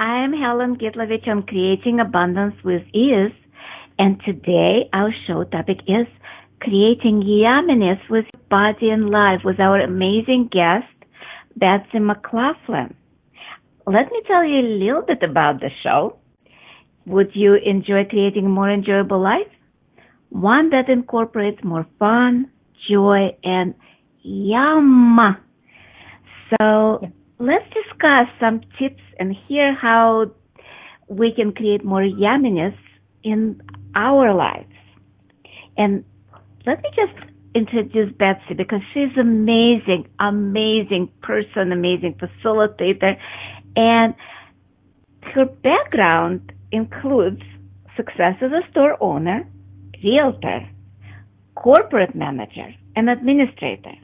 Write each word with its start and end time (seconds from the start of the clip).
I'm 0.00 0.32
Helen 0.32 0.76
Gitlovich 0.76 1.28
on 1.28 1.42
Creating 1.42 2.00
Abundance 2.00 2.54
with 2.64 2.80
Ease, 2.94 3.36
and 3.98 4.18
today 4.24 4.88
our 4.94 5.12
show 5.26 5.44
topic 5.44 5.80
is 5.86 6.06
Creating 6.62 7.20
Yumminess 7.22 8.00
with 8.08 8.24
Body 8.48 8.88
and 8.88 9.10
Life 9.10 9.40
with 9.44 9.60
our 9.60 9.78
amazing 9.78 10.48
guest, 10.50 10.86
Betsy 11.54 11.98
McLaughlin. 11.98 12.94
Let 13.86 14.10
me 14.10 14.22
tell 14.26 14.42
you 14.42 14.60
a 14.60 14.72
little 14.82 15.02
bit 15.02 15.22
about 15.22 15.60
the 15.60 15.68
show. 15.82 16.16
Would 17.04 17.32
you 17.34 17.56
enjoy 17.62 18.04
creating 18.08 18.46
a 18.46 18.48
more 18.48 18.70
enjoyable 18.70 19.20
life? 19.20 19.52
One 20.30 20.70
that 20.70 20.88
incorporates 20.88 21.62
more 21.62 21.86
fun, 21.98 22.50
joy, 22.90 23.36
and 23.44 23.74
yum. 24.22 25.36
So 26.48 27.06
let's 27.40 27.64
discuss 27.72 28.28
some 28.38 28.60
tips 28.78 29.02
and 29.18 29.34
hear 29.48 29.74
how 29.74 30.30
we 31.08 31.32
can 31.34 31.52
create 31.52 31.84
more 31.84 32.02
yumminess 32.02 32.76
in 33.24 33.60
our 33.94 34.34
lives. 34.34 34.72
And 35.76 36.04
let 36.66 36.82
me 36.82 36.90
just 36.94 37.30
introduce 37.54 38.12
Betsy 38.16 38.54
because 38.56 38.82
she's 38.92 39.16
amazing, 39.18 40.06
amazing 40.20 41.10
person, 41.22 41.72
amazing 41.72 42.20
facilitator. 42.20 43.16
And 43.74 44.14
her 45.34 45.46
background 45.46 46.52
includes 46.70 47.42
success 47.96 48.36
as 48.42 48.52
a 48.52 48.70
store 48.70 48.96
owner, 49.00 49.48
realtor, 50.04 50.68
corporate 51.54 52.14
manager, 52.14 52.74
and 52.94 53.08
administrator. 53.08 53.94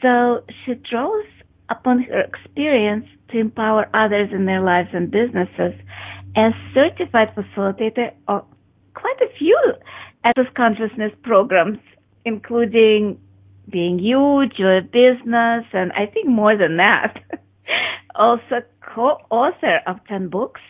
So 0.00 0.44
she 0.64 0.74
draws 0.74 1.26
upon 1.70 2.02
her 2.02 2.20
experience 2.20 3.06
to 3.30 3.38
empower 3.38 3.88
others 3.94 4.30
in 4.32 4.46
their 4.46 4.60
lives 4.60 4.88
and 4.92 5.10
businesses 5.10 5.74
as 6.36 6.52
certified 6.72 7.34
facilitator 7.34 8.12
of 8.28 8.44
quite 8.94 9.20
a 9.20 9.38
few 9.38 9.58
access 10.24 10.46
consciousness 10.56 11.12
programs, 11.22 11.78
including 12.24 13.20
being 13.70 13.98
you, 13.98 14.44
Joy 14.56 14.80
Business, 14.82 15.64
and 15.72 15.92
I 15.92 16.06
think 16.12 16.28
more 16.28 16.56
than 16.56 16.76
that. 16.78 17.16
also 18.14 18.62
co-author 18.94 19.80
of 19.86 19.96
10 20.08 20.28
books 20.28 20.60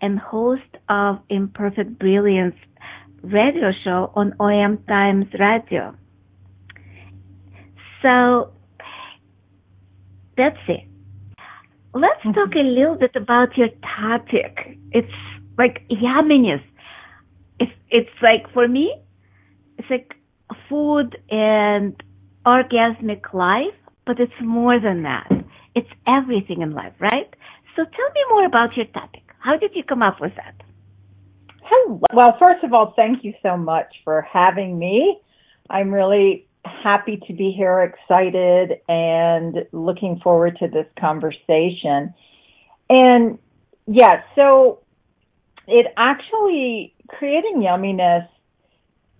and 0.00 0.18
host 0.18 0.76
of 0.88 1.18
Imperfect 1.28 1.98
Brilliance 1.98 2.54
radio 3.22 3.70
show 3.84 4.12
on 4.14 4.34
OM 4.40 4.78
Times 4.88 5.26
Radio. 5.38 5.94
So 8.02 8.52
that's 10.40 10.64
it. 10.68 10.86
Let's 11.92 12.20
mm-hmm. 12.20 12.32
talk 12.32 12.54
a 12.54 12.66
little 12.78 12.96
bit 12.96 13.14
about 13.14 13.56
your 13.56 13.68
topic. 13.98 14.78
It's 14.92 15.18
like 15.58 15.86
yumminess. 15.90 16.64
It's 17.58 17.72
it's 17.90 18.16
like 18.22 18.50
for 18.54 18.66
me, 18.66 18.86
it's 19.76 19.90
like 19.90 20.14
food 20.68 21.18
and 21.30 22.02
orgasmic 22.46 23.34
life, 23.34 23.78
but 24.06 24.18
it's 24.18 24.40
more 24.42 24.80
than 24.80 25.02
that. 25.02 25.28
It's 25.74 25.92
everything 26.06 26.62
in 26.62 26.70
life, 26.72 26.94
right? 26.98 27.30
So 27.76 27.84
tell 27.84 28.10
me 28.16 28.22
more 28.30 28.46
about 28.46 28.76
your 28.76 28.86
topic. 28.86 29.22
How 29.38 29.56
did 29.56 29.72
you 29.74 29.84
come 29.84 30.02
up 30.02 30.20
with 30.20 30.32
that? 30.36 30.56
Well, 32.12 32.36
first 32.38 32.64
of 32.64 32.72
all, 32.72 32.94
thank 32.96 33.24
you 33.24 33.32
so 33.42 33.56
much 33.56 33.90
for 34.04 34.22
having 34.22 34.78
me. 34.78 35.20
I'm 35.68 35.92
really 35.92 36.48
happy 36.64 37.20
to 37.26 37.32
be 37.32 37.52
here, 37.56 37.82
excited, 37.82 38.80
and 38.88 39.66
looking 39.72 40.20
forward 40.22 40.56
to 40.60 40.68
this 40.68 40.86
conversation. 40.98 42.14
And 42.88 43.38
yeah, 43.86 44.22
so 44.34 44.80
it 45.66 45.86
actually, 45.96 46.94
creating 47.08 47.62
yumminess 47.62 48.28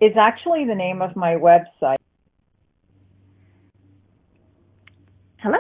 is 0.00 0.12
actually 0.18 0.64
the 0.66 0.74
name 0.74 1.02
of 1.02 1.16
my 1.16 1.34
website. 1.34 1.96
Hello? 5.38 5.58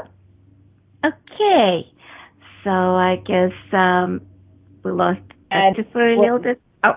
Okay. 1.04 1.90
So 2.64 2.70
I 2.70 3.16
guess 3.26 3.52
um, 3.72 4.22
we 4.84 4.90
lost 4.90 5.20
and 5.50 5.76
for 5.92 6.06
a 6.06 6.20
little 6.20 6.38
bit. 6.38 6.60
Oh. 6.84 6.92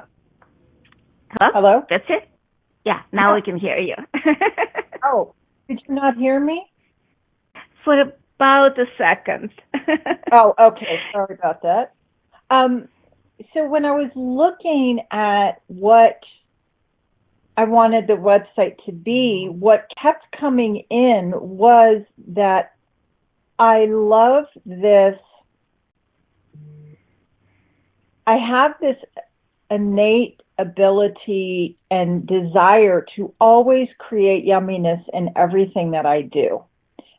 Hello? 1.32 1.52
Hello? 1.54 1.82
That's 1.90 2.04
it? 2.10 2.30
Yeah, 2.86 3.02
now 3.12 3.34
we 3.34 3.42
can 3.42 3.58
hear 3.58 3.78
you. 3.78 3.96
oh, 5.04 5.34
did 5.68 5.82
you 5.88 5.96
not 5.96 6.18
hear 6.18 6.40
me? 6.40 6.66
For 7.84 8.00
about 8.02 8.78
a 8.78 8.86
second. 8.98 9.52
oh, 10.32 10.54
okay. 10.60 11.00
Sorry 11.12 11.36
about 11.36 11.62
that. 11.62 11.94
Um, 12.50 12.88
so 13.54 13.66
when 13.66 13.86
I 13.86 13.92
was 13.92 14.12
looking 14.16 15.02
at 15.12 15.62
what 15.68 16.20
I 17.56 17.66
wanted 17.66 18.08
the 18.08 18.14
website 18.14 18.84
to 18.86 18.92
be, 18.92 19.48
what 19.50 19.88
kept 20.02 20.26
coming 20.40 20.84
in 20.90 21.34
was 21.36 22.04
that 22.30 22.74
I 23.60 23.86
love 23.86 24.46
this. 24.66 25.18
I 28.26 28.38
have 28.38 28.72
this 28.80 28.98
innate 29.70 30.43
ability 30.58 31.78
and 31.90 32.26
desire 32.28 33.06
to 33.16 33.34
always 33.40 33.88
create 33.98 34.46
yumminess 34.46 35.04
in 35.14 35.32
everything 35.36 35.92
that 35.92 36.06
I 36.06 36.22
do. 36.22 36.64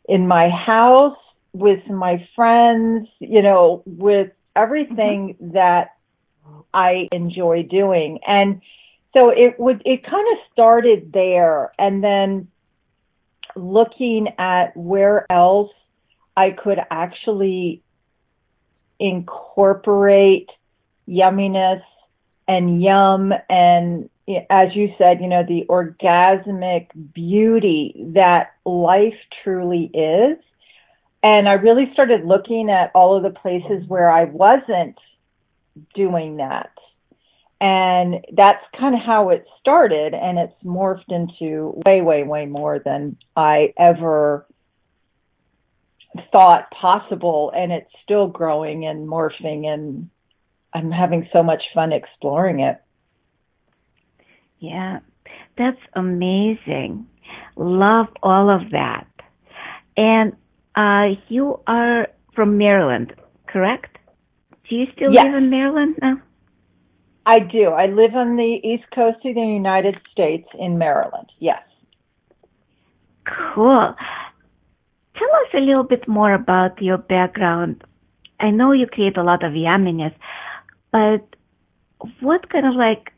In 0.08 0.28
my 0.28 0.48
house, 0.48 1.16
with 1.52 1.88
my 1.88 2.26
friends, 2.34 3.08
you 3.20 3.42
know, 3.42 3.82
with 3.86 4.30
everything 4.54 5.34
mm-hmm. 5.34 5.52
that 5.52 5.90
I 6.72 7.08
enjoy 7.12 7.62
doing. 7.62 8.18
And 8.26 8.60
so 9.12 9.30
it 9.30 9.58
would, 9.58 9.82
it 9.84 10.04
kind 10.04 10.26
of 10.32 10.38
started 10.52 11.12
there 11.12 11.72
and 11.78 12.02
then 12.02 12.48
looking 13.56 14.28
at 14.38 14.76
where 14.76 15.30
else 15.30 15.70
I 16.36 16.50
could 16.50 16.80
actually 16.90 17.82
incorporate 18.98 20.50
yumminess 21.08 21.82
and 22.46 22.82
yum 22.82 23.32
and 23.48 24.08
as 24.48 24.74
you 24.74 24.92
said, 24.96 25.20
you 25.20 25.28
know, 25.28 25.42
the 25.46 25.66
orgasmic 25.68 26.88
beauty 27.14 27.94
that 28.14 28.54
life 28.64 29.14
truly 29.42 29.90
is. 29.92 30.38
And 31.22 31.48
I 31.48 31.54
really 31.54 31.90
started 31.92 32.24
looking 32.24 32.70
at 32.70 32.90
all 32.94 33.16
of 33.16 33.22
the 33.22 33.38
places 33.38 33.86
where 33.88 34.10
I 34.10 34.24
wasn't 34.24 34.98
doing 35.94 36.36
that. 36.36 36.70
And 37.60 38.24
that's 38.32 38.62
kind 38.78 38.94
of 38.94 39.00
how 39.00 39.30
it 39.30 39.46
started. 39.60 40.14
And 40.14 40.38
it's 40.38 40.62
morphed 40.64 41.10
into 41.10 41.80
way, 41.86 42.00
way, 42.00 42.22
way 42.24 42.46
more 42.46 42.78
than 42.78 43.16
I 43.36 43.72
ever 43.78 44.46
thought 46.30 46.70
possible. 46.70 47.52
And 47.54 47.72
it's 47.72 47.90
still 48.02 48.26
growing 48.26 48.86
and 48.86 49.08
morphing 49.08 49.66
and 49.66 50.10
I'm 50.74 50.90
having 50.90 51.28
so 51.32 51.42
much 51.42 51.62
fun 51.72 51.92
exploring 51.92 52.60
it. 52.60 52.80
Yeah, 54.58 55.00
that's 55.56 55.80
amazing. 55.94 57.06
Love 57.56 58.06
all 58.22 58.50
of 58.50 58.70
that. 58.72 59.06
And 59.96 60.32
uh, 60.74 61.20
you 61.28 61.60
are 61.66 62.08
from 62.34 62.58
Maryland, 62.58 63.14
correct? 63.46 63.98
Do 64.68 64.76
you 64.76 64.86
still 64.94 65.12
yes. 65.12 65.26
live 65.26 65.34
in 65.34 65.50
Maryland 65.50 65.96
now? 66.02 66.20
I 67.26 67.38
do. 67.38 67.68
I 67.68 67.86
live 67.86 68.14
on 68.14 68.36
the 68.36 68.60
east 68.62 68.84
coast 68.94 69.18
of 69.24 69.34
the 69.34 69.40
United 69.40 69.96
States 70.10 70.48
in 70.58 70.78
Maryland. 70.78 71.30
Yes. 71.38 71.62
Cool. 73.54 73.94
Tell 75.16 75.28
us 75.28 75.54
a 75.54 75.60
little 75.60 75.84
bit 75.84 76.06
more 76.08 76.34
about 76.34 76.82
your 76.82 76.98
background. 76.98 77.84
I 78.40 78.50
know 78.50 78.72
you 78.72 78.86
create 78.86 79.16
a 79.16 79.22
lot 79.22 79.44
of 79.44 79.52
yumminess. 79.52 80.14
But 80.94 81.26
what 82.20 82.50
kind 82.50 82.64
of 82.64 82.76
like 82.76 83.10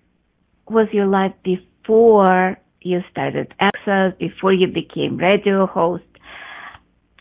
was 0.67 0.89
your 0.93 1.05
life 1.05 1.35
before 1.45 2.57
you 2.81 3.01
started 3.11 3.53
Access, 3.61 4.15
before 4.19 4.55
you 4.55 4.67
became 4.67 5.19
radio 5.19 5.67
host? 5.67 6.05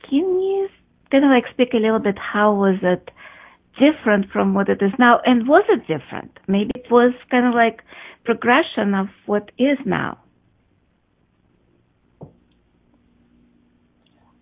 Can 0.10 0.20
you 0.40 0.70
kind 1.12 1.26
of 1.26 1.30
like 1.30 1.44
speak 1.52 1.74
a 1.74 1.78
little 1.78 2.00
bit 2.00 2.18
how 2.18 2.54
was 2.54 2.78
it 2.84 3.12
different 3.78 4.32
from 4.32 4.54
what 4.54 4.70
it 4.70 4.82
is 4.82 4.94
now? 4.98 5.20
And 5.26 5.46
was 5.46 5.66
it 5.68 5.82
different? 5.82 6.32
Maybe 6.48 6.72
it 6.74 6.90
was 6.90 7.14
kind 7.30 7.46
of 7.46 7.54
like 7.54 7.82
progression 8.24 8.94
of 8.94 9.08
what 9.26 9.52
is 9.58 9.78
now. 9.86 10.20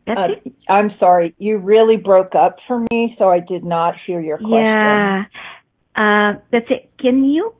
Uh. 0.05 0.27
I'm 0.69 0.91
sorry, 0.99 1.33
you 1.39 1.57
really 1.57 1.97
broke 1.97 2.35
up 2.35 2.57
for 2.67 2.85
me, 2.91 3.15
so 3.17 3.29
I 3.29 3.39
did 3.39 3.63
not 3.63 3.95
hear 4.05 4.21
your 4.21 4.37
question. 4.37 4.59
Yeah, 4.59 5.23
that's 5.95 6.69
it. 6.69 6.91
Can 6.99 7.23
you 7.25 7.53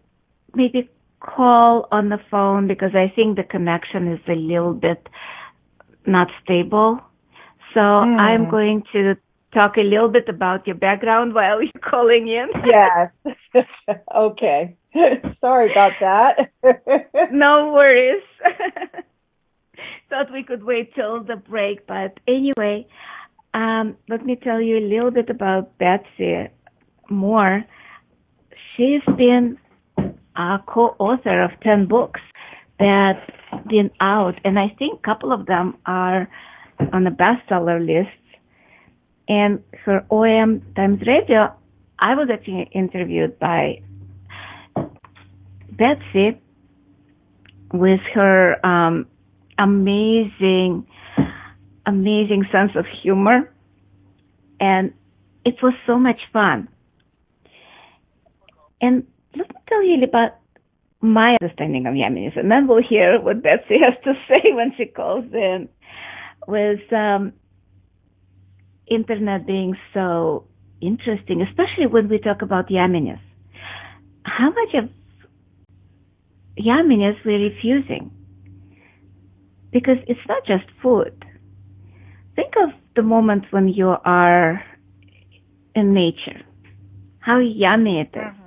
maybe 0.56 0.90
call 1.24 1.88
on 1.92 2.10
the 2.10 2.20
phone 2.30 2.68
because 2.68 2.92
I 2.94 3.12
think 3.16 3.38
the 3.38 3.44
connection 3.44 4.12
is 4.12 4.20
a 4.28 4.36
little 4.36 4.74
bit 4.74 5.08
not 6.06 6.28
stable. 6.44 7.00
So 7.74 7.80
mm. 7.80 8.20
I'm 8.20 8.50
going 8.50 8.84
to 8.94 9.16
talk 9.54 9.78
a 9.78 9.82
little 9.82 10.10
bit 10.10 10.28
about 10.28 10.68
your 10.68 10.76
background 10.76 11.34
while 11.34 11.62
you're 11.62 11.72
calling 11.82 12.28
in. 12.28 12.48
yes. 12.66 13.56
okay. 14.16 14.76
Sorry 15.42 15.72
about 15.72 15.94
that. 16.02 16.52
no 17.32 17.72
worries. 17.74 18.24
Thought 20.10 20.32
we 20.32 20.44
could 20.44 20.64
wait 20.64 20.94
till 20.94 21.24
the 21.24 21.36
break, 21.36 21.88
but 21.88 22.20
anyway, 22.28 22.86
um, 23.56 23.98
let 24.08 24.24
me 24.24 24.36
tell 24.36 24.62
you 24.62 24.78
a 24.78 24.88
little 24.88 25.10
bit 25.10 25.30
about 25.30 25.76
Betsy 25.80 26.50
more. 27.10 27.64
She's 28.76 29.02
been 29.18 29.58
a 30.36 30.58
co-author 30.68 31.44
of 31.44 31.52
10 31.62 31.88
books 31.88 32.22
that 32.80 33.22
been 33.68 33.92
out, 34.02 34.40
and 34.44 34.58
I 34.58 34.70
think 34.80 35.00
a 35.00 35.06
couple 35.06 35.32
of 35.32 35.46
them 35.46 35.78
are 35.86 36.28
on 36.92 37.04
the 37.04 37.12
bestseller 37.12 37.80
list. 37.80 38.10
And 39.28 39.64
her 39.86 40.06
OM 40.10 40.62
Times 40.76 41.02
Radio, 41.06 41.54
I 42.00 42.16
was 42.16 42.30
actually 42.32 42.70
interviewed 42.74 43.38
by 43.40 43.82
Betsy 45.72 46.42
with 47.72 48.02
her 48.14 48.66
um, 48.66 49.08
amazing, 49.58 50.86
amazing 51.86 52.46
sense 52.52 52.72
of 52.76 52.86
humor, 53.02 53.52
and 54.60 54.94
it 55.46 55.56
was 55.62 55.74
so 55.86 55.98
much 55.98 56.20
fun. 56.32 56.68
And 58.84 59.08
let 59.34 59.48
me 59.48 59.56
tell 59.70 59.82
you 59.82 60.04
about 60.04 60.32
my 61.00 61.38
understanding 61.42 61.86
of 61.88 61.94
yumminess, 61.94 62.38
and 62.38 62.52
then 62.52 62.68
we'll 62.68 62.84
hear 62.84 63.18
what 63.22 63.42
Betsy 63.42 63.78
has 63.82 63.94
to 64.04 64.14
say 64.28 64.52
when 64.52 64.74
she 64.78 64.86
calls 64.88 65.24
in. 65.32 65.70
With 66.46 66.92
um, 66.92 67.32
internet 68.86 69.48
being 69.48 69.78
so 69.94 70.48
interesting, 70.82 71.42
especially 71.42 71.88
when 71.88 72.10
we 72.10 72.20
talk 72.20 72.42
about 72.42 72.68
yumminess, 72.68 73.22
how 74.24 74.50
much 74.50 74.84
of 74.84 74.90
yumminess 76.60 77.16
we're 77.24 77.40
refusing? 77.40 78.12
Because 79.72 79.98
it's 80.08 80.28
not 80.28 80.46
just 80.46 80.66
food. 80.82 81.24
Think 82.36 82.54
of 82.62 82.72
the 82.98 83.02
moment 83.02 83.46
when 83.52 83.70
you 83.70 83.96
are 84.04 84.62
in 85.74 85.94
nature, 85.94 86.42
how 87.20 87.40
yummy 87.40 88.02
it 88.02 88.10
is. 88.14 88.24
Mm-hmm 88.24 88.43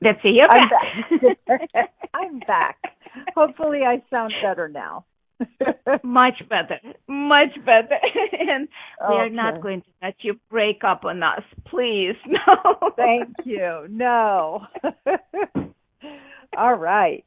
Betsy, 0.00 0.30
you're 0.30 0.50
I'm 0.50 0.68
back. 0.68 1.46
back. 1.46 1.90
I'm 2.14 2.38
back. 2.40 2.76
Hopefully, 3.34 3.80
I 3.84 4.02
sound 4.10 4.32
better 4.42 4.68
now. 4.68 5.04
much 6.02 6.42
better, 6.48 6.78
much 7.06 7.54
better. 7.64 7.98
and 8.32 8.68
we 9.08 9.14
are 9.14 9.30
not 9.30 9.60
going 9.60 9.82
to 9.82 9.88
let 10.02 10.14
you 10.22 10.38
break 10.50 10.82
up 10.84 11.04
on 11.04 11.22
us, 11.22 11.42
please. 11.66 12.16
No. 12.26 12.92
Thank 12.96 13.34
you. 13.44 13.86
No. 13.88 14.66
All 16.56 16.74
right. 16.74 17.24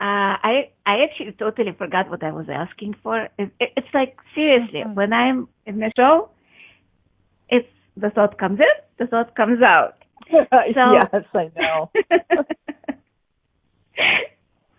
Uh, 0.00 0.36
I 0.42 0.70
I 0.86 1.02
actually 1.04 1.32
totally 1.32 1.72
forgot 1.76 2.08
what 2.10 2.22
I 2.22 2.32
was 2.32 2.46
asking 2.50 2.94
for. 3.02 3.28
It, 3.38 3.50
it, 3.60 3.70
it's 3.76 3.88
like 3.92 4.16
seriously, 4.34 4.80
mm-hmm. 4.80 4.94
when 4.94 5.12
I'm 5.12 5.48
in 5.66 5.78
the 5.78 5.92
show, 5.96 6.30
it's 7.50 7.68
the 7.96 8.10
thought 8.10 8.38
comes 8.38 8.60
in, 8.60 8.66
the 8.98 9.06
thought 9.06 9.34
comes 9.34 9.62
out. 9.62 9.99
so, 10.50 10.92
yes, 10.92 11.24
I 11.34 11.50
know. 11.56 11.90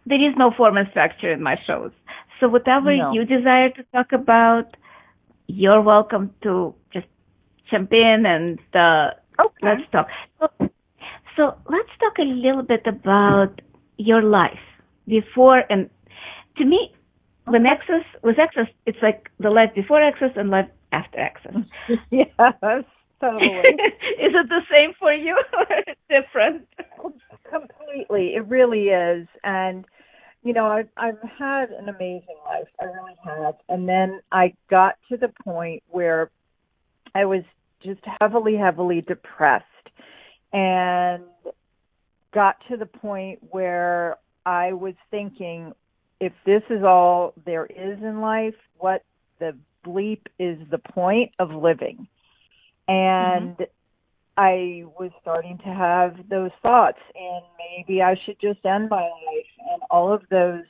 there 0.05 0.29
is 0.29 0.35
no 0.37 0.51
form 0.55 0.77
and 0.77 0.87
structure 0.91 1.31
in 1.31 1.41
my 1.41 1.57
shows. 1.65 1.91
So 2.39 2.47
whatever 2.47 2.95
no. 2.95 3.13
you 3.13 3.25
desire 3.25 3.69
to 3.69 3.83
talk 3.93 4.11
about, 4.13 4.75
you're 5.47 5.81
welcome 5.81 6.33
to 6.43 6.73
just 6.93 7.07
jump 7.69 7.91
in 7.93 8.25
and 8.25 8.59
uh, 8.73 9.11
okay. 9.39 9.53
let's 9.61 9.81
talk. 9.91 10.07
So, 10.39 10.47
so 11.37 11.55
let's 11.69 11.89
talk 11.99 12.17
a 12.19 12.23
little 12.23 12.63
bit 12.63 12.85
about 12.87 13.61
your 13.97 14.23
life 14.23 14.59
before 15.07 15.63
and 15.69 15.89
to 16.57 16.65
me, 16.65 16.93
when 17.45 17.65
Access 17.65 18.03
was 18.23 18.35
Access, 18.39 18.67
it's 18.85 18.97
like 19.01 19.29
the 19.39 19.49
life 19.49 19.73
before 19.73 20.01
Access 20.01 20.31
and 20.35 20.49
life 20.49 20.69
after 20.91 21.19
Access. 21.19 21.55
yes 22.11 22.83
totally. 23.21 23.59
is 23.59 24.33
it 24.33 24.49
the 24.49 24.61
same 24.71 24.93
for 24.99 25.13
you 25.13 25.37
or 25.53 25.83
different? 26.09 26.67
Completely. 27.49 28.35
It 28.35 28.47
really 28.47 28.89
is. 28.89 29.27
And 29.43 29.85
you 30.43 30.53
know, 30.53 30.65
I've 30.65 30.89
I've 30.97 31.21
had 31.37 31.69
an 31.71 31.89
amazing 31.89 32.37
life. 32.45 32.67
I 32.79 32.85
really 32.85 33.15
have. 33.23 33.55
And 33.69 33.87
then 33.87 34.21
I 34.31 34.53
got 34.69 34.95
to 35.09 35.17
the 35.17 35.31
point 35.43 35.83
where 35.89 36.31
I 37.13 37.25
was 37.25 37.43
just 37.83 38.01
heavily, 38.19 38.55
heavily 38.55 39.01
depressed 39.01 39.65
and 40.53 41.23
got 42.33 42.57
to 42.69 42.77
the 42.77 42.85
point 42.85 43.39
where 43.51 44.17
I 44.45 44.73
was 44.73 44.93
thinking, 45.09 45.73
if 46.19 46.33
this 46.45 46.63
is 46.69 46.83
all 46.83 47.33
there 47.45 47.65
is 47.65 47.99
in 48.01 48.21
life, 48.21 48.55
what 48.77 49.03
the 49.39 49.55
bleep 49.85 50.21
is 50.39 50.57
the 50.69 50.77
point 50.77 51.31
of 51.39 51.51
living? 51.51 52.07
And 52.91 53.57
mm-hmm. 53.57 53.63
I 54.37 54.83
was 54.99 55.11
starting 55.21 55.57
to 55.59 55.63
have 55.63 56.29
those 56.29 56.51
thoughts 56.61 56.99
and 57.15 57.43
maybe 57.57 58.01
I 58.01 58.15
should 58.25 58.37
just 58.41 58.65
end 58.65 58.89
my 58.89 59.03
life 59.03 59.51
and 59.71 59.81
all 59.89 60.13
of 60.13 60.23
those 60.29 60.65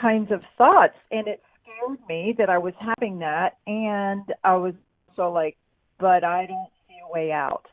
kinds 0.00 0.32
of 0.32 0.40
thoughts. 0.58 0.94
And 1.10 1.28
it 1.28 1.40
scared 1.62 1.98
me 2.08 2.34
that 2.38 2.50
I 2.50 2.58
was 2.58 2.74
having 2.80 3.20
that. 3.20 3.58
And 3.66 4.24
I 4.42 4.56
was 4.56 4.74
so 5.14 5.30
like 5.30 5.56
but 6.00 6.24
I 6.24 6.46
don't 6.46 6.70
see 6.88 6.96
a 7.08 7.12
way 7.12 7.30
out. 7.30 7.66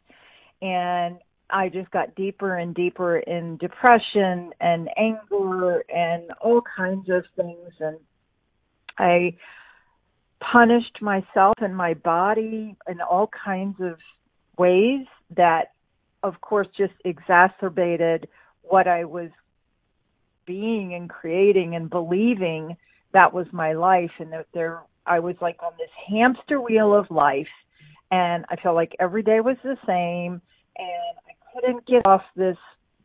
And 0.61 1.17
I 1.49 1.69
just 1.69 1.89
got 1.89 2.13
deeper 2.15 2.55
and 2.55 2.75
deeper 2.75 3.17
in 3.17 3.57
depression 3.57 4.51
and 4.61 4.87
anger 4.95 5.83
and 5.89 6.31
all 6.41 6.61
kinds 6.77 7.09
of 7.09 7.23
things. 7.35 7.73
And 7.79 7.97
I 8.99 9.35
punished 10.41 11.01
myself 11.01 11.55
and 11.59 11.75
my 11.75 11.93
body 11.93 12.75
in 12.87 13.01
all 13.01 13.29
kinds 13.45 13.75
of 13.79 13.97
ways 14.57 15.05
that 15.35 15.71
of 16.23 16.39
course 16.41 16.67
just 16.77 16.93
exacerbated 17.05 18.27
what 18.63 18.87
I 18.87 19.05
was 19.05 19.29
being 20.45 20.93
and 20.93 21.09
creating 21.09 21.75
and 21.75 21.89
believing 21.89 22.75
that 23.13 23.33
was 23.33 23.47
my 23.51 23.73
life. 23.73 24.11
And 24.19 24.31
that 24.33 24.47
there 24.53 24.81
I 25.05 25.19
was 25.19 25.35
like 25.41 25.57
on 25.63 25.73
this 25.77 25.89
hamster 26.09 26.61
wheel 26.61 26.95
of 26.95 27.09
life. 27.09 27.47
And 28.11 28.45
I 28.49 28.55
felt 28.57 28.75
like 28.75 28.95
every 28.99 29.23
day 29.23 29.39
was 29.39 29.57
the 29.63 29.77
same. 29.85 30.41
And 30.77 31.17
I 31.27 31.33
couldn't 31.53 31.85
get 31.87 32.05
off 32.05 32.23
this 32.35 32.57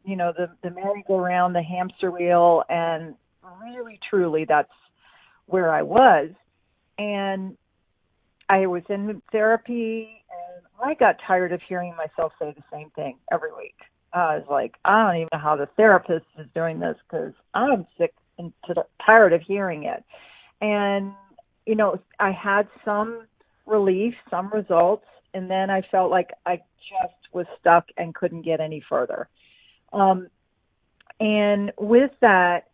you 0.05 0.17
know 0.17 0.33
the 0.37 0.49
the 0.63 0.75
merry-go-round 0.75 1.55
the 1.55 1.63
hamster 1.63 2.11
wheel. 2.11 2.63
And 2.69 3.15
really 3.63 3.99
truly 4.09 4.45
that's 4.49 4.69
where 5.47 5.73
I 5.73 5.83
was 5.83 6.31
and 6.99 7.57
I 8.49 8.67
was 8.67 8.83
in 8.89 9.21
therapy 9.33 10.23
and 10.31 10.65
I 10.83 10.95
got 10.95 11.17
tired 11.27 11.53
of 11.53 11.61
hearing 11.69 11.95
myself 11.97 12.33
say 12.39 12.55
the 12.57 12.63
same 12.73 12.91
thing 12.91 13.19
every 13.33 13.53
week. 13.57 13.75
I 14.13 14.37
was 14.37 14.47
like, 14.49 14.77
I 14.85 15.05
don't 15.05 15.17
even 15.17 15.29
know 15.33 15.39
how 15.39 15.57
the 15.57 15.69
therapist 15.77 16.27
is 16.39 16.47
doing 16.55 16.79
this 16.79 16.97
because 17.09 17.33
I'm 17.55 17.87
sick 17.99 18.15
and 18.39 18.53
tired 19.05 19.33
of 19.33 19.43
hearing 19.43 19.85
it. 19.85 20.05
And, 20.61 21.13
you 21.67 21.75
know, 21.75 22.01
I 22.19 22.31
had 22.31 22.69
some 22.85 23.27
relief, 23.67 24.15
some 24.31 24.51
results, 24.53 25.05
and 25.35 25.51
then 25.51 25.71
I 25.71 25.83
felt 25.91 26.11
like 26.11 26.31
I 26.47 26.57
just 26.57 27.15
was 27.33 27.47
stuck 27.61 27.87
and 27.99 28.15
couldn't 28.15 28.43
get 28.43 28.61
any 28.61 28.83
further. 28.89 29.29
Um, 29.93 30.29
and 31.21 31.73
with 31.79 32.13
that, 32.21 32.69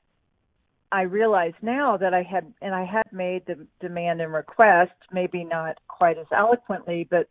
I 0.92 1.02
realize 1.02 1.54
now 1.62 1.96
that 1.96 2.12
I 2.12 2.22
had, 2.22 2.52
and 2.60 2.74
I 2.74 2.84
had 2.84 3.10
made 3.12 3.46
the 3.46 3.66
demand 3.80 4.20
and 4.20 4.32
request, 4.32 4.92
maybe 5.10 5.42
not 5.42 5.78
quite 5.88 6.18
as 6.18 6.26
eloquently, 6.36 7.08
but 7.10 7.28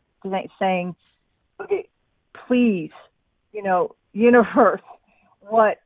saying, 0.60 0.96
okay, 1.62 1.88
please, 2.48 2.92
you 3.54 3.62
know, 3.62 3.96
universe, 4.14 4.82
what, 5.42 5.78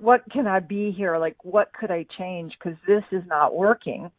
what 0.00 0.22
can 0.32 0.46
I 0.46 0.60
be 0.60 0.90
here? 0.90 1.18
Like, 1.18 1.36
what 1.44 1.70
could 1.78 1.90
I 1.90 2.06
change? 2.18 2.54
Because 2.58 2.78
this 2.86 3.04
is 3.12 3.22
not 3.26 3.54
working. 3.54 4.10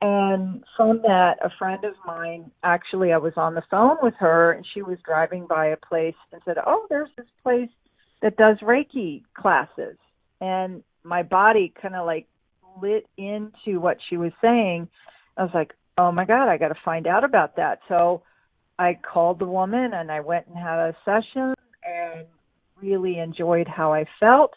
And 0.00 0.64
from 0.76 1.00
that, 1.02 1.34
a 1.42 1.50
friend 1.58 1.84
of 1.84 1.94
mine, 2.06 2.50
actually, 2.62 3.12
I 3.12 3.18
was 3.18 3.32
on 3.36 3.54
the 3.54 3.62
phone 3.70 3.96
with 4.02 4.14
her 4.18 4.52
and 4.52 4.66
she 4.74 4.82
was 4.82 4.98
driving 5.04 5.46
by 5.46 5.66
a 5.66 5.76
place 5.76 6.14
and 6.32 6.42
said, 6.44 6.56
Oh, 6.66 6.86
there's 6.90 7.08
this 7.16 7.26
place 7.42 7.70
that 8.20 8.36
does 8.36 8.58
Reiki 8.58 9.22
classes. 9.34 9.96
And 10.40 10.82
my 11.02 11.22
body 11.22 11.72
kind 11.80 11.94
of 11.94 12.04
like 12.04 12.26
lit 12.80 13.06
into 13.16 13.80
what 13.80 13.98
she 14.08 14.16
was 14.16 14.32
saying. 14.40 14.88
I 15.36 15.42
was 15.42 15.52
like, 15.54 15.72
Oh 15.98 16.12
my 16.12 16.26
God, 16.26 16.48
I 16.48 16.58
got 16.58 16.68
to 16.68 16.80
find 16.84 17.06
out 17.06 17.24
about 17.24 17.56
that. 17.56 17.80
So 17.88 18.22
I 18.78 18.98
called 19.00 19.38
the 19.38 19.46
woman 19.46 19.92
and 19.94 20.12
I 20.12 20.20
went 20.20 20.46
and 20.46 20.56
had 20.56 20.78
a 20.78 20.96
session 21.04 21.54
and 21.84 22.26
really 22.80 23.18
enjoyed 23.18 23.66
how 23.66 23.94
I 23.94 24.04
felt. 24.20 24.52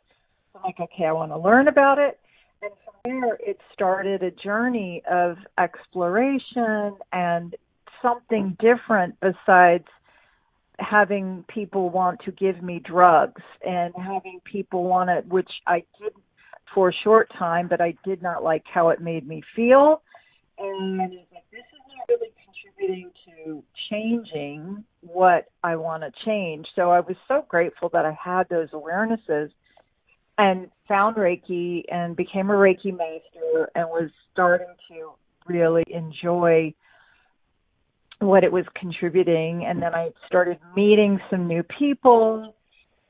I'm 0.53 0.63
like, 0.63 0.79
okay, 0.79 1.05
I 1.05 1.13
want 1.13 1.31
to 1.31 1.37
learn 1.37 1.69
about 1.69 1.97
it 1.97 2.19
and 2.61 2.71
from 2.83 2.93
there 3.03 3.35
it 3.35 3.59
started 3.73 4.23
a 4.23 4.31
journey 4.31 5.01
of 5.09 5.37
exploration 5.57 6.97
and 7.13 7.55
something 8.01 8.57
different 8.59 9.15
besides 9.21 9.85
having 10.79 11.43
people 11.47 11.89
want 11.89 12.19
to 12.23 12.31
give 12.31 12.61
me 12.61 12.79
drugs 12.79 13.41
and 13.65 13.93
having 13.95 14.39
people 14.45 14.85
want 14.85 15.09
to 15.09 15.27
which 15.29 15.49
I 15.67 15.83
did 16.01 16.13
for 16.73 16.89
a 16.89 16.93
short 17.03 17.29
time 17.37 17.67
but 17.67 17.81
I 17.81 17.95
did 18.05 18.21
not 18.21 18.43
like 18.43 18.63
how 18.71 18.89
it 18.89 19.01
made 19.01 19.27
me 19.27 19.41
feel 19.55 20.01
and 20.57 20.97
like 20.97 21.45
this 21.51 21.59
is 21.59 21.81
not 21.95 22.07
really 22.09 22.31
contributing 22.43 23.11
to 23.25 23.63
changing 23.89 24.83
what 25.01 25.45
I 25.63 25.75
want 25.75 26.03
to 26.03 26.11
change 26.25 26.67
so 26.75 26.91
I 26.91 26.99
was 26.99 27.15
so 27.27 27.45
grateful 27.47 27.89
that 27.93 28.05
I 28.05 28.17
had 28.23 28.47
those 28.49 28.69
awarenesses 28.71 29.49
and 30.39 30.69
found 30.87 31.17
Reiki 31.17 31.83
and 31.91 32.15
became 32.15 32.49
a 32.49 32.53
Reiki 32.53 32.91
master 32.91 33.69
and 33.75 33.89
was 33.89 34.09
starting 34.31 34.73
to 34.89 35.11
really 35.45 35.83
enjoy 35.87 36.73
what 38.19 38.43
it 38.43 38.51
was 38.51 38.65
contributing. 38.79 39.65
And 39.67 39.81
then 39.81 39.93
I 39.93 40.11
started 40.27 40.57
meeting 40.75 41.19
some 41.29 41.47
new 41.47 41.63
people. 41.63 42.53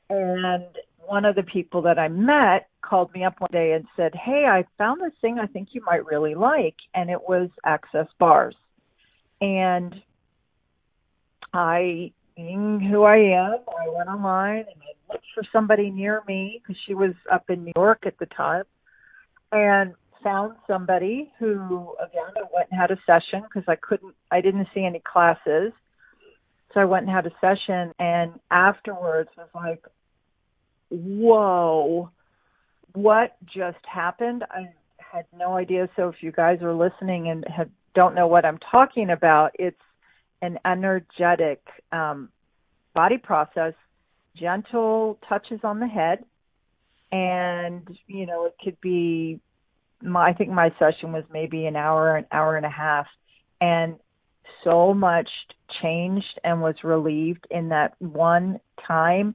And 0.08 0.64
one 1.10 1.24
of 1.24 1.34
the 1.34 1.42
people 1.42 1.82
that 1.82 1.98
I 1.98 2.06
met 2.06 2.68
called 2.82 3.12
me 3.12 3.24
up 3.24 3.40
one 3.40 3.50
day 3.50 3.72
and 3.72 3.84
said, 3.96 4.14
Hey, 4.14 4.44
I 4.48 4.64
found 4.78 5.00
this 5.00 5.12
thing 5.20 5.40
I 5.40 5.46
think 5.46 5.70
you 5.72 5.82
might 5.84 6.06
really 6.06 6.36
like. 6.36 6.76
And 6.94 7.10
it 7.10 7.20
was 7.20 7.50
access 7.64 8.06
bars. 8.20 8.54
And 9.40 9.92
I 11.52 12.12
being 12.36 12.78
who 12.80 13.02
I 13.02 13.16
am, 13.16 13.56
I 13.76 13.88
went 13.88 14.08
online 14.08 14.58
and 14.58 14.80
I 14.80 15.12
looked 15.12 15.26
for 15.34 15.42
somebody 15.52 15.90
near 15.90 16.22
me 16.28 16.62
because 16.62 16.80
she 16.86 16.94
was 16.94 17.14
up 17.30 17.50
in 17.50 17.64
New 17.64 17.72
York 17.74 18.04
at 18.06 18.16
the 18.20 18.26
time, 18.26 18.64
and 19.50 19.94
found 20.22 20.54
somebody 20.68 21.32
who 21.40 21.92
again 22.00 22.22
I 22.36 22.42
went 22.54 22.68
and 22.70 22.80
had 22.80 22.92
a 22.92 22.98
session 23.04 23.42
because 23.42 23.64
I 23.66 23.74
couldn't, 23.74 24.14
I 24.30 24.40
didn't 24.40 24.68
see 24.72 24.84
any 24.84 25.02
classes, 25.04 25.72
so 26.72 26.80
I 26.80 26.84
went 26.84 27.06
and 27.06 27.14
had 27.14 27.26
a 27.26 27.32
session, 27.40 27.92
and 27.98 28.38
afterwards 28.50 29.30
was 29.36 29.48
like, 29.54 29.82
whoa, 30.90 32.10
what 32.92 33.36
just 33.44 33.84
happened? 33.86 34.44
I 34.50 34.72
had 34.98 35.24
no 35.36 35.56
idea. 35.56 35.88
So 35.96 36.08
if 36.08 36.16
you 36.20 36.32
guys 36.32 36.60
are 36.62 36.74
listening 36.74 37.28
and 37.28 37.44
have, 37.48 37.68
don't 37.94 38.14
know 38.14 38.26
what 38.26 38.44
I'm 38.44 38.58
talking 38.70 39.10
about, 39.10 39.52
it's 39.58 39.80
an 40.42 40.58
energetic 40.64 41.62
um, 41.92 42.28
body 42.94 43.18
process, 43.18 43.74
gentle 44.36 45.18
touches 45.28 45.60
on 45.64 45.80
the 45.80 45.86
head, 45.86 46.24
and 47.12 47.86
you 48.06 48.26
know 48.26 48.46
it 48.46 48.54
could 48.62 48.80
be. 48.80 49.40
My, 50.02 50.30
I 50.30 50.32
think 50.32 50.50
my 50.50 50.70
session 50.78 51.12
was 51.12 51.24
maybe 51.30 51.66
an 51.66 51.76
hour, 51.76 52.16
an 52.16 52.24
hour 52.32 52.56
and 52.56 52.64
a 52.64 52.70
half, 52.70 53.06
and 53.60 53.96
so 54.64 54.94
much 54.94 55.28
changed 55.82 56.40
and 56.42 56.62
was 56.62 56.76
relieved 56.82 57.46
in 57.50 57.68
that 57.68 57.94
one 57.98 58.60
time. 58.86 59.34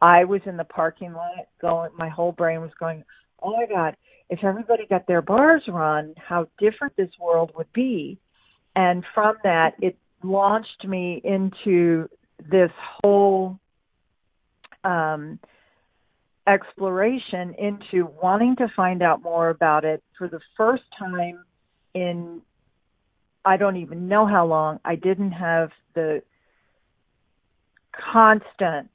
I 0.00 0.24
was 0.24 0.40
in 0.46 0.56
the 0.56 0.64
parking 0.64 1.12
lot 1.12 1.46
going, 1.60 1.90
my 1.96 2.08
whole 2.08 2.32
brain 2.32 2.60
was 2.60 2.72
going, 2.78 3.04
oh 3.42 3.56
my 3.56 3.66
God, 3.66 3.96
if 4.30 4.42
everybody 4.42 4.86
got 4.88 5.06
their 5.06 5.22
bars 5.22 5.62
run, 5.68 6.14
how 6.16 6.48
different 6.58 6.96
this 6.96 7.10
world 7.20 7.52
would 7.56 7.72
be. 7.72 8.18
And 8.76 9.04
from 9.14 9.36
that, 9.44 9.74
it 9.80 9.96
launched 10.22 10.84
me 10.86 11.20
into 11.22 12.08
this 12.50 12.70
whole 13.02 13.58
um, 14.82 15.38
exploration 16.46 17.54
into 17.58 18.06
wanting 18.22 18.56
to 18.56 18.66
find 18.74 19.02
out 19.02 19.22
more 19.22 19.48
about 19.48 19.84
it 19.84 20.02
for 20.18 20.28
the 20.28 20.40
first 20.56 20.82
time 20.98 21.44
in 21.94 22.42
I 23.46 23.56
don't 23.58 23.76
even 23.76 24.08
know 24.08 24.26
how 24.26 24.46
long. 24.46 24.80
I 24.84 24.96
didn't 24.96 25.32
have 25.32 25.70
the 25.94 26.22
constant 28.12 28.88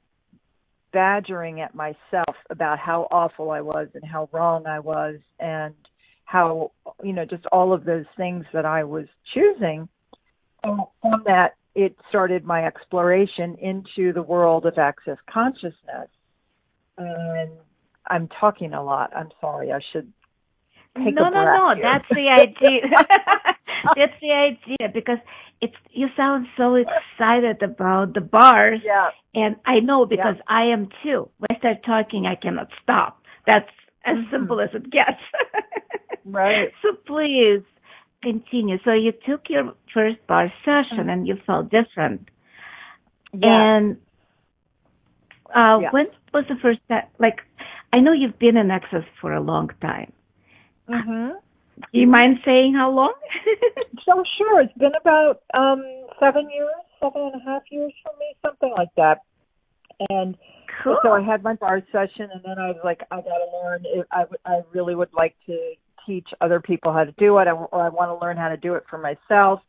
badgering 0.92 1.60
at 1.60 1.74
myself 1.74 2.36
about 2.50 2.78
how 2.78 3.08
awful 3.10 3.50
I 3.50 3.60
was 3.60 3.88
and 3.94 4.04
how 4.04 4.28
wrong 4.32 4.66
I 4.66 4.80
was 4.80 5.16
and 5.38 5.74
how 6.24 6.72
you 7.02 7.12
know 7.12 7.24
just 7.24 7.46
all 7.46 7.72
of 7.72 7.84
those 7.84 8.06
things 8.16 8.44
that 8.52 8.64
I 8.64 8.84
was 8.84 9.06
choosing 9.34 9.88
and 10.62 10.80
from 11.00 11.22
that, 11.26 11.54
it 11.74 11.96
started 12.08 12.44
my 12.44 12.66
exploration 12.66 13.56
into 13.56 14.12
the 14.12 14.22
world 14.22 14.66
of 14.66 14.78
access 14.78 15.18
consciousness. 15.32 16.08
And 16.98 17.50
I'm 18.06 18.28
talking 18.40 18.74
a 18.74 18.82
lot. 18.82 19.14
I'm 19.16 19.30
sorry. 19.40 19.72
I 19.72 19.80
should 19.92 20.12
take 20.96 21.14
no, 21.14 21.28
no, 21.28 21.44
no. 21.44 21.74
here. 21.74 21.84
That's 21.84 22.08
the 22.10 22.28
idea. 22.40 22.90
That's 23.96 24.12
the 24.20 24.32
idea 24.32 24.88
because 24.92 25.18
it's 25.60 25.74
you 25.90 26.08
sound 26.16 26.46
so 26.56 26.74
excited 26.74 27.62
about 27.62 28.14
the 28.14 28.20
bars. 28.20 28.80
Yeah. 28.84 29.10
And 29.34 29.56
I 29.66 29.80
know 29.80 30.06
because 30.06 30.36
yeah. 30.36 30.54
I 30.54 30.72
am 30.72 30.88
too. 31.02 31.28
When 31.38 31.48
I 31.50 31.58
start 31.58 31.84
talking, 31.84 32.26
I 32.26 32.34
cannot 32.34 32.68
stop. 32.82 33.22
That's 33.46 33.68
as 34.04 34.16
mm-hmm. 34.16 34.30
simple 34.30 34.60
as 34.60 34.70
it 34.74 34.90
gets. 34.90 35.20
right. 36.24 36.70
So 36.82 36.96
please 37.06 37.62
continue. 38.22 38.78
So 38.84 38.92
you 38.92 39.12
took 39.12 39.42
your 39.48 39.74
first 39.92 40.18
bar 40.26 40.52
session 40.64 41.08
and 41.08 41.26
you 41.26 41.36
felt 41.46 41.70
different. 41.70 42.28
Yeah. 43.32 43.76
And 43.76 43.96
uh, 45.54 45.78
yeah. 45.80 45.90
when 45.90 46.06
was 46.32 46.44
the 46.48 46.56
first 46.60 46.80
time? 46.88 47.04
Like, 47.18 47.40
I 47.92 48.00
know 48.00 48.12
you've 48.12 48.38
been 48.38 48.56
in 48.56 48.70
Access 48.70 49.04
for 49.20 49.32
a 49.32 49.40
long 49.40 49.70
time. 49.80 50.12
Mm-hmm. 50.90 51.38
Do 51.92 51.98
you 51.98 52.06
mind 52.06 52.38
saying 52.44 52.74
how 52.76 52.90
long? 52.90 53.14
so 54.04 54.22
sure, 54.36 54.60
it's 54.60 54.72
been 54.78 54.92
about 55.00 55.42
um 55.54 55.82
seven 56.18 56.48
years, 56.50 56.68
seven 57.00 57.30
and 57.32 57.40
a 57.40 57.44
half 57.44 57.62
years 57.70 57.92
for 58.02 58.12
me, 58.18 58.34
something 58.44 58.72
like 58.76 58.90
that. 58.96 59.22
And 60.10 60.36
cool. 60.82 60.98
so 61.02 61.12
I 61.12 61.22
had 61.22 61.42
my 61.42 61.54
bar 61.54 61.80
session, 61.92 62.28
and 62.32 62.42
then 62.44 62.58
I 62.58 62.68
was 62.68 62.80
like, 62.84 63.00
I 63.10 63.16
gotta 63.16 63.46
learn. 63.62 63.84
If 63.84 64.06
I 64.12 64.24
I 64.44 64.60
really 64.72 64.94
would 64.94 65.12
like 65.14 65.34
to 65.46 65.74
teach 66.06 66.28
other 66.40 66.60
people 66.60 66.92
how 66.92 67.04
to 67.04 67.12
do 67.12 67.38
it, 67.38 67.48
or 67.48 67.68
I 67.72 67.88
want 67.88 68.10
to 68.10 68.24
learn 68.24 68.36
how 68.36 68.48
to 68.48 68.56
do 68.56 68.74
it 68.74 68.84
for 68.90 68.98
myself. 68.98 69.60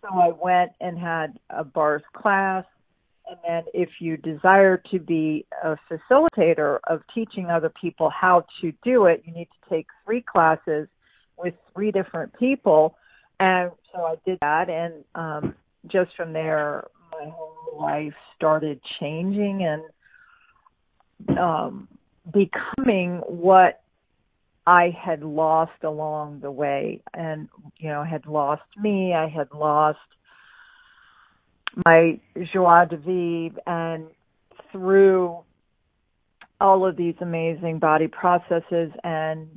So 0.00 0.08
I 0.08 0.30
went 0.30 0.72
and 0.80 0.98
had 0.98 1.38
a 1.50 1.64
bars 1.64 2.02
class. 2.12 2.64
And 3.28 3.38
then 3.46 3.62
if 3.72 3.88
you 4.00 4.16
desire 4.16 4.82
to 4.90 4.98
be 4.98 5.46
a 5.62 5.76
facilitator 5.90 6.78
of 6.88 7.02
teaching 7.14 7.46
other 7.46 7.70
people 7.80 8.10
how 8.10 8.46
to 8.60 8.72
do 8.84 9.06
it, 9.06 9.22
you 9.24 9.32
need 9.32 9.48
to 9.62 9.70
take 9.74 9.86
three 10.04 10.22
classes 10.22 10.88
with 11.36 11.54
three 11.74 11.90
different 11.90 12.36
people. 12.38 12.96
And 13.40 13.70
so 13.92 14.02
I 14.02 14.16
did 14.26 14.38
that. 14.40 14.68
And 14.68 15.04
um, 15.14 15.54
just 15.86 16.10
from 16.16 16.32
there, 16.32 16.84
my 17.12 17.30
whole 17.30 17.78
life 17.78 18.14
started 18.36 18.80
changing 19.00 19.64
and 21.28 21.38
um, 21.38 21.88
becoming 22.32 23.18
what 23.26 23.82
I 24.66 24.90
had 24.96 25.22
lost 25.22 25.82
along 25.82 26.40
the 26.40 26.50
way 26.50 27.02
and 27.12 27.48
you 27.78 27.88
know 27.88 28.04
had 28.04 28.26
lost 28.26 28.62
me 28.80 29.12
I 29.12 29.28
had 29.28 29.48
lost 29.52 29.98
my 31.84 32.18
joie 32.52 32.84
de 32.88 32.96
vivre 32.96 33.60
and 33.66 34.06
through 34.70 35.38
all 36.60 36.86
of 36.86 36.96
these 36.96 37.14
amazing 37.20 37.78
body 37.78 38.08
processes 38.08 38.90
and 39.02 39.48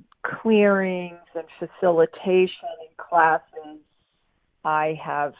clearings 0.41 1.17
and 1.35 1.45
facilitation 1.59 2.67
and 2.81 2.97
classes 2.97 3.79
I 4.63 4.99
have 5.03 5.33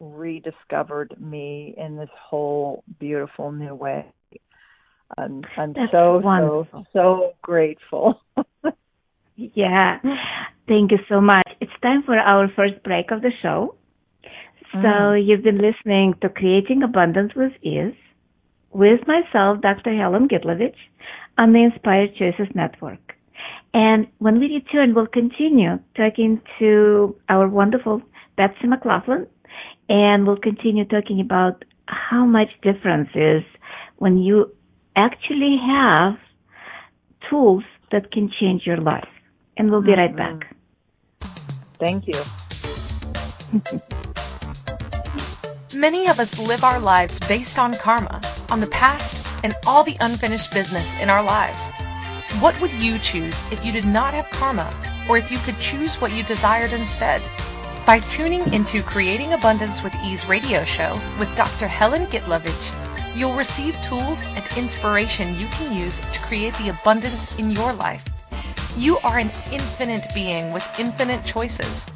rediscovered 0.00 1.14
me 1.20 1.74
in 1.76 1.96
this 1.96 2.08
whole 2.28 2.82
beautiful 2.98 3.52
new 3.52 3.74
way. 3.74 4.06
I'm, 5.16 5.42
I'm 5.56 5.74
so 5.92 6.18
wonderful. 6.18 6.86
so 6.92 6.98
so 6.98 7.32
grateful. 7.42 8.20
Yeah. 9.36 9.98
Thank 10.68 10.92
you 10.92 10.98
so 11.08 11.20
much. 11.20 11.48
It's 11.60 11.72
time 11.82 12.02
for 12.04 12.16
our 12.16 12.48
first 12.54 12.82
break 12.84 13.10
of 13.10 13.22
the 13.22 13.30
show. 13.42 13.74
So 14.72 14.78
mm. 14.78 15.26
you've 15.26 15.42
been 15.42 15.58
listening 15.58 16.14
to 16.22 16.28
Creating 16.28 16.82
Abundance 16.82 17.32
with 17.34 17.52
Ease 17.62 17.94
with 18.72 19.00
myself, 19.06 19.60
Dr. 19.60 19.94
Helen 19.94 20.28
Gitlovich, 20.28 20.76
on 21.36 21.52
the 21.52 21.62
Inspired 21.62 22.16
Choices 22.16 22.48
Network. 22.54 23.14
And 23.74 24.06
when 24.18 24.38
we 24.38 24.46
return, 24.46 24.94
we'll 24.94 25.06
continue 25.06 25.78
talking 25.96 26.40
to 26.58 27.16
our 27.28 27.48
wonderful 27.48 28.02
Betsy 28.36 28.66
McLaughlin, 28.66 29.26
and 29.88 30.26
we'll 30.26 30.36
continue 30.36 30.84
talking 30.84 31.20
about 31.20 31.64
how 31.86 32.24
much 32.24 32.48
difference 32.62 33.10
is 33.14 33.42
when 33.96 34.16
you 34.18 34.50
actually 34.96 35.58
have 35.66 36.14
tools 37.28 37.64
that 37.90 38.10
can 38.10 38.30
change 38.40 38.62
your 38.66 38.78
life. 38.78 39.08
And 39.56 39.70
we'll 39.70 39.82
be 39.82 39.92
right 39.92 40.16
back. 40.16 40.54
Thank 41.78 42.06
you. 42.06 42.22
Many 45.82 46.06
of 46.06 46.20
us 46.20 46.38
live 46.38 46.62
our 46.62 46.78
lives 46.78 47.18
based 47.18 47.58
on 47.58 47.74
karma, 47.74 48.20
on 48.48 48.60
the 48.60 48.68
past, 48.68 49.20
and 49.42 49.52
all 49.66 49.82
the 49.82 49.96
unfinished 49.98 50.52
business 50.52 50.96
in 51.00 51.10
our 51.10 51.24
lives. 51.24 51.70
What 52.38 52.54
would 52.60 52.72
you 52.72 53.00
choose 53.00 53.36
if 53.50 53.64
you 53.64 53.72
did 53.72 53.84
not 53.84 54.14
have 54.14 54.30
karma, 54.30 54.72
or 55.08 55.18
if 55.18 55.32
you 55.32 55.38
could 55.38 55.58
choose 55.58 56.00
what 56.00 56.12
you 56.12 56.22
desired 56.22 56.72
instead? 56.72 57.20
By 57.84 57.98
tuning 57.98 58.54
into 58.54 58.80
Creating 58.84 59.32
Abundance 59.32 59.82
with 59.82 59.92
Ease 60.04 60.24
radio 60.26 60.64
show 60.64 61.00
with 61.18 61.34
Dr. 61.34 61.66
Helen 61.66 62.06
Gitlovich, 62.06 62.72
you'll 63.16 63.34
receive 63.34 63.74
tools 63.82 64.22
and 64.22 64.44
inspiration 64.56 65.34
you 65.34 65.48
can 65.48 65.76
use 65.76 65.98
to 65.98 66.20
create 66.20 66.54
the 66.58 66.68
abundance 66.68 67.36
in 67.40 67.50
your 67.50 67.72
life. 67.72 68.04
You 68.76 68.98
are 68.98 69.18
an 69.18 69.32
infinite 69.50 70.06
being 70.14 70.52
with 70.52 70.64
infinite 70.78 71.24
choices. 71.24 71.88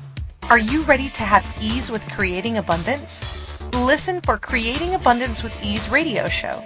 Are 0.48 0.58
you 0.58 0.84
ready 0.84 1.08
to 1.08 1.24
have 1.24 1.44
ease 1.60 1.90
with 1.90 2.06
creating 2.10 2.56
abundance? 2.56 3.60
Listen 3.74 4.20
for 4.20 4.38
Creating 4.38 4.94
Abundance 4.94 5.42
with 5.42 5.60
Ease 5.60 5.88
radio 5.88 6.28
show 6.28 6.62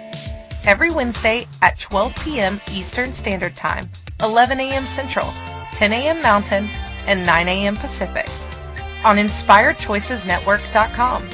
every 0.63 0.91
Wednesday 0.91 1.47
at 1.63 1.79
12 1.79 2.13
p.m. 2.17 2.61
Eastern 2.71 3.11
Standard 3.11 3.55
Time, 3.55 3.89
11 4.21 4.59
a.m. 4.59 4.85
Central, 4.85 5.33
10 5.73 5.93
a.m. 5.93 6.21
Mountain, 6.21 6.69
and 7.07 7.25
9 7.25 7.47
a.m. 7.47 7.75
Pacific 7.75 8.27
on 9.03 9.17
InspiredChoicesNetwork.com. 9.17 11.27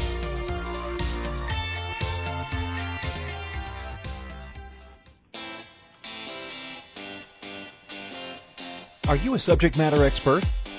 Are 9.10 9.18
you 9.18 9.34
a 9.34 9.39
subject 9.39 9.77
matter 9.77 10.06
expert? 10.06 10.46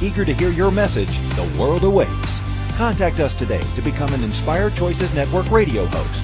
Eager 0.00 0.24
to 0.24 0.32
hear 0.32 0.50
your 0.50 0.70
message, 0.70 1.18
the 1.36 1.52
world 1.58 1.84
awaits. 1.84 2.40
Contact 2.76 3.20
us 3.20 3.34
today 3.34 3.60
to 3.76 3.82
become 3.82 4.12
an 4.14 4.24
Inspired 4.24 4.74
Choices 4.74 5.14
Network 5.14 5.50
radio 5.50 5.84
host. 5.86 6.22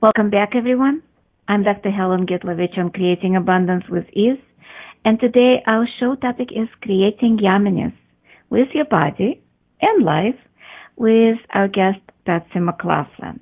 Welcome 0.02 0.30
back, 0.30 0.56
everyone. 0.56 1.04
I'm 1.48 1.64
Dr. 1.64 1.92
Helen 1.92 2.26
Gitlovich 2.26 2.78
on 2.78 2.92
Creating 2.92 3.36
Abundance 3.36 3.84
with 3.90 4.06
Ease, 4.14 4.40
and 5.06 5.20
today 5.20 5.64
our 5.66 5.88
show 6.00 6.16
topic 6.16 6.50
is 6.52 6.68
creating 6.82 7.38
yumminess 7.38 7.94
with 8.50 8.68
your 8.74 8.86
body 8.86 9.42
and 9.82 10.06
life 10.06 10.40
with 10.96 11.38
our 11.54 11.68
guest 11.68 12.00
Betsy 12.26 12.60
McLaughlin. 12.60 13.40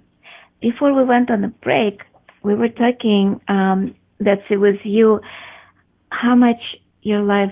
Before 0.62 0.93
we 0.93 1.04
went 1.04 1.30
on 1.30 1.41
the 1.41 1.48
break, 1.48 2.02
we 2.43 2.56
were 2.56 2.69
talking, 2.69 3.41
um, 3.48 3.95
Betsy, 4.19 4.56
with 4.56 4.80
you, 4.84 5.19
how 6.12 6.36
much 6.36 6.62
your 7.02 7.22
life 7.22 7.52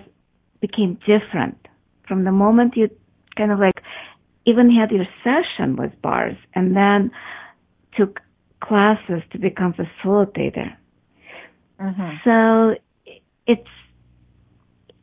became 0.62 0.98
different 1.06 1.58
from 2.08 2.24
the 2.24 2.32
moment 2.32 2.76
you 2.76 2.90
kind 3.36 3.52
of 3.52 3.60
like 3.60 3.82
even 4.46 4.74
had 4.74 4.92
your 4.92 5.06
session 5.24 5.76
with 5.76 5.92
bars 6.02 6.38
and 6.56 6.76
then 6.76 7.12
took 7.98 8.22
classes 8.62 9.22
to 9.32 9.38
become 9.38 9.74
facilitator. 9.74 10.76
Mm-hmm. 11.80 12.10
So 12.24 12.80
it's, 13.46 13.68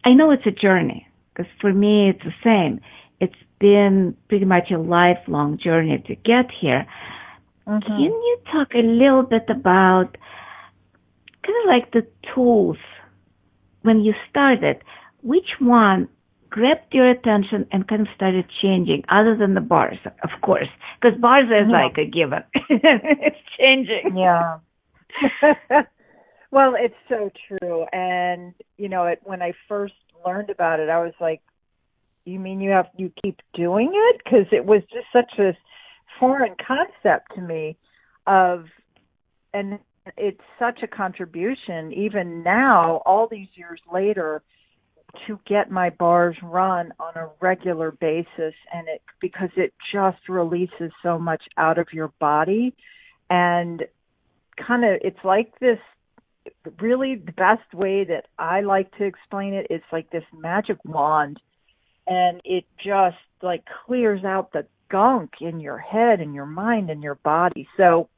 I 0.04 0.12
know 0.12 0.30
it's 0.30 0.46
a 0.46 0.50
journey 0.50 1.06
because 1.32 1.50
for 1.60 1.72
me 1.72 2.10
it's 2.10 2.22
the 2.24 2.34
same. 2.42 2.80
It's 3.20 3.34
been 3.58 4.16
pretty 4.28 4.44
much 4.44 4.70
a 4.70 4.78
lifelong 4.78 5.58
journey 5.62 6.02
to 6.06 6.14
get 6.14 6.50
here. 6.60 6.86
Mm-hmm. 7.66 7.86
Can 7.86 8.10
you 8.10 8.38
talk 8.52 8.74
a 8.74 8.82
little 8.82 9.22
bit 9.22 9.44
about 9.48 10.16
kind 11.44 11.58
of 11.62 11.66
like 11.66 11.92
the 11.92 12.06
tools 12.34 12.76
when 13.82 14.00
you 14.00 14.12
started? 14.28 14.82
Which 15.22 15.48
one 15.58 16.08
grabbed 16.50 16.92
your 16.92 17.10
attention 17.10 17.66
and 17.72 17.88
kind 17.88 18.02
of 18.02 18.08
started 18.14 18.44
changing 18.62 19.04
other 19.08 19.36
than 19.36 19.54
the 19.54 19.60
bars, 19.60 19.98
of 20.04 20.30
course, 20.42 20.68
because 21.00 21.18
bars 21.18 21.46
is 21.46 21.68
yeah. 21.68 21.84
like 21.84 21.96
a 21.98 22.04
given. 22.04 22.44
it's 22.68 23.36
changing. 23.58 24.16
Yeah. 24.16 24.58
well, 26.54 26.74
it's 26.78 26.94
so 27.08 27.30
true. 27.48 27.84
And, 27.92 28.54
you 28.76 28.88
know, 28.88 29.06
it, 29.06 29.18
when 29.24 29.42
I 29.42 29.54
first 29.68 29.94
learned 30.24 30.50
about 30.50 30.78
it, 30.78 30.88
I 30.88 31.02
was 31.02 31.12
like, 31.20 31.40
you 32.24 32.38
mean 32.38 32.60
you 32.60 32.70
have 32.70 32.86
you 32.96 33.10
keep 33.20 33.40
doing 33.54 33.90
it? 33.92 34.20
Because 34.24 34.46
it 34.52 34.64
was 34.64 34.80
just 34.82 35.06
such 35.12 35.36
a 35.40 35.52
foreign 36.20 36.54
concept 36.64 37.34
to 37.34 37.40
me 37.40 37.76
of 38.28 38.66
and 39.52 39.80
it's 40.16 40.40
such 40.56 40.78
a 40.84 40.86
contribution 40.86 41.92
even 41.92 42.44
now 42.44 43.02
all 43.04 43.26
these 43.28 43.48
years 43.56 43.80
later 43.92 44.40
to 45.26 45.40
get 45.48 45.72
my 45.72 45.90
bars 45.90 46.36
run 46.40 46.92
on 47.00 47.16
a 47.16 47.30
regular 47.40 47.90
basis. 47.90 48.54
And 48.72 48.86
it 48.86 49.02
because 49.20 49.50
it 49.56 49.74
just 49.92 50.28
releases 50.28 50.92
so 51.02 51.18
much 51.18 51.42
out 51.56 51.78
of 51.78 51.88
your 51.92 52.12
body. 52.20 52.76
And 53.28 53.82
kind 54.56 54.84
of 54.84 55.00
it's 55.02 55.24
like 55.24 55.58
this 55.58 55.78
really 56.80 57.16
the 57.16 57.32
best 57.32 57.72
way 57.72 58.04
that 58.04 58.26
I 58.38 58.60
like 58.60 58.96
to 58.98 59.04
explain 59.04 59.54
it 59.54 59.66
it's 59.70 59.84
like 59.92 60.10
this 60.10 60.24
magic 60.32 60.78
wand 60.84 61.40
and 62.06 62.40
it 62.44 62.64
just 62.82 63.16
like 63.42 63.64
clears 63.86 64.24
out 64.24 64.52
the 64.52 64.66
gunk 64.90 65.30
in 65.40 65.60
your 65.60 65.78
head 65.78 66.20
and 66.20 66.34
your 66.34 66.46
mind 66.46 66.90
and 66.90 67.02
your 67.02 67.16
body. 67.16 67.68
So 67.76 68.08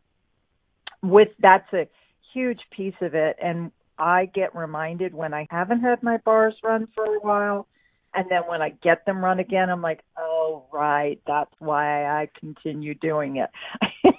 with 1.02 1.28
that's 1.38 1.72
a 1.72 1.88
huge 2.32 2.60
piece 2.70 2.94
of 3.00 3.14
it 3.14 3.36
and 3.42 3.70
I 3.98 4.26
get 4.26 4.54
reminded 4.54 5.14
when 5.14 5.32
I 5.32 5.46
haven't 5.50 5.80
had 5.80 6.02
my 6.02 6.18
bars 6.18 6.54
run 6.62 6.88
for 6.94 7.04
a 7.04 7.20
while 7.20 7.66
and 8.14 8.26
then 8.30 8.42
when 8.46 8.62
I 8.62 8.70
get 8.82 9.06
them 9.06 9.24
run 9.24 9.38
again 9.40 9.70
I'm 9.70 9.82
like, 9.82 10.00
"Oh, 10.18 10.66
right, 10.72 11.20
that's 11.26 11.52
why 11.58 12.04
I 12.04 12.28
continue 12.38 12.94
doing 12.94 13.36
it." 13.36 13.50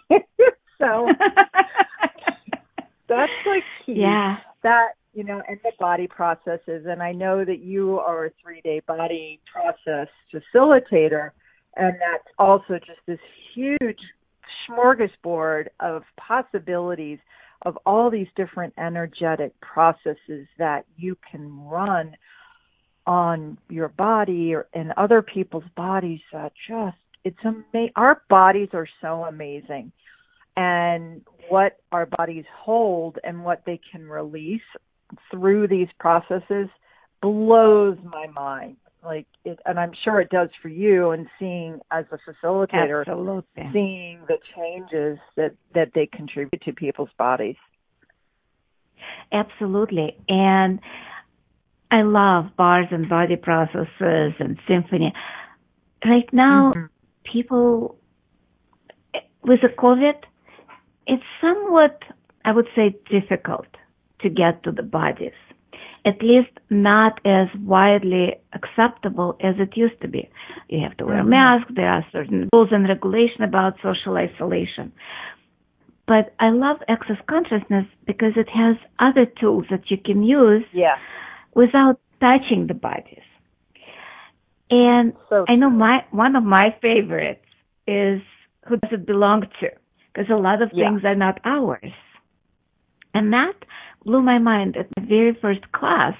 so 0.79 1.09
that's 3.07 3.31
like 3.45 3.63
key. 3.85 3.95
Yeah. 4.01 4.37
That 4.63 4.89
you 5.13 5.23
know, 5.23 5.41
and 5.47 5.59
the 5.63 5.71
body 5.79 6.07
processes. 6.07 6.85
And 6.87 7.01
I 7.01 7.11
know 7.11 7.43
that 7.43 7.59
you 7.59 7.99
are 7.99 8.27
a 8.27 8.31
three 8.41 8.61
day 8.61 8.81
body 8.87 9.39
process 9.51 10.07
facilitator, 10.33 11.31
and 11.75 11.93
that's 11.93 12.27
also 12.37 12.79
just 12.79 12.99
this 13.07 13.19
huge 13.55 13.99
smorgasbord 14.69 15.67
of 15.79 16.03
possibilities 16.17 17.19
of 17.63 17.77
all 17.85 18.11
these 18.11 18.27
different 18.35 18.73
energetic 18.77 19.59
processes 19.61 20.47
that 20.59 20.85
you 20.95 21.17
can 21.29 21.65
run 21.65 22.15
on 23.07 23.57
your 23.69 23.87
body 23.87 24.53
or 24.53 24.67
in 24.73 24.91
other 24.97 25.21
people's 25.21 25.63
bodies 25.75 26.19
that 26.31 26.51
just 26.67 26.97
it's 27.23 27.37
amazing. 27.43 27.91
Our 27.95 28.21
bodies 28.29 28.69
are 28.73 28.87
so 29.01 29.25
amazing, 29.25 29.91
and 30.57 31.21
what 31.49 31.77
our 31.91 32.05
bodies 32.05 32.45
hold 32.53 33.17
and 33.23 33.45
what 33.45 33.61
they 33.65 33.79
can 33.91 34.07
release 34.07 34.59
through 35.31 35.67
these 35.67 35.87
processes 35.99 36.67
blows 37.21 37.97
my 38.03 38.27
mind. 38.27 38.75
Like 39.03 39.27
it, 39.45 39.59
and 39.65 39.79
I'm 39.79 39.91
sure 40.03 40.19
it 40.19 40.29
does 40.29 40.49
for 40.61 40.67
you. 40.67 41.11
And 41.11 41.27
seeing 41.39 41.79
as 41.91 42.05
a 42.11 42.17
facilitator, 42.17 43.01
Absolutely. 43.07 43.69
seeing 43.71 44.19
the 44.27 44.37
changes 44.55 45.19
that 45.37 45.51
that 45.75 45.91
they 45.93 46.07
contribute 46.07 46.61
to 46.63 46.73
people's 46.73 47.11
bodies. 47.17 47.55
Absolutely. 49.31 50.17
And 50.27 50.79
I 51.91 52.01
love 52.01 52.57
bars 52.57 52.87
and 52.91 53.07
body 53.07 53.35
processes 53.37 54.33
and 54.39 54.57
symphony. 54.67 55.13
Right 56.03 56.27
now, 56.33 56.73
mm-hmm. 56.75 56.85
people 57.31 57.97
with 59.43 59.61
the 59.61 59.69
COVID, 59.69 60.15
it's 61.07 61.23
somewhat, 61.41 62.01
I 62.45 62.51
would 62.51 62.67
say, 62.75 62.95
difficult 63.09 63.67
to 64.21 64.29
get 64.29 64.63
to 64.63 64.71
the 64.71 64.83
bodies. 64.83 65.33
At 66.05 66.21
least 66.21 66.51
not 66.69 67.19
as 67.25 67.47
widely 67.59 68.35
acceptable 68.53 69.37
as 69.41 69.55
it 69.59 69.75
used 69.75 69.99
to 70.01 70.07
be. 70.07 70.29
You 70.69 70.81
have 70.83 70.95
to 70.97 71.05
wear 71.05 71.19
a 71.19 71.21
mm-hmm. 71.21 71.29
mask. 71.29 71.67
There 71.75 71.89
are 71.89 72.05
certain 72.11 72.49
rules 72.53 72.69
and 72.71 72.87
regulation 72.87 73.43
about 73.43 73.75
social 73.83 74.15
isolation. 74.15 74.93
But 76.07 76.33
I 76.39 76.49
love 76.51 76.77
access 76.87 77.17
consciousness 77.29 77.85
because 78.05 78.33
it 78.37 78.47
has 78.49 78.77
other 78.99 79.25
tools 79.25 79.65
that 79.69 79.91
you 79.91 79.97
can 79.97 80.23
use 80.23 80.63
yeah. 80.73 80.95
without 81.53 81.99
touching 82.21 82.67
the 82.67 82.73
bodies. 82.73 83.27
And 84.69 85.13
so 85.29 85.45
I 85.47 85.55
know 85.55 85.69
my 85.69 86.05
one 86.11 86.35
of 86.35 86.43
my 86.43 86.75
favorites 86.81 87.45
is 87.85 88.21
who 88.67 88.77
does 88.77 88.91
it 88.91 89.05
belong 89.05 89.41
to? 89.61 89.67
Because 90.17 90.31
a 90.31 90.41
lot 90.41 90.63
of 90.63 90.71
things 90.71 91.01
are 91.05 91.13
not 91.15 91.39
ours. 91.45 91.93
And 93.13 93.31
that 93.33 93.53
blew 94.03 94.23
my 94.23 94.39
mind 94.39 94.75
at 94.75 94.87
the 94.95 95.05
very 95.05 95.37
first 95.39 95.71
class. 95.73 96.15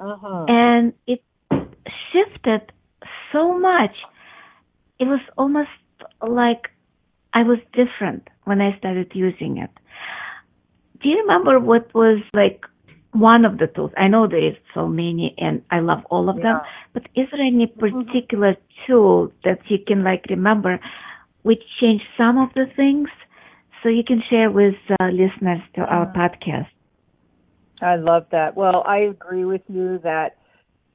Uh-huh. 0.00 0.46
And 0.48 0.94
it 1.06 1.22
shifted 2.10 2.72
so 3.30 3.58
much. 3.58 3.90
It 4.98 5.04
was 5.04 5.20
almost 5.36 5.68
like 6.26 6.70
I 7.34 7.42
was 7.42 7.58
different 7.74 8.28
when 8.44 8.62
I 8.62 8.78
started 8.78 9.12
using 9.14 9.58
it. 9.58 9.70
Do 11.02 11.10
you 11.10 11.18
remember 11.18 11.60
what 11.60 11.92
was 11.94 12.22
like 12.32 12.64
one 13.12 13.44
of 13.44 13.58
the 13.58 13.66
tools? 13.66 13.90
I 13.98 14.08
know 14.08 14.28
there 14.28 14.46
is 14.46 14.56
so 14.72 14.88
many 14.88 15.34
and 15.36 15.62
I 15.70 15.80
love 15.80 16.00
all 16.10 16.30
of 16.30 16.38
yeah. 16.38 16.42
them, 16.44 16.60
but 16.94 17.02
is 17.14 17.28
there 17.30 17.40
any 17.46 17.66
mm-hmm. 17.66 17.80
particular 17.80 18.56
tool 18.86 19.30
that 19.44 19.58
you 19.68 19.76
can 19.86 20.04
like 20.04 20.24
remember 20.30 20.80
which 21.42 21.62
changed 21.80 22.04
some 22.16 22.38
of 22.38 22.50
the 22.54 22.66
things 22.76 23.08
so 23.82 23.88
you 23.88 24.04
can 24.04 24.22
share 24.28 24.50
with 24.50 24.74
uh, 25.00 25.06
listeners 25.06 25.60
to 25.74 25.82
our 25.82 26.06
podcast? 26.12 26.68
I 27.80 27.96
love 27.96 28.26
that. 28.32 28.56
Well, 28.56 28.82
I 28.86 28.98
agree 28.98 29.44
with 29.44 29.62
you 29.68 29.98
that 30.02 30.36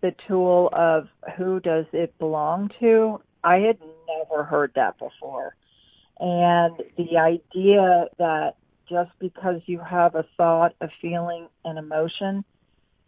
the 0.01 0.13
tool 0.27 0.69
of 0.71 1.07
who 1.35 1.59
does 1.59 1.85
it 1.93 2.17
belong 2.19 2.69
to, 2.79 3.19
I 3.43 3.55
had 3.55 3.79
never 4.07 4.43
heard 4.43 4.71
that 4.75 4.99
before. 4.99 5.55
And 6.19 6.77
the 6.97 7.17
idea 7.17 8.05
that 8.19 8.53
just 8.87 9.11
because 9.19 9.61
you 9.65 9.79
have 9.79 10.15
a 10.15 10.25
thought, 10.37 10.73
a 10.79 10.89
feeling, 11.01 11.47
an 11.63 11.77
emotion, 11.77 12.45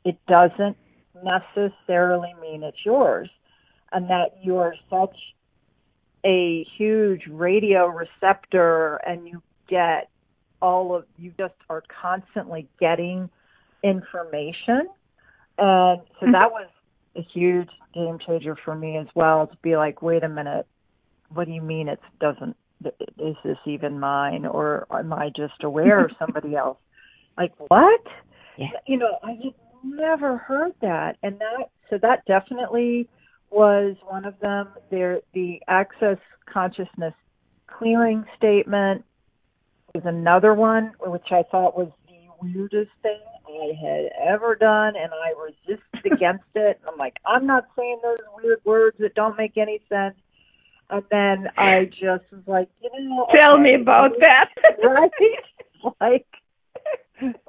it 0.03 0.17
doesn't 0.27 0.75
necessarily 1.23 2.33
mean 2.41 2.63
it's 2.63 2.83
yours. 2.83 3.29
And 3.91 4.09
that 4.09 4.39
you're 4.41 4.75
such 4.89 5.15
a 6.25 6.65
huge 6.77 7.23
radio 7.29 7.87
receptor 7.87 8.95
and 9.05 9.27
you 9.27 9.41
get 9.69 10.09
all 10.61 10.95
of, 10.95 11.05
you 11.17 11.31
just 11.37 11.53
are 11.69 11.83
constantly 12.01 12.67
getting 12.79 13.29
information. 13.83 14.87
And 15.57 16.01
so 16.19 16.25
mm-hmm. 16.25 16.31
that 16.33 16.51
was 16.51 16.69
a 17.15 17.21
huge 17.33 17.69
game 17.93 18.19
changer 18.25 18.55
for 18.63 18.75
me 18.75 18.97
as 18.97 19.07
well 19.15 19.47
to 19.47 19.57
be 19.61 19.75
like, 19.75 20.01
wait 20.01 20.23
a 20.23 20.29
minute, 20.29 20.67
what 21.33 21.45
do 21.45 21.53
you 21.53 21.61
mean 21.61 21.87
it 21.87 21.99
doesn't 22.19 22.55
is 23.17 23.35
this 23.43 23.57
even 23.65 23.99
mine 23.99 24.45
or 24.45 24.85
am 24.91 25.11
I 25.11 25.29
just 25.35 25.63
aware 25.63 26.05
of 26.05 26.11
somebody 26.19 26.55
else? 26.55 26.77
Like 27.37 27.53
what? 27.57 28.01
Yeah. 28.57 28.67
You 28.85 28.97
know, 28.97 29.17
I 29.23 29.31
had 29.31 29.53
never 29.83 30.37
heard 30.37 30.73
that, 30.81 31.17
and 31.21 31.39
that 31.39 31.69
so 31.89 31.97
that 32.01 32.25
definitely 32.25 33.07
was 33.49 33.95
one 34.07 34.25
of 34.25 34.39
them. 34.39 34.69
There, 34.89 35.21
the 35.33 35.61
access 35.67 36.17
consciousness 36.51 37.13
clearing 37.67 38.25
statement 38.37 39.03
was 39.93 40.03
another 40.05 40.53
one, 40.53 40.93
which 40.99 41.31
I 41.31 41.43
thought 41.49 41.77
was 41.77 41.89
the 42.07 42.27
weirdest 42.41 42.91
thing 43.01 43.19
I 43.47 43.73
had 43.79 44.33
ever 44.33 44.55
done, 44.55 44.95
and 44.95 45.11
I 45.11 45.33
resisted 45.41 46.11
against 46.11 46.43
it. 46.55 46.79
I'm 46.87 46.97
like, 46.97 47.15
I'm 47.25 47.45
not 47.45 47.67
saying 47.77 47.99
those 48.03 48.17
weird 48.41 48.59
words 48.65 48.97
that 48.99 49.15
don't 49.15 49.37
make 49.37 49.57
any 49.57 49.81
sense. 49.89 50.15
And 50.89 51.03
then 51.11 51.49
I 51.57 51.85
just 51.85 52.23
was 52.31 52.43
like, 52.47 52.69
you 52.81 52.89
know, 53.09 53.27
tell 53.33 53.55
okay, 53.55 53.61
me 53.63 53.75
about 53.75 54.11
that. 54.21 54.49
right? 54.83 55.11
like, 55.99 56.25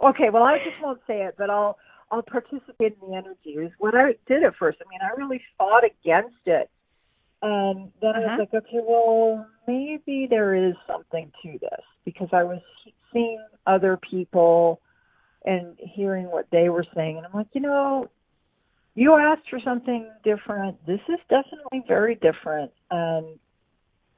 okay, 0.02 0.30
well, 0.32 0.42
I 0.42 0.58
just 0.58 0.82
won't 0.82 1.00
say 1.06 1.22
it, 1.22 1.34
but 1.38 1.48
I'll 1.48 1.78
I'll 2.10 2.22
participate 2.22 2.96
in 3.00 3.10
the 3.10 3.16
energy. 3.16 3.50
Is 3.50 3.72
what 3.78 3.94
I 3.94 4.14
did 4.26 4.42
at 4.44 4.56
first. 4.56 4.78
I 4.84 4.88
mean, 4.88 5.00
I 5.02 5.18
really 5.18 5.40
fought 5.56 5.84
against 5.84 6.46
it, 6.46 6.70
and 7.42 7.90
then 8.00 8.10
uh-huh. 8.10 8.20
I 8.20 8.20
was 8.20 8.26
uh-huh. 8.26 8.46
like, 8.52 8.64
okay, 8.64 8.80
well, 8.86 9.46
maybe 9.66 10.26
there 10.28 10.54
is 10.54 10.74
something 10.86 11.30
to 11.42 11.58
this 11.60 11.84
because 12.04 12.28
I 12.32 12.44
was 12.44 12.60
seeing 13.12 13.44
other 13.66 13.98
people 14.10 14.80
and 15.44 15.76
hearing 15.78 16.30
what 16.30 16.46
they 16.50 16.68
were 16.68 16.84
saying, 16.94 17.18
and 17.18 17.26
I'm 17.26 17.32
like, 17.32 17.48
you 17.52 17.60
know, 17.60 18.08
you 18.98 19.14
asked 19.14 19.48
for 19.48 19.60
something 19.64 20.10
different. 20.24 20.84
This 20.84 21.00
is 21.08 21.20
definitely 21.28 21.84
very 21.86 22.16
different. 22.16 22.72
And 22.90 23.38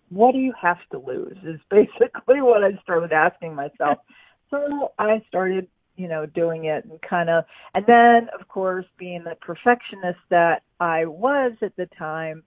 what 0.08 0.32
do 0.32 0.38
you 0.38 0.54
have 0.60 0.78
to 0.92 0.98
lose 0.98 1.36
is 1.44 1.60
basically 1.70 2.40
what 2.40 2.64
I 2.64 2.80
started 2.82 3.12
asking 3.12 3.54
myself. 3.54 3.98
so 4.50 4.92
I 4.98 5.22
started, 5.28 5.68
you 5.96 6.08
know, 6.08 6.26
doing 6.26 6.64
it 6.64 6.84
and 6.84 7.00
kind 7.02 7.28
of, 7.28 7.44
and 7.74 7.84
then 7.86 8.28
of 8.38 8.48
course, 8.48 8.86
being 8.98 9.24
the 9.24 9.36
perfectionist 9.40 10.18
that 10.30 10.62
I 10.78 11.06
was 11.06 11.52
at 11.62 11.76
the 11.76 11.86
time, 11.98 12.42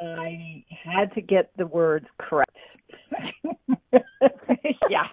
I 0.00 0.64
had 0.84 1.12
to 1.14 1.20
get 1.20 1.50
the 1.56 1.66
words 1.66 2.06
correct. 2.18 2.56
yeah, 4.90 5.06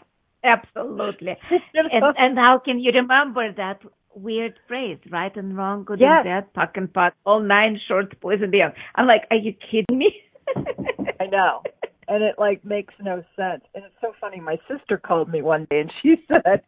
absolutely. 0.43 1.38
and, 1.73 2.04
and 2.17 2.38
how 2.38 2.62
can 2.63 2.80
you 2.80 2.91
remember 2.93 3.52
that 3.54 3.82
weird 4.17 4.54
phrase, 4.67 4.97
right 5.12 5.36
and 5.36 5.56
wrong, 5.56 5.84
good 5.84 6.00
yes. 6.00 6.26
and 6.26 6.26
bad, 6.26 6.54
POD 6.54 6.69
and 6.76 6.93
POC, 6.93 7.12
all 7.26 7.39
nine 7.41 7.80
shorts, 7.88 8.13
boys 8.21 8.39
and 8.41 8.52
beyond. 8.52 8.73
I'm 8.95 9.08
like, 9.08 9.21
are 9.32 9.38
you 9.38 9.54
kidding 9.54 9.97
me? 9.97 10.12
I 11.19 11.28
know. 11.28 11.62
And 12.08 12.23
it 12.23 12.36
like 12.38 12.63
makes 12.63 12.93
no 13.02 13.23
sense. 13.36 13.63
And 13.76 13.84
it's 13.86 13.95
so 14.02 14.13
funny. 14.19 14.39
My 14.39 14.58
sister 14.67 14.97
called 14.97 15.30
me 15.30 15.41
one 15.41 15.67
day 15.69 15.82
and 15.82 15.91
she 16.02 16.15
said, 16.28 16.62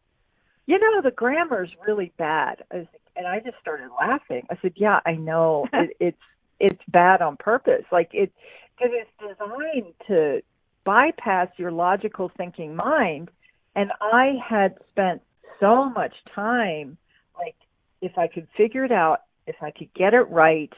you 0.69 0.77
know, 0.77 1.01
the 1.01 1.09
grammar's 1.09 1.71
really 1.87 2.13
bad. 2.19 2.63
I 2.71 2.77
was, 2.77 2.87
and 3.15 3.25
I 3.25 3.39
just 3.39 3.57
started 3.59 3.89
laughing. 3.99 4.45
I 4.51 4.57
said, 4.61 4.73
yeah, 4.75 4.99
I 5.03 5.13
know. 5.13 5.67
it, 5.73 5.97
it's, 5.99 6.21
it's 6.59 6.81
bad 6.87 7.23
on 7.23 7.37
purpose. 7.37 7.85
Like 7.91 8.11
it, 8.13 8.31
because 8.77 8.93
it's 8.93 9.09
designed 9.19 9.93
to 10.07 10.43
bypass 10.85 11.47
your 11.57 11.71
logical 11.71 12.31
thinking 12.37 12.75
mind. 12.75 13.31
And 13.75 13.91
I 13.99 14.33
had 14.47 14.75
spent 14.91 15.23
so 15.59 15.89
much 15.89 16.13
time 16.35 16.97
like 17.35 17.55
if 18.01 18.19
I 18.19 18.27
could 18.27 18.47
figure 18.55 18.85
it 18.85 18.91
out, 18.91 19.23
if 19.47 19.55
I 19.63 19.71
could 19.71 19.91
get 19.95 20.13
it 20.13 20.29
right, 20.29 20.71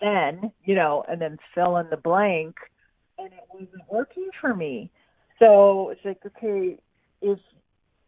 then, 0.00 0.52
you 0.64 0.74
know, 0.74 1.04
and 1.06 1.20
then 1.20 1.38
fill 1.54 1.76
in 1.76 1.90
the 1.90 1.98
blank 1.98 2.56
and 3.18 3.26
it 3.26 3.44
wasn't 3.52 3.92
working 3.92 4.30
for 4.40 4.54
me. 4.54 4.90
So 5.38 5.90
it's 5.90 6.00
like, 6.02 6.20
okay, 6.24 6.78
if 7.20 7.38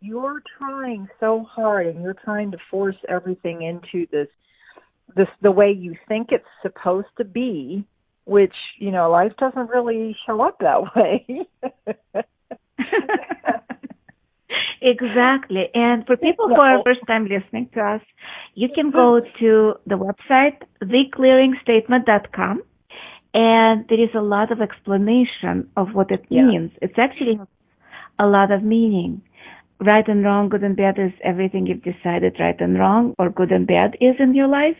you're 0.01 0.43
trying 0.59 1.09
so 1.21 1.45
hard 1.49 1.87
and 1.87 2.03
you're 2.03 2.17
trying 2.25 2.51
to 2.53 2.59
force 2.71 2.97
everything 3.09 3.63
into 3.63 4.07
this 4.11 4.29
this 5.17 5.29
the 5.41 5.51
way 5.51 5.71
you 5.71 5.95
think 6.09 6.29
it's 6.31 6.45
supposed 6.63 7.07
to 7.17 7.25
be, 7.25 7.85
which, 8.25 8.55
you 8.79 8.91
know, 8.91 9.11
life 9.11 9.33
doesn't 9.39 9.71
really 9.71 10.17
show 10.27 10.41
up 10.43 10.59
that 10.59 10.95
way. 10.97 11.47
Exactly. 14.87 15.65
And 15.75 16.07
for 16.07 16.17
people 16.17 16.49
who 16.49 16.55
are 16.55 16.83
first 16.85 17.01
time 17.09 17.27
listening 17.27 17.69
to 17.75 17.81
us, 17.81 18.03
you 18.55 18.69
can 18.73 18.91
go 18.91 19.21
mm-hmm. 19.21 19.45
to 19.45 19.75
the 19.87 19.97
website, 19.97 20.63
theclearingstatement.com, 20.83 22.63
and 23.35 23.85
there 23.89 24.01
is 24.01 24.11
a 24.15 24.21
lot 24.21 24.53
of 24.53 24.61
explanation 24.61 25.69
of 25.77 25.89
what 25.95 26.11
it 26.11 26.31
means. 26.31 26.71
Yeah. 26.75 26.79
It's 26.83 26.99
actually 26.99 27.41
a 28.19 28.27
lot 28.27 28.53
of 28.53 28.63
meaning. 28.63 29.23
Right 29.81 30.09
and 30.09 30.25
wrong, 30.25 30.49
good 30.49 30.63
and 30.63 30.77
bad 30.77 30.99
is 30.99 31.13
everything 31.23 31.67
you've 31.67 31.83
decided 31.83 32.37
right 32.41 32.59
and 32.61 32.79
wrong, 32.79 33.15
or 33.19 33.29
good 33.31 33.53
and 33.53 33.67
bad 33.67 33.97
is 34.01 34.17
in 34.19 34.35
your 34.35 34.49
life. 34.49 34.77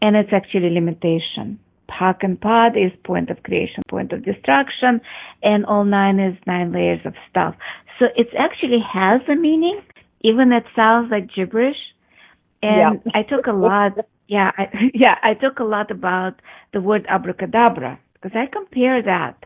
and 0.00 0.14
it's 0.14 0.32
actually 0.32 0.70
limitation. 0.70 1.58
POC 1.90 2.16
and 2.22 2.40
POD 2.40 2.76
is 2.76 2.92
point 3.04 3.30
of 3.30 3.42
creation, 3.42 3.82
point 3.88 4.12
of 4.12 4.24
destruction, 4.24 5.00
and 5.42 5.66
all 5.66 5.84
nine 5.84 6.20
is 6.20 6.36
nine 6.46 6.72
layers 6.72 7.00
of 7.04 7.14
stuff. 7.30 7.54
So 7.98 8.06
it 8.16 8.28
actually 8.38 8.78
has 8.92 9.20
a 9.28 9.34
meaning, 9.34 9.80
even 10.20 10.52
it 10.52 10.64
sounds 10.76 11.10
like 11.10 11.34
gibberish. 11.34 11.76
And 12.62 13.00
yeah. 13.04 13.12
I 13.14 13.22
took 13.22 13.46
a 13.46 13.52
lot, 13.52 13.92
yeah, 14.28 14.50
I, 14.56 14.68
yeah, 14.94 15.16
I 15.22 15.34
took 15.34 15.58
a 15.58 15.64
lot 15.64 15.90
about 15.90 16.34
the 16.72 16.80
word 16.80 17.06
abracadabra 17.08 17.98
because 18.14 18.36
I 18.36 18.46
compare 18.46 19.02
that 19.02 19.44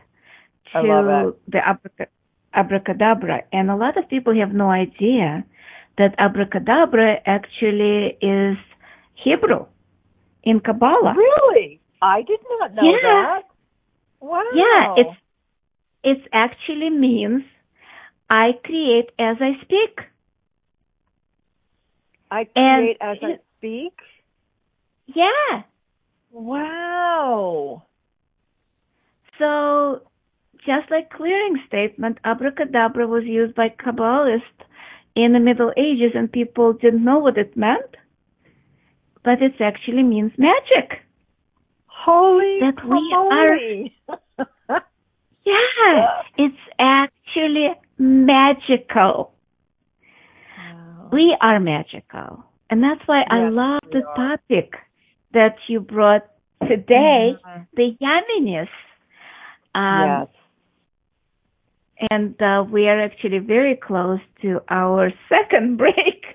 to 0.73 1.35
the 1.47 1.59
abrac- 1.59 2.07
abracadabra, 2.53 3.43
and 3.51 3.69
a 3.69 3.75
lot 3.75 3.97
of 3.97 4.09
people 4.09 4.33
have 4.35 4.53
no 4.53 4.69
idea 4.69 5.43
that 5.97 6.15
abracadabra 6.17 7.17
actually 7.25 8.17
is 8.21 8.57
Hebrew 9.15 9.65
in 10.43 10.59
Kabbalah. 10.59 11.13
Really? 11.15 11.79
I 12.01 12.21
did 12.21 12.39
not 12.59 12.73
know 12.75 12.83
yeah. 12.83 12.99
that. 13.01 13.43
Wow. 14.19 14.43
Yeah, 14.53 14.95
it's 14.97 15.17
it 16.03 16.29
actually 16.33 16.89
means 16.89 17.43
I 18.29 18.51
create 18.63 19.09
as 19.19 19.37
I 19.39 19.61
speak. 19.63 19.99
I 22.29 22.45
create 22.45 22.97
and 23.01 23.11
as 23.11 23.17
it, 23.21 23.25
I 23.25 23.57
speak? 23.57 23.93
Yeah. 25.07 25.63
Wow. 26.31 27.83
So, 29.39 30.01
just 30.65 30.89
like 30.91 31.09
clearing 31.09 31.61
statement, 31.67 32.17
abracadabra 32.23 33.07
was 33.07 33.23
used 33.25 33.55
by 33.55 33.69
Kabbalists 33.69 34.41
in 35.15 35.33
the 35.33 35.39
Middle 35.39 35.71
Ages 35.77 36.11
and 36.15 36.31
people 36.31 36.73
didn't 36.73 37.03
know 37.03 37.19
what 37.19 37.37
it 37.37 37.55
meant. 37.55 37.95
But 39.23 39.41
it 39.41 39.53
actually 39.59 40.03
means 40.03 40.31
magic. 40.37 40.99
Holy 41.87 42.59
that 42.59 42.83
we 42.83 43.13
are 43.15 44.79
Yeah, 45.45 46.07
it's 46.37 46.55
actually 46.79 47.69
magical. 47.97 49.33
Wow. 50.57 51.09
We 51.11 51.37
are 51.41 51.59
magical. 51.59 52.45
And 52.69 52.81
that's 52.81 53.01
why 53.05 53.19
yes, 53.19 53.27
I 53.29 53.49
love 53.49 53.81
the 53.91 54.03
are. 54.05 54.37
topic 54.37 54.73
that 55.33 55.55
you 55.67 55.79
brought 55.79 56.25
today, 56.61 57.35
mm-hmm. 57.45 57.63
the 57.75 57.95
yumminess. 58.01 58.69
Um, 59.75 60.27
yes. 60.27 60.42
And 62.09 62.39
uh, 62.41 62.65
we 62.69 62.87
are 62.87 63.01
actually 63.01 63.39
very 63.39 63.75
close 63.75 64.19
to 64.41 64.61
our 64.69 65.11
second 65.29 65.77
break. 65.77 66.25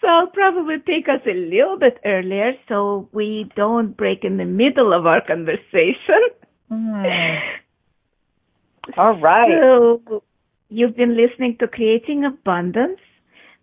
So 0.00 0.08
I'll 0.08 0.28
probably 0.28 0.76
take 0.86 1.08
us 1.08 1.20
a 1.26 1.34
little 1.34 1.78
bit 1.78 1.98
earlier 2.04 2.52
so 2.68 3.08
we 3.12 3.50
don't 3.54 3.96
break 3.96 4.24
in 4.24 4.38
the 4.38 4.44
middle 4.44 4.92
of 4.94 5.06
our 5.06 5.20
conversation. 5.20 6.22
Mm. 6.70 7.40
All 8.96 9.20
right. 9.20 9.50
So 9.50 10.22
you've 10.68 10.96
been 10.96 11.16
listening 11.16 11.56
to 11.60 11.68
Creating 11.68 12.24
Abundance 12.24 13.00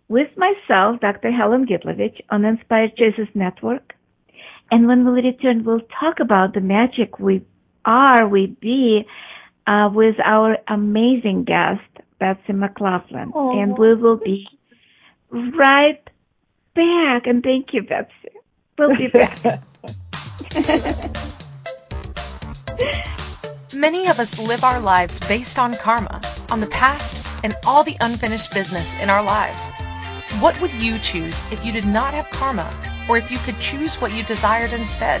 with 0.08 0.28
myself, 0.36 1.00
Dr. 1.00 1.30
Helen 1.30 1.66
Gitlovich, 1.66 2.20
on 2.30 2.44
Inspired 2.44 2.96
Choices 2.96 3.28
Network. 3.34 3.94
And 4.70 4.86
when 4.86 5.04
we 5.10 5.22
return, 5.22 5.64
we'll 5.64 5.80
talk 6.00 6.20
about 6.20 6.54
the 6.54 6.60
magic 6.60 7.18
we 7.18 7.42
are, 7.84 8.28
we 8.28 8.56
be, 8.60 9.06
uh, 9.68 9.90
with 9.92 10.16
our 10.24 10.56
amazing 10.66 11.44
guest, 11.44 11.82
Betsy 12.18 12.54
McLaughlin. 12.54 13.32
Aww. 13.32 13.62
And 13.62 13.76
we 13.76 13.94
will 13.94 14.16
be 14.16 14.48
right 15.30 16.00
back. 16.74 17.26
And 17.26 17.42
thank 17.42 17.74
you, 17.74 17.82
Betsy. 17.82 18.30
We'll 18.78 18.96
be 18.96 19.08
back. 19.08 19.38
Many 23.74 24.08
of 24.08 24.18
us 24.18 24.38
live 24.38 24.64
our 24.64 24.80
lives 24.80 25.20
based 25.20 25.58
on 25.58 25.76
karma, 25.76 26.22
on 26.48 26.60
the 26.60 26.66
past, 26.68 27.22
and 27.44 27.54
all 27.66 27.84
the 27.84 27.98
unfinished 28.00 28.54
business 28.54 28.98
in 29.02 29.10
our 29.10 29.22
lives. 29.22 29.68
What 30.40 30.58
would 30.62 30.72
you 30.72 30.98
choose 30.98 31.38
if 31.52 31.62
you 31.64 31.72
did 31.72 31.84
not 31.84 32.14
have 32.14 32.30
karma, 32.30 32.72
or 33.08 33.18
if 33.18 33.30
you 33.30 33.36
could 33.38 33.58
choose 33.60 34.00
what 34.00 34.12
you 34.12 34.22
desired 34.22 34.72
instead? 34.72 35.20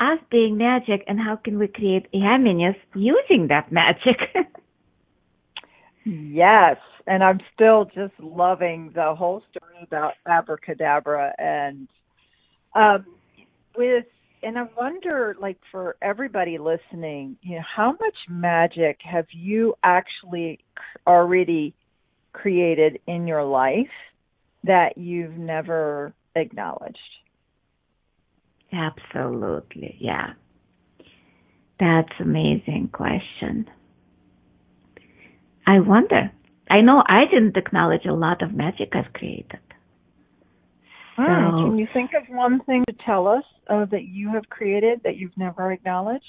us 0.00 0.18
being 0.30 0.56
magic 0.56 1.04
and 1.06 1.20
how 1.20 1.36
can 1.36 1.58
we 1.58 1.68
create 1.68 2.06
happiness 2.12 2.76
using 2.94 3.48
that 3.48 3.70
magic. 3.70 4.18
yes, 6.04 6.76
and 7.06 7.22
I'm 7.22 7.40
still 7.54 7.84
just 7.94 8.14
loving 8.18 8.92
the 8.94 9.14
whole 9.14 9.42
story 9.50 9.82
about 9.82 10.14
abracadabra 10.26 11.34
and 11.38 11.88
um, 12.74 13.04
with 13.76 14.04
and 14.42 14.58
I 14.58 14.62
wonder, 14.76 15.36
like 15.40 15.58
for 15.70 15.96
everybody 16.00 16.56
listening, 16.56 17.36
you 17.42 17.56
know, 17.56 17.62
how 17.76 17.92
much 17.92 18.16
magic 18.28 18.98
have 19.04 19.26
you 19.32 19.74
actually 19.84 20.60
already 21.06 21.74
created 22.32 23.00
in 23.06 23.26
your 23.26 23.44
life 23.44 23.90
that 24.64 24.96
you've 24.96 25.36
never 25.36 26.14
acknowledged? 26.34 26.98
Absolutely, 28.72 29.96
yeah. 29.98 30.34
That's 31.78 32.12
amazing 32.20 32.90
question. 32.92 33.68
I 35.66 35.80
wonder. 35.80 36.30
I 36.68 36.82
know 36.82 37.02
I 37.06 37.24
didn't 37.30 37.56
acknowledge 37.56 38.04
a 38.06 38.12
lot 38.12 38.42
of 38.42 38.54
magic 38.54 38.90
I've 38.94 39.12
created. 39.12 39.60
So, 41.16 41.24
can 41.24 41.78
you 41.78 41.86
think 41.92 42.12
of 42.14 42.22
one 42.34 42.60
thing 42.64 42.84
to 42.88 42.94
tell 43.04 43.26
us 43.26 43.44
uh, 43.68 43.84
that 43.90 44.04
you 44.04 44.32
have 44.32 44.48
created 44.48 45.00
that 45.04 45.16
you've 45.16 45.36
never 45.36 45.70
acknowledged? 45.70 46.24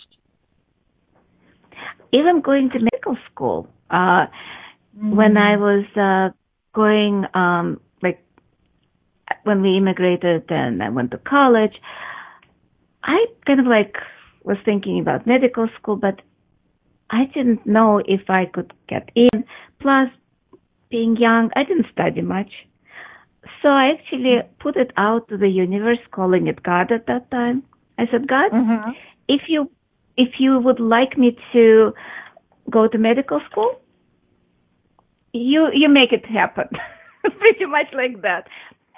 Even 2.11 2.41
going 2.41 2.69
to 2.71 2.79
medical 2.79 3.15
school, 3.31 3.69
uh, 3.89 3.95
mm-hmm. 3.95 5.15
when 5.15 5.37
I 5.37 5.55
was 5.55 5.85
uh, 5.95 6.35
going, 6.75 7.25
um, 7.33 7.79
like 8.03 8.21
when 9.43 9.61
we 9.61 9.77
immigrated 9.77 10.43
and 10.49 10.83
I 10.83 10.89
went 10.89 11.11
to 11.11 11.17
college, 11.17 11.73
I 13.03 13.25
kind 13.45 13.59
of 13.59 13.65
like 13.65 13.95
was 14.43 14.57
thinking 14.65 14.99
about 14.99 15.27
medical 15.27 15.67
school, 15.79 15.95
but 15.95 16.21
I 17.09 17.25
didn't 17.33 17.65
know 17.65 18.01
if 18.05 18.29
I 18.29 18.45
could 18.45 18.73
get 18.87 19.09
in. 19.15 19.43
Plus, 19.79 20.09
being 20.89 21.17
young, 21.17 21.51
I 21.55 21.63
didn't 21.63 21.87
study 21.91 22.21
much. 22.21 22.51
So 23.61 23.69
I 23.69 23.91
actually 23.93 24.37
put 24.59 24.77
it 24.77 24.91
out 24.97 25.27
to 25.29 25.37
the 25.37 25.49
universe, 25.49 25.99
calling 26.11 26.47
it 26.47 26.63
God 26.63 26.91
at 26.91 27.07
that 27.07 27.29
time. 27.31 27.63
I 27.97 28.05
said, 28.11 28.27
God, 28.27 28.51
mm-hmm. 28.51 28.91
if 29.27 29.41
you 29.47 29.69
if 30.17 30.39
you 30.39 30.59
would 30.59 30.79
like 30.79 31.17
me 31.17 31.37
to 31.53 31.93
go 32.69 32.87
to 32.87 32.97
medical 32.97 33.41
school, 33.49 33.79
you 35.33 35.69
you 35.73 35.89
make 35.89 36.11
it 36.11 36.25
happen. 36.25 36.67
Pretty 37.39 37.65
much 37.65 37.87
like 37.93 38.21
that. 38.21 38.47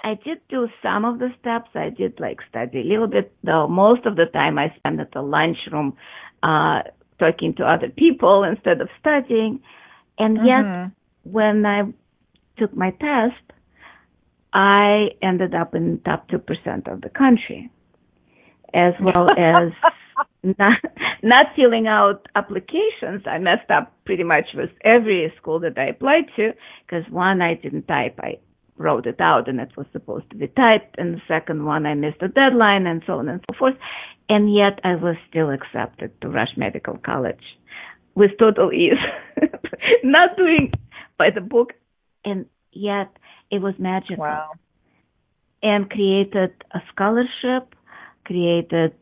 I 0.04 0.16
did 0.16 0.40
do 0.50 0.68
some 0.82 1.06
of 1.06 1.20
the 1.20 1.30
steps. 1.40 1.70
I 1.76 1.90
did 1.90 2.20
like 2.20 2.40
study 2.50 2.82
a 2.82 2.84
little 2.84 3.08
bit, 3.08 3.34
though 3.44 3.68
most 3.68 4.06
of 4.06 4.16
the 4.16 4.26
time 4.26 4.58
I 4.60 4.74
spent 4.78 5.00
at 5.00 5.12
the 5.12 5.22
lunchroom 5.22 5.96
uh 6.42 6.82
talking 7.20 7.54
to 7.56 7.64
other 7.64 7.90
people 7.90 8.44
instead 8.44 8.82
of 8.82 8.90
studying. 9.00 9.62
And 10.18 10.38
mm-hmm. 10.38 10.48
yet 10.48 10.92
when 11.24 11.66
I 11.66 11.84
took 12.58 12.76
my 12.76 12.92
test, 12.92 13.44
I 14.54 15.10
ended 15.22 15.56
up 15.56 15.74
in 15.74 16.00
top 16.06 16.30
2% 16.30 16.92
of 16.92 17.02
the 17.02 17.10
country, 17.10 17.72
as 18.74 18.94
well 19.02 19.28
as 19.38 19.72
not, 20.44 20.78
not 21.24 21.46
filling 21.56 21.88
out 21.88 22.28
applications. 22.36 23.24
I 23.26 23.40
messed 23.40 23.72
up 23.72 23.94
pretty 24.06 24.24
much 24.24 24.46
with 24.54 24.70
every 24.84 25.34
school 25.38 25.60
that 25.62 25.78
I 25.78 25.86
applied 25.88 26.26
to 26.36 26.52
because 26.86 27.10
one, 27.12 27.42
I 27.42 27.56
didn't 27.56 27.88
type. 27.88 28.20
I 28.20 28.38
wrote 28.78 29.06
it 29.06 29.22
out 29.22 29.48
and 29.48 29.60
it 29.60 29.76
was 29.78 29.86
supposed 29.92 30.30
to 30.32 30.36
be 30.36 30.48
typed. 30.48 30.96
And 30.98 31.16
the 31.16 31.22
second 31.28 31.66
one, 31.66 31.86
I 31.86 31.94
missed 31.94 32.20
the 32.20 32.28
deadline 32.28 32.88
and 32.88 33.04
so 33.06 33.14
on 33.14 33.30
and 33.30 33.44
so 33.50 33.58
forth. 33.58 33.76
And 34.30 34.54
yet 34.54 34.80
I 34.84 34.96
was 34.96 35.16
still 35.30 35.50
accepted 35.50 36.20
to 36.22 36.30
Rush 36.30 36.56
Medical 36.58 36.98
College 36.98 37.44
with 38.16 38.32
total 38.40 38.72
ease, 38.72 38.94
not 40.04 40.38
doing 40.38 40.72
by 41.18 41.30
the 41.34 41.42
book. 41.42 41.74
And 42.26 42.46
yet 42.72 43.10
it 43.52 43.62
was 43.62 43.76
magical. 43.78 44.18
Wow. 44.18 44.52
And 45.62 45.90
created 45.90 46.52
a 46.74 46.80
scholarship, 46.92 47.76
created 48.26 48.94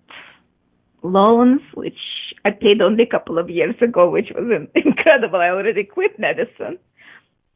loans, 1.04 1.62
which 1.74 1.98
I 2.46 2.52
paid 2.52 2.82
only 2.82 3.04
a 3.04 3.10
couple 3.10 3.38
of 3.40 3.50
years 3.50 3.76
ago, 3.82 4.10
which 4.10 4.30
was 4.36 4.68
incredible. 4.76 5.40
I 5.40 5.50
already 5.50 5.84
quit 5.84 6.20
medicine. 6.20 6.78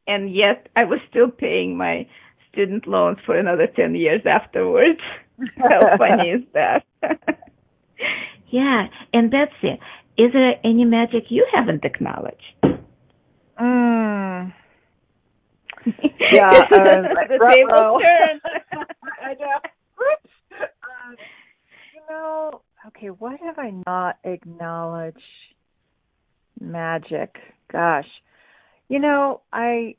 And 0.08 0.34
yet 0.34 0.70
I 0.76 0.84
was 0.86 1.00
still 1.10 1.30
paying 1.30 1.78
my 1.78 2.08
student 2.52 2.88
loans 2.88 3.18
for 3.26 3.38
another 3.38 3.68
10 3.68 3.96
years 3.96 4.22
afterwards. 4.26 5.00
How 5.58 5.98
funny 5.98 6.30
is 6.30 6.42
that? 6.54 6.84
yeah. 8.50 8.88
And 9.14 9.32
Betsy, 9.32 9.80
is 10.18 10.32
there 10.34 10.54
any 10.64 10.86
magic 10.86 11.26
you 11.30 11.46
haven't 11.54 11.84
acknowledged? 11.84 12.56
Mm. 13.60 14.54
yeah, 16.32 16.50
uh, 16.50 17.02
the 17.28 17.40
table 17.54 18.00
turn. 18.02 18.42
I 19.22 19.34
know. 19.34 19.60
Uh, 20.52 21.12
you 21.94 22.02
know, 22.10 22.62
okay, 22.88 23.08
what 23.08 23.40
have 23.40 23.60
I 23.60 23.72
not 23.86 24.18
acknowledged? 24.24 25.20
Magic. 26.60 27.36
Gosh. 27.72 28.08
You 28.88 29.00
know, 29.00 29.42
I 29.52 29.96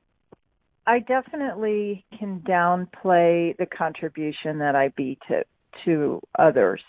I 0.87 1.01
definitely 1.01 2.05
can 2.18 2.40
downplay 2.40 3.57
the 3.57 3.66
contribution 3.66 4.59
that 4.59 4.77
I 4.77 4.88
be 4.96 5.18
to 5.29 5.44
to 5.85 6.20
others. 6.38 6.81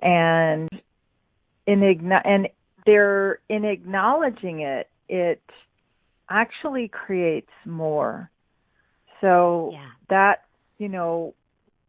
And 0.00 0.68
in 1.66 1.82
and 2.24 2.48
there 2.86 3.40
in 3.48 3.64
acknowledging 3.64 4.60
it, 4.60 4.88
it 5.08 5.42
actually 6.30 6.88
creates 6.88 7.50
more. 7.64 8.30
So 9.20 9.70
yeah. 9.72 9.88
that, 10.08 10.44
you 10.78 10.88
know, 10.88 11.34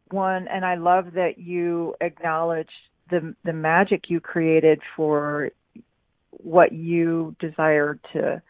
one 0.10 0.48
and 0.48 0.66
I 0.66 0.76
love 0.76 1.14
that 1.14 1.38
you 1.38 1.96
acknowledge 2.02 2.70
the 3.10 3.36
the 3.44 3.54
magic 3.54 4.10
you 4.10 4.20
created 4.20 4.82
for 4.96 5.52
what 6.32 6.72
you 6.72 7.36
desire 7.40 8.00
to 8.14 8.42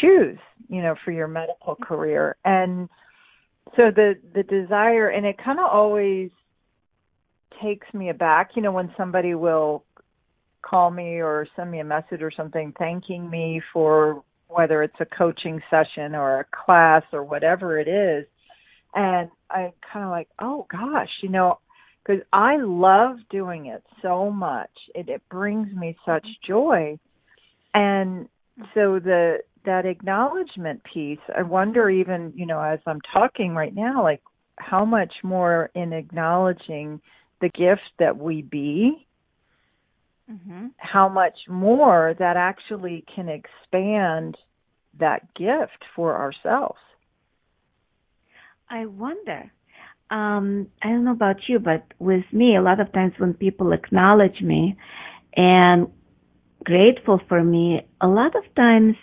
choose, 0.00 0.38
you 0.68 0.82
know, 0.82 0.94
for 1.04 1.12
your 1.12 1.28
medical 1.28 1.74
mm-hmm. 1.74 1.82
career. 1.82 2.36
And 2.44 2.88
so 3.76 3.90
the 3.94 4.14
the 4.34 4.42
desire 4.42 5.08
and 5.08 5.26
it 5.26 5.36
kind 5.42 5.58
of 5.58 5.66
always 5.70 6.30
takes 7.62 7.92
me 7.92 8.08
aback, 8.08 8.50
you 8.54 8.62
know, 8.62 8.72
when 8.72 8.92
somebody 8.96 9.34
will 9.34 9.84
call 10.62 10.90
me 10.90 11.20
or 11.20 11.46
send 11.56 11.70
me 11.70 11.80
a 11.80 11.84
message 11.84 12.20
or 12.20 12.30
something 12.30 12.72
thanking 12.78 13.28
me 13.28 13.60
for 13.72 14.22
whether 14.48 14.82
it's 14.82 15.00
a 15.00 15.06
coaching 15.06 15.60
session 15.70 16.14
or 16.14 16.40
a 16.40 16.64
class 16.64 17.02
or 17.12 17.22
whatever 17.22 17.78
it 17.78 17.88
is. 17.88 18.26
And 18.94 19.30
I 19.50 19.72
kind 19.92 20.04
of 20.04 20.10
like, 20.10 20.28
oh 20.40 20.66
gosh, 20.70 21.10
you 21.22 21.28
know, 21.28 21.58
because 22.04 22.22
I 22.32 22.56
love 22.56 23.16
doing 23.30 23.66
it 23.66 23.82
so 24.02 24.30
much. 24.30 24.70
It, 24.94 25.08
it 25.08 25.22
brings 25.30 25.72
me 25.74 25.96
such 26.06 26.24
mm-hmm. 26.24 26.52
joy. 26.52 26.98
And 27.74 28.28
so 28.74 28.98
the 28.98 29.38
that 29.68 29.86
acknowledgement 29.86 30.82
piece, 30.92 31.18
I 31.36 31.42
wonder 31.42 31.88
even, 31.88 32.32
you 32.34 32.46
know, 32.46 32.60
as 32.60 32.80
I'm 32.86 33.00
talking 33.12 33.54
right 33.54 33.74
now, 33.74 34.02
like 34.02 34.22
how 34.56 34.84
much 34.84 35.12
more 35.22 35.70
in 35.74 35.92
acknowledging 35.92 37.00
the 37.40 37.48
gift 37.48 37.88
that 37.98 38.18
we 38.18 38.42
be 38.42 39.06
mm-hmm. 40.30 40.66
how 40.76 41.08
much 41.08 41.36
more 41.48 42.14
that 42.18 42.36
actually 42.36 43.04
can 43.14 43.28
expand 43.28 44.36
that 44.98 45.34
gift 45.34 45.84
for 45.94 46.16
ourselves. 46.16 46.78
I 48.68 48.86
wonder. 48.86 49.50
Um, 50.10 50.68
I 50.82 50.88
don't 50.88 51.04
know 51.04 51.12
about 51.12 51.36
you, 51.48 51.58
but 51.58 51.84
with 51.98 52.24
me, 52.32 52.56
a 52.56 52.62
lot 52.62 52.80
of 52.80 52.92
times 52.92 53.12
when 53.18 53.34
people 53.34 53.72
acknowledge 53.72 54.40
me 54.40 54.76
and 55.36 55.88
grateful 56.64 57.20
for 57.28 57.42
me, 57.42 57.82
a 58.00 58.08
lot 58.08 58.34
of 58.34 58.42
times 58.54 58.96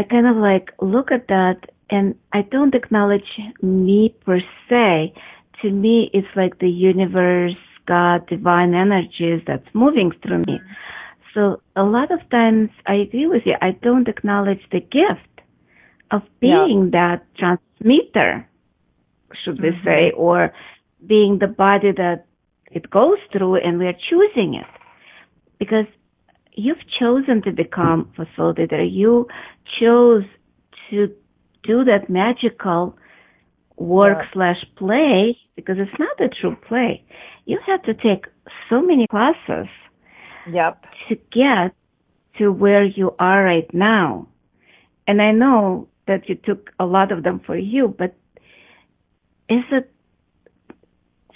I 0.00 0.02
kind 0.02 0.26
of 0.26 0.36
like 0.36 0.72
look 0.80 1.12
at 1.12 1.28
that 1.28 1.58
and 1.90 2.14
I 2.32 2.40
don't 2.40 2.74
acknowledge 2.74 3.30
me 3.60 4.14
per 4.24 4.40
se. 4.66 5.12
To 5.60 5.70
me, 5.70 6.10
it's 6.14 6.34
like 6.34 6.58
the 6.58 6.70
universe 6.70 7.60
God, 7.86 8.26
divine 8.26 8.72
energies 8.72 9.42
that's 9.46 9.66
moving 9.74 10.12
through 10.22 10.44
me. 10.46 10.58
So 11.34 11.60
a 11.76 11.82
lot 11.82 12.10
of 12.10 12.20
times 12.30 12.70
I 12.86 12.94
agree 12.94 13.26
with 13.26 13.42
you. 13.44 13.56
I 13.60 13.72
don't 13.72 14.08
acknowledge 14.08 14.62
the 14.72 14.80
gift 14.80 15.34
of 16.10 16.22
being 16.40 16.90
yeah. 16.92 16.98
that 16.98 17.26
transmitter, 17.36 18.48
should 19.44 19.58
mm-hmm. 19.58 19.64
we 19.64 19.84
say, 19.84 20.12
or 20.16 20.54
being 21.06 21.40
the 21.40 21.46
body 21.46 21.92
that 21.92 22.24
it 22.70 22.88
goes 22.88 23.18
through 23.32 23.56
and 23.56 23.78
we 23.78 23.86
are 23.86 24.00
choosing 24.08 24.54
it. 24.54 24.70
Because 25.58 25.86
you've 26.52 26.84
chosen 26.98 27.42
to 27.42 27.52
become 27.52 28.10
facilitator. 28.16 28.86
You 28.90 29.26
chose 29.80 30.24
to 30.90 31.08
do 31.62 31.84
that 31.84 32.08
magical 32.08 32.96
work 33.76 34.18
yeah. 34.18 34.32
slash 34.32 34.64
play 34.76 35.38
because 35.56 35.76
it's 35.78 35.98
not 35.98 36.20
a 36.20 36.28
true 36.28 36.56
play 36.68 37.04
you 37.50 37.58
have 37.66 37.82
to 37.82 37.94
take 37.94 38.26
so 38.68 38.80
many 38.80 39.08
classes 39.08 39.66
yep. 40.48 40.84
to 41.08 41.16
get 41.32 41.74
to 42.38 42.52
where 42.52 42.84
you 42.84 43.12
are 43.18 43.42
right 43.42 43.68
now. 43.74 44.28
And 45.08 45.20
I 45.20 45.32
know 45.32 45.88
that 46.06 46.28
you 46.28 46.36
took 46.36 46.70
a 46.78 46.86
lot 46.86 47.10
of 47.10 47.24
them 47.24 47.40
for 47.44 47.56
you, 47.56 47.88
but 47.88 48.14
is 49.48 49.64
it, 49.72 49.90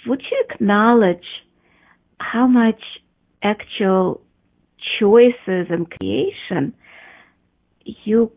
would 0.07 0.21
you 0.21 0.45
acknowledge 0.49 1.25
how 2.19 2.47
much 2.47 2.81
actual 3.43 4.21
choices 4.99 5.67
and 5.69 5.89
creation 5.89 6.73
you 8.03 8.31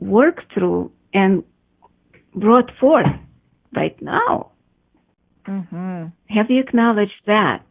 work 0.00 0.40
through 0.52 0.92
and 1.12 1.42
brought 2.34 2.70
forth 2.78 3.06
right 3.74 4.00
now. 4.02 4.50
Mhm. 5.46 6.12
Have 6.28 6.50
you 6.50 6.60
acknowledged 6.60 7.22
that? 7.26 7.62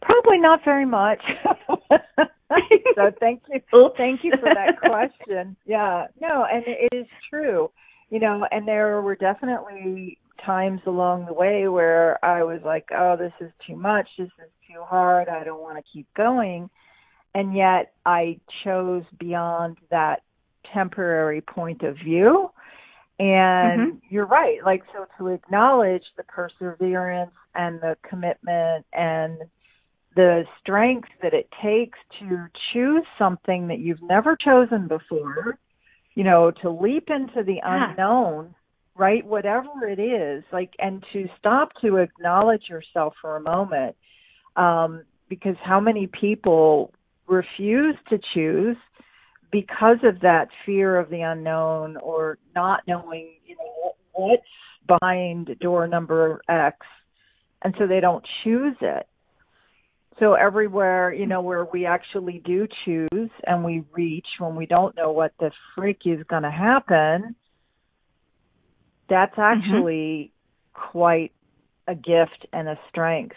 Probably 0.00 0.38
not 0.38 0.64
very 0.64 0.84
much. 0.84 1.22
so 2.94 3.10
thank 3.20 3.42
you. 3.48 3.90
Thank 3.96 4.24
you 4.24 4.32
for 4.38 4.54
that 4.54 4.78
question. 4.80 5.56
Yeah. 5.64 6.06
No, 6.20 6.44
and 6.44 6.64
it 6.66 6.88
is 6.92 7.06
true. 7.30 7.70
You 8.10 8.20
know, 8.20 8.46
and 8.50 8.68
there 8.68 9.00
were 9.00 9.16
definitely 9.16 10.18
times 10.44 10.80
along 10.86 11.26
the 11.26 11.32
way 11.32 11.68
where 11.68 12.22
I 12.24 12.42
was 12.42 12.60
like, 12.64 12.86
"Oh, 12.92 13.16
this 13.16 13.32
is 13.40 13.52
too 13.66 13.76
much. 13.76 14.08
This 14.18 14.28
is 14.38 14.50
too 14.66 14.82
hard. 14.82 15.28
I 15.28 15.44
don't 15.44 15.62
want 15.62 15.76
to 15.76 15.92
keep 15.92 16.12
going." 16.14 16.70
And 17.34 17.54
yet 17.54 17.92
I 18.06 18.38
chose 18.62 19.04
beyond 19.18 19.78
that 19.90 20.22
temporary 20.72 21.40
point 21.40 21.82
of 21.82 21.96
view. 21.96 22.50
And 23.18 23.80
Mhm. 23.80 24.00
you're 24.08 24.26
right. 24.26 24.64
Like 24.64 24.82
so 24.92 25.06
to 25.18 25.28
acknowledge 25.28 26.04
the 26.16 26.24
perseverance 26.24 27.34
and 27.54 27.80
the 27.80 27.96
commitment 28.02 28.84
and 28.92 29.38
the 30.16 30.46
strength 30.60 31.08
that 31.22 31.34
it 31.34 31.48
takes 31.62 31.98
to 32.20 32.48
choose 32.72 33.04
something 33.18 33.68
that 33.68 33.78
you've 33.78 34.02
never 34.02 34.36
chosen 34.36 34.86
before, 34.88 35.58
you 36.14 36.24
know, 36.24 36.50
to 36.50 36.70
leap 36.70 37.10
into 37.10 37.42
the 37.42 37.56
Yeah. 37.56 37.90
unknown, 37.90 38.54
right? 38.96 39.24
Whatever 39.24 39.86
it 39.88 39.98
is, 39.98 40.44
like, 40.52 40.70
and 40.78 41.04
to 41.12 41.26
stop 41.38 41.70
to 41.82 41.96
acknowledge 41.96 42.64
yourself 42.68 43.14
for 43.20 43.36
a 43.36 43.40
moment. 43.40 43.96
Um, 44.56 45.04
because 45.28 45.56
how 45.64 45.80
many 45.80 46.06
people 46.06 46.92
refuse 47.26 47.96
to 48.10 48.18
choose 48.34 48.76
because 49.50 49.98
of 50.02 50.20
that 50.20 50.48
fear 50.66 50.98
of 50.98 51.10
the 51.10 51.20
unknown 51.20 51.96
or 51.96 52.38
not 52.54 52.80
knowing, 52.86 53.30
you 53.46 53.56
know, 53.56 53.92
what's 54.12 54.42
behind 54.86 55.56
door 55.60 55.86
number 55.86 56.40
X. 56.48 56.76
And 57.62 57.74
so 57.78 57.86
they 57.86 58.00
don't 58.00 58.24
choose 58.42 58.76
it. 58.80 59.06
So 60.20 60.34
everywhere, 60.34 61.12
you 61.12 61.26
know, 61.26 61.40
where 61.40 61.64
we 61.64 61.86
actually 61.86 62.40
do 62.44 62.68
choose 62.84 63.30
and 63.46 63.64
we 63.64 63.84
reach 63.92 64.26
when 64.38 64.54
we 64.54 64.66
don't 64.66 64.96
know 64.96 65.10
what 65.10 65.32
the 65.40 65.50
freak 65.74 66.00
is 66.04 66.24
going 66.28 66.44
to 66.44 66.50
happen, 66.50 67.34
that's 69.08 69.36
mm-hmm. 69.36 69.40
actually 69.60 70.32
quite 70.72 71.32
a 71.86 71.94
gift 71.94 72.46
and 72.52 72.68
a 72.68 72.78
strength. 72.88 73.36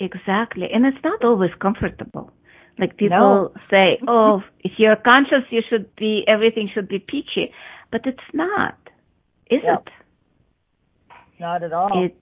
Exactly. 0.00 0.66
And 0.72 0.84
it's 0.86 1.02
not 1.04 1.24
always 1.24 1.50
comfortable. 1.60 2.32
Like 2.78 2.96
people 2.96 3.18
No. 3.18 3.52
say, 3.70 4.00
oh, 4.08 4.42
if 4.60 4.72
you're 4.78 4.96
conscious, 4.96 5.44
you 5.50 5.62
should 5.68 5.94
be, 5.94 6.24
everything 6.26 6.68
should 6.72 6.88
be 6.88 6.98
peachy. 6.98 7.52
But 7.92 8.02
it's 8.04 8.28
not, 8.32 8.76
is 9.48 9.62
Yep. 9.62 9.86
it? 9.86 9.92
Not 11.38 11.62
at 11.62 11.72
all. 11.72 12.04
It, 12.04 12.16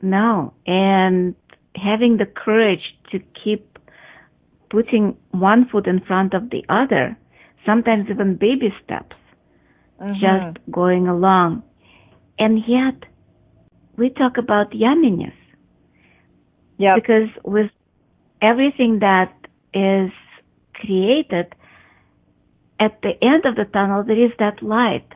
no. 0.00 0.54
And 0.66 1.34
having 1.76 2.16
the 2.16 2.26
courage 2.26 2.94
to 3.12 3.18
keep 3.44 3.78
putting 4.70 5.16
one 5.32 5.68
foot 5.68 5.86
in 5.86 6.00
front 6.00 6.32
of 6.32 6.48
the 6.50 6.64
other, 6.68 7.16
sometimes 7.66 8.08
even 8.08 8.36
baby 8.36 8.72
steps, 8.82 9.16
Mhm. 10.00 10.20
just 10.20 10.70
going 10.70 11.06
along. 11.08 11.62
And 12.38 12.66
yet, 12.66 13.04
we 13.96 14.10
talk 14.10 14.38
about 14.38 14.70
yumminess. 14.70 15.34
Yeah. 16.78 16.94
because 16.94 17.28
with 17.44 17.70
everything 18.40 19.00
that 19.00 19.32
is 19.74 20.10
created 20.72 21.54
at 22.78 23.02
the 23.02 23.22
end 23.22 23.44
of 23.44 23.54
the 23.56 23.66
tunnel 23.66 24.02
there 24.02 24.18
is 24.18 24.32
that 24.38 24.62
light 24.62 25.06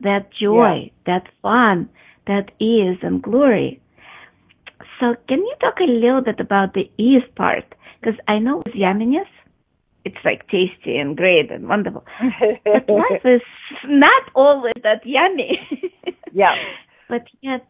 that 0.00 0.32
joy 0.32 0.90
that 1.06 1.28
fun 1.40 1.88
that 2.26 2.50
ease 2.58 2.98
and 3.02 3.22
glory 3.22 3.80
so 4.98 5.14
can 5.28 5.38
you 5.38 5.54
talk 5.60 5.78
a 5.80 5.84
little 5.84 6.20
bit 6.22 6.40
about 6.40 6.74
the 6.74 6.90
ease 6.98 7.22
part 7.36 7.72
because 8.00 8.18
i 8.26 8.38
know 8.40 8.56
with 8.64 8.74
yumminess 8.74 9.30
it's 10.04 10.24
like 10.24 10.46
tasty 10.48 10.96
and 10.96 11.16
great 11.16 11.50
and 11.50 11.68
wonderful 11.68 12.04
but 12.64 12.88
life 12.88 13.24
is 13.24 13.40
not 13.86 14.22
always 14.34 14.74
that 14.82 15.00
yummy 15.04 15.58
Yeah. 16.32 16.54
but 17.08 17.26
yet 17.40 17.66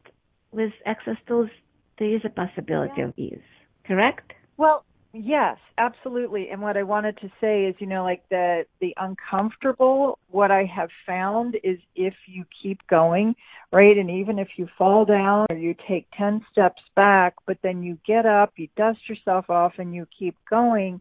with 0.52 0.72
access 0.86 1.16
tools 1.26 1.50
there 1.98 2.14
is 2.14 2.22
a 2.24 2.30
possibility 2.30 3.02
of 3.02 3.12
ease 3.16 3.38
correct 3.86 4.32
Well, 4.56 4.84
yes, 5.12 5.58
absolutely. 5.78 6.48
And 6.50 6.62
what 6.62 6.76
I 6.76 6.82
wanted 6.84 7.18
to 7.18 7.28
say 7.40 7.64
is, 7.64 7.74
you 7.78 7.86
know, 7.86 8.04
like 8.04 8.22
the 8.30 8.64
the 8.80 8.94
uncomfortable, 8.96 10.18
what 10.30 10.50
I 10.50 10.64
have 10.64 10.90
found 11.06 11.56
is 11.64 11.78
if 11.96 12.14
you 12.26 12.44
keep 12.62 12.86
going, 12.86 13.34
right? 13.72 13.96
And 13.96 14.10
even 14.10 14.38
if 14.38 14.48
you 14.56 14.68
fall 14.78 15.04
down 15.04 15.46
or 15.50 15.56
you 15.56 15.74
take 15.88 16.06
10 16.16 16.44
steps 16.50 16.82
back, 16.94 17.34
but 17.46 17.58
then 17.62 17.82
you 17.82 17.98
get 18.06 18.26
up, 18.26 18.52
you 18.56 18.68
dust 18.76 19.00
yourself 19.08 19.50
off 19.50 19.74
and 19.78 19.94
you 19.94 20.06
keep 20.18 20.36
going, 20.48 21.00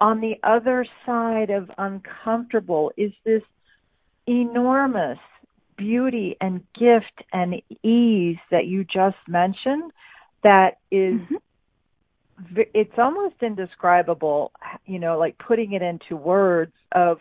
on 0.00 0.20
the 0.20 0.36
other 0.42 0.86
side 1.04 1.50
of 1.50 1.70
uncomfortable 1.78 2.92
is 2.96 3.12
this 3.24 3.42
enormous 4.26 5.18
beauty 5.76 6.36
and 6.40 6.62
gift 6.78 7.22
and 7.32 7.54
ease 7.82 8.36
that 8.50 8.66
you 8.66 8.84
just 8.84 9.16
mentioned 9.28 9.92
that 10.42 10.78
is 10.90 11.20
Mhm. 11.20 11.36
it's 12.74 12.98
almost 12.98 13.42
indescribable 13.42 14.52
you 14.86 14.98
know 14.98 15.18
like 15.18 15.36
putting 15.38 15.72
it 15.72 15.82
into 15.82 16.16
words 16.16 16.72
of 16.92 17.20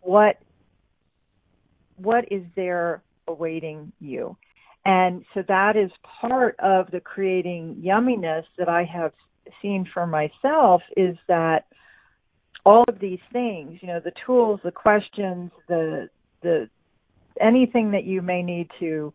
what 0.00 0.38
what 1.96 2.30
is 2.32 2.44
there 2.56 3.02
awaiting 3.28 3.92
you 4.00 4.36
and 4.84 5.24
so 5.34 5.42
that 5.42 5.76
is 5.76 5.90
part 6.02 6.56
of 6.58 6.90
the 6.90 7.00
creating 7.00 7.76
yumminess 7.76 8.44
that 8.58 8.68
i 8.68 8.82
have 8.84 9.12
seen 9.62 9.84
for 9.84 10.06
myself 10.06 10.82
is 10.96 11.16
that 11.28 11.64
all 12.64 12.84
of 12.88 12.98
these 12.98 13.20
things 13.32 13.78
you 13.82 13.88
know 13.88 14.00
the 14.00 14.12
tools 14.26 14.60
the 14.64 14.72
questions 14.72 15.50
the 15.68 16.08
the 16.42 16.68
anything 17.40 17.90
that 17.90 18.04
you 18.04 18.22
may 18.22 18.42
need 18.42 18.70
to 18.78 19.12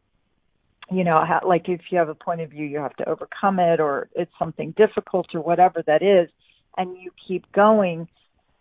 you 0.91 1.03
know 1.03 1.23
ha- 1.25 1.45
like 1.45 1.67
if 1.67 1.81
you 1.89 1.97
have 1.97 2.09
a 2.09 2.15
point 2.15 2.41
of 2.41 2.49
view 2.49 2.65
you 2.65 2.79
have 2.79 2.95
to 2.95 3.07
overcome 3.07 3.59
it 3.59 3.79
or 3.79 4.09
it's 4.15 4.31
something 4.37 4.73
difficult 4.77 5.27
or 5.33 5.41
whatever 5.41 5.83
that 5.85 6.01
is 6.01 6.29
and 6.77 6.97
you 6.97 7.11
keep 7.27 7.49
going 7.51 8.07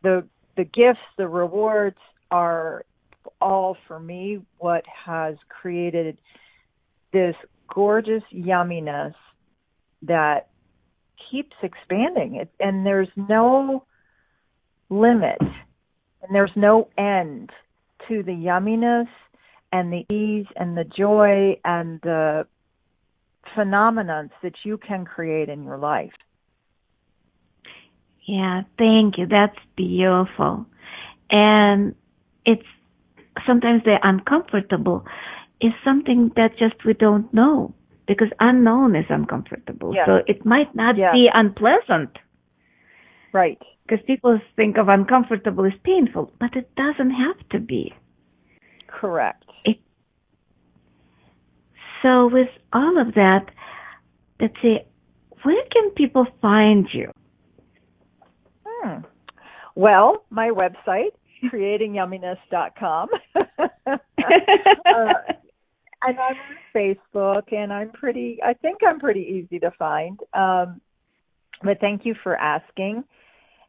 the 0.03 0.25
the 0.57 0.65
gifts 0.65 1.01
the 1.17 1.29
rewards 1.29 1.99
are 2.31 2.85
all 3.41 3.77
for 3.87 3.99
me 3.99 4.41
what 4.59 4.85
has 5.07 5.37
created 5.49 6.19
this 7.13 7.35
gorgeous 7.73 8.23
yumminess 8.33 9.15
that 10.03 10.49
keeps 11.31 11.57
expanding. 11.63 12.37
It 12.37 12.51
and 12.61 12.85
there's 12.85 13.09
no 13.17 13.85
limit 14.91 15.39
and 15.41 16.35
there's 16.35 16.51
no 16.57 16.89
end 16.97 17.51
to 18.09 18.23
the 18.23 18.33
yumminess 18.33 19.09
and 19.73 19.93
the 19.93 20.05
ease 20.13 20.47
and 20.57 20.77
the 20.77 20.85
joy 20.85 21.59
and 21.65 22.01
the 22.03 22.47
phenomenons 23.57 24.31
that 24.43 24.55
you 24.65 24.79
can 24.79 25.05
create 25.05 25.49
in 25.49 25.65
your 25.65 25.79
life. 25.79 26.13
Yeah, 28.27 28.63
thank 28.77 29.17
you. 29.19 29.27
That's 29.27 29.59
beautiful. 29.77 30.67
And 31.31 31.95
it's 32.45 32.63
sometimes 33.47 33.83
the 33.85 33.97
uncomfortable 34.03 35.05
is 35.61 35.73
something 35.85 36.31
that 36.37 36.59
just 36.59 36.85
we 36.85 36.95
don't 36.95 37.33
know 37.33 37.75
because 38.07 38.29
unknown 38.41 38.97
is 38.97 39.07
uncomfortable. 39.09 39.95
Yeah. 39.95 40.07
So 40.07 40.21
it 40.27 40.45
might 40.47 40.75
not 40.75 40.97
Yeah. 40.97 41.13
be 41.13 41.29
unpleasant 41.33 42.19
Right. 43.33 43.63
Because 43.89 44.05
people 44.07 44.39
think 44.57 44.77
of 44.77 44.89
uncomfortable 44.89 45.65
as 45.65 45.73
painful, 45.83 46.33
but 46.39 46.55
it 46.55 46.71
doesn't 46.77 47.11
have 47.11 47.49
to 47.51 47.59
be. 47.59 47.95
Correct. 48.87 49.45
So 52.03 52.29
with 52.29 52.49
all 52.73 53.01
of 53.01 53.15
that, 53.15 53.47
let's 54.41 54.55
see, 54.63 54.79
where 55.43 55.65
can 55.73 55.91
people 55.91 56.27
find 56.41 56.87
you? 56.93 57.11
Hmm. 58.67 59.01
Well, 59.75 60.25
my 60.31 60.51
website, 60.51 61.13
creatingyumminess.com. 61.45 63.09
uh, 63.37 63.99
and 66.03 66.19
I'm 66.19 66.19
on 66.19 66.37
Facebook, 66.75 67.53
and 67.53 67.73
I'm 67.73 67.91
pretty. 67.91 68.39
I 68.45 68.55
think 68.55 68.79
I'm 68.87 69.01
pretty 69.01 69.45
easy 69.45 69.59
to 69.61 69.73
find. 69.73 70.19
Um, 70.33 70.81
but 71.63 71.81
thank 71.81 72.05
you 72.05 72.15
for 72.23 72.37
asking. 72.37 73.03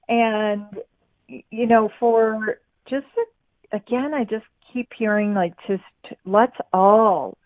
And 0.10 0.66
you 1.28 1.68
know, 1.68 1.90
for 2.00 2.60
just 2.90 3.06
again, 3.72 4.14
I 4.14 4.24
just 4.24 4.46
keep 4.74 4.90
hearing 4.98 5.34
like 5.34 5.54
just 5.68 5.84
let's 6.26 6.58
all 6.74 7.38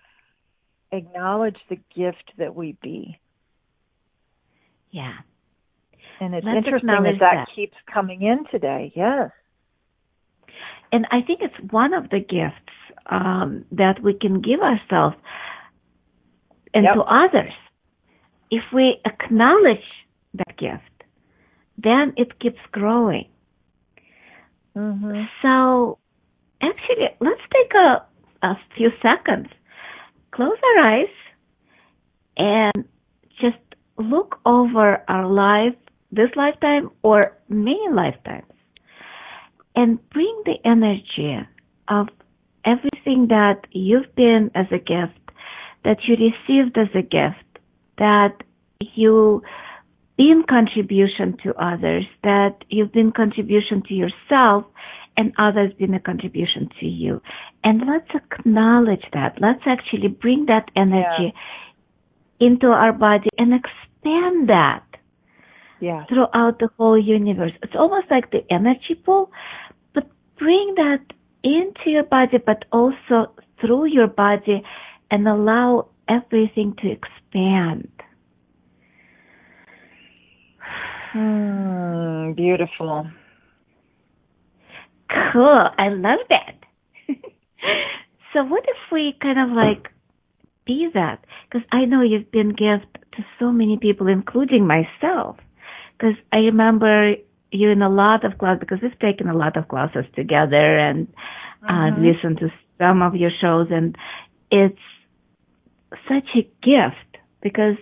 acknowledge 0.91 1.57
the 1.69 1.77
gift 1.95 2.31
that 2.37 2.55
we 2.55 2.77
be. 2.81 3.19
Yeah. 4.91 5.13
And 6.19 6.33
it's 6.35 6.45
Let's 6.45 6.57
interesting 6.57 6.87
that, 6.87 7.03
that 7.19 7.19
that. 7.19 7.47
keeps 7.55 7.75
coming 7.91 8.21
in 8.21 8.45
today. 8.51 8.93
Yes. 8.95 9.31
And 10.91 11.07
I 11.11 11.21
think 11.21 11.41
it's 11.41 11.71
one 11.73 11.93
of 11.93 12.09
the 12.11 12.19
gifts 12.19 12.71
um, 13.07 13.65
that 13.71 14.01
we 14.01 14.13
can 14.13 14.39
give 14.41 14.59
ourselves 14.61 15.15
and 16.73 16.83
Yep. 16.85 16.93
to 16.93 17.01
others. 17.01 17.53
If 18.51 18.63
we 18.71 19.01
acknowledge 19.03 19.83
that 20.35 20.55
gift, 20.57 20.83
then 21.77 22.13
it 22.17 22.39
keeps 22.39 22.59
growing. 22.71 23.27
Mhm. 24.75 25.29
So, 25.41 25.97
actually, 26.61 27.09
let's 27.19 27.41
take 27.51 27.73
a, 27.75 28.03
a 28.41 28.57
few 28.75 28.91
seconds, 29.01 29.49
close 30.31 30.57
our 30.75 30.83
eyes, 30.83 31.15
and 32.37 32.85
just 33.39 33.57
look 33.97 34.39
over 34.45 35.03
our 35.07 35.27
life, 35.27 35.75
this 36.11 36.29
lifetime 36.35 36.89
or 37.03 37.37
many 37.49 37.87
lifetimes, 37.91 38.51
and 39.75 39.99
bring 40.09 40.41
the 40.45 40.57
energy 40.65 41.39
of 41.87 42.09
everything 42.65 43.27
that 43.27 43.67
you've 43.71 44.13
been 44.15 44.49
as 44.55 44.67
a 44.71 44.77
gift, 44.79 45.19
that 45.83 45.97
you 46.07 46.15
received 46.15 46.77
as 46.77 46.89
a 46.95 47.01
gift, 47.01 47.59
that 47.97 48.43
you 48.95 49.41
been 50.17 50.43
contribution 50.47 51.37
to 51.43 51.53
others, 51.55 52.05
that 52.23 52.63
you've 52.69 52.91
been 52.91 53.11
contribution 53.11 53.81
to 53.87 53.93
yourself 53.93 54.65
and 55.17 55.33
others 55.37 55.71
been 55.73 55.93
a 55.93 55.99
contribution 55.99 56.69
to 56.79 56.87
you. 56.87 57.21
And 57.63 57.83
let's 57.87 58.09
acknowledge 58.13 59.05
that. 59.13 59.37
Let's 59.39 59.63
actually 59.65 60.07
bring 60.07 60.45
that 60.47 60.69
energy 60.75 61.33
into 62.39 62.67
our 62.67 62.93
body 62.93 63.29
and 63.37 63.53
expand 63.53 64.49
that 64.49 64.83
Yeah. 65.79 66.05
throughout 66.05 66.59
the 66.59 66.69
whole 66.77 66.97
universe. 66.97 67.53
It's 67.61 67.75
almost 67.75 68.09
like 68.09 68.31
the 68.31 68.43
energy 68.51 68.95
pool, 68.95 69.31
but 69.93 70.07
bring 70.37 70.75
that 70.75 71.01
into 71.43 71.89
your 71.89 72.03
body, 72.03 72.37
but 72.37 72.65
also 72.71 73.31
through 73.59 73.85
your 73.85 74.07
body 74.07 74.63
and 75.11 75.27
allow 75.27 75.87
everything 76.07 76.73
to 76.81 76.89
expand. 76.89 77.89
Hmm, 81.13 82.33
beautiful. 82.33 83.07
Cool. 85.31 85.59
I 85.77 85.89
love 85.89 86.19
that. 86.29 86.55
so 88.33 88.43
what 88.43 88.63
if 88.67 88.77
we 88.91 89.15
kind 89.21 89.39
of 89.39 89.55
like 89.55 89.89
be 90.65 90.89
that? 90.93 91.23
Because 91.49 91.67
I 91.71 91.85
know 91.85 92.01
you've 92.01 92.31
been 92.31 92.49
gift 92.49 92.87
to 93.15 93.23
so 93.39 93.51
many 93.51 93.77
people, 93.77 94.07
including 94.07 94.65
myself. 94.67 95.37
Because 95.97 96.15
I 96.31 96.37
remember 96.37 97.15
you 97.51 97.69
in 97.69 97.81
a 97.83 97.89
lot 97.89 98.25
of 98.25 98.39
classes, 98.39 98.59
because 98.61 98.79
we've 98.81 98.97
taken 98.99 99.27
a 99.29 99.37
lot 99.37 99.55
of 99.57 99.67
classes 99.67 100.05
together 100.15 100.77
and 100.77 101.07
uh, 101.69 101.91
Mhm. 101.91 102.13
listened 102.15 102.39
to 102.39 102.51
some 102.79 103.01
of 103.03 103.15
your 103.15 103.31
shows 103.39 103.67
and 103.71 103.95
it's 104.51 104.81
such 106.07 106.27
a 106.35 106.43
gift 106.63 107.17
because 107.41 107.77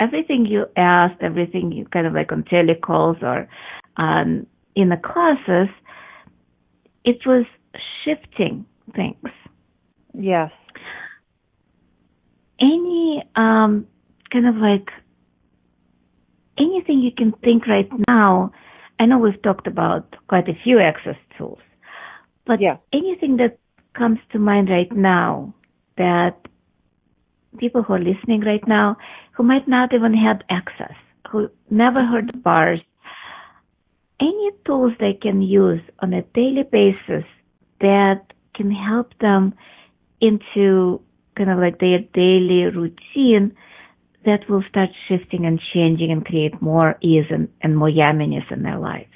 everything 0.00 0.46
you 0.46 0.66
asked, 0.76 1.22
everything 1.22 1.72
you 1.72 1.86
kind 1.86 2.06
of 2.06 2.12
like 2.12 2.32
on 2.32 2.44
telecalls 2.44 3.22
or 3.22 3.48
um, 3.96 4.46
in 4.74 4.88
the 4.90 4.96
classes, 4.96 5.68
it 7.04 7.18
was 7.26 7.46
shifting 8.04 8.66
things. 8.94 9.30
Yes. 10.14 10.50
Any 12.60 13.22
um, 13.36 13.86
kind 14.32 14.46
of 14.46 14.56
like 14.56 14.88
anything 16.58 17.00
you 17.00 17.10
can 17.16 17.32
think 17.44 17.66
right 17.66 17.88
now. 18.08 18.52
I 18.98 19.04
know 19.04 19.18
we've 19.18 19.40
talked 19.42 19.66
about 19.66 20.16
quite 20.28 20.48
a 20.48 20.54
few 20.64 20.80
access 20.80 21.16
tools, 21.36 21.58
but 22.46 22.60
Yeah. 22.60 22.78
anything 22.92 23.36
that 23.36 23.58
comes 23.94 24.18
to 24.32 24.38
mind 24.38 24.70
right 24.70 24.90
now 24.90 25.54
that 25.96 26.36
people 27.56 27.82
who 27.82 27.94
are 27.94 27.98
listening 27.98 28.40
right 28.42 28.66
now 28.66 28.96
who 29.32 29.42
might 29.42 29.66
not 29.66 29.92
even 29.92 30.14
have 30.14 30.40
access, 30.50 30.94
who 31.30 31.48
never 31.70 32.04
heard 32.04 32.34
of 32.34 32.42
bars, 32.42 32.80
any 34.20 34.50
tools 34.64 34.92
they 34.98 35.14
can 35.20 35.42
use 35.42 35.80
on 36.00 36.12
a 36.12 36.22
daily 36.34 36.62
basis 36.70 37.24
that 37.80 38.22
can 38.54 38.70
help 38.70 39.12
them 39.20 39.54
into 40.20 41.00
kind 41.36 41.50
of 41.50 41.58
like 41.58 41.78
their 41.78 41.98
daily 42.14 42.64
routine 42.64 43.54
that 44.24 44.48
will 44.48 44.64
start 44.68 44.88
shifting 45.08 45.44
and 45.44 45.60
changing 45.72 46.10
and 46.10 46.24
create 46.24 46.60
more 46.60 46.96
ease 47.00 47.26
and, 47.30 47.48
and 47.60 47.76
more 47.76 47.90
yumminess 47.90 48.50
in 48.50 48.62
their 48.62 48.78
lives. 48.78 49.06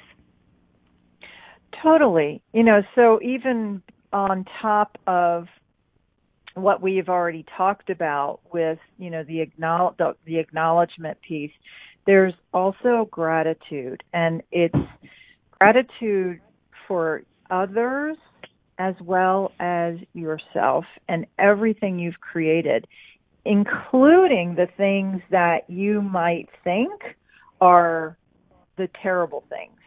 Totally. 1.83 2.41
You 2.53 2.63
know, 2.63 2.83
so 2.95 3.19
even 3.21 3.81
on 4.13 4.45
top 4.61 4.97
of 5.07 5.47
what 6.55 6.81
we've 6.81 7.09
already 7.09 7.45
talked 7.57 7.89
about 7.89 8.39
with, 8.53 8.79
you 8.97 9.09
know, 9.09 9.23
the 9.23 9.41
acknowledge 9.41 9.97
the, 9.97 10.15
the 10.25 10.37
acknowledgement 10.37 11.17
piece, 11.21 11.51
there's 12.05 12.33
also 12.53 13.07
gratitude 13.11 14.03
and 14.13 14.41
it's 14.51 14.75
gratitude 15.59 16.41
for 16.87 17.23
others 17.49 18.17
as 18.79 18.95
well 19.01 19.51
as 19.59 19.95
yourself 20.13 20.85
and 21.07 21.25
everything 21.37 21.99
you've 21.99 22.19
created, 22.19 22.87
including 23.45 24.55
the 24.55 24.67
things 24.75 25.21
that 25.29 25.69
you 25.69 26.01
might 26.01 26.49
think 26.63 26.91
are 27.59 28.17
the 28.77 28.89
terrible 29.01 29.43
things. 29.49 29.77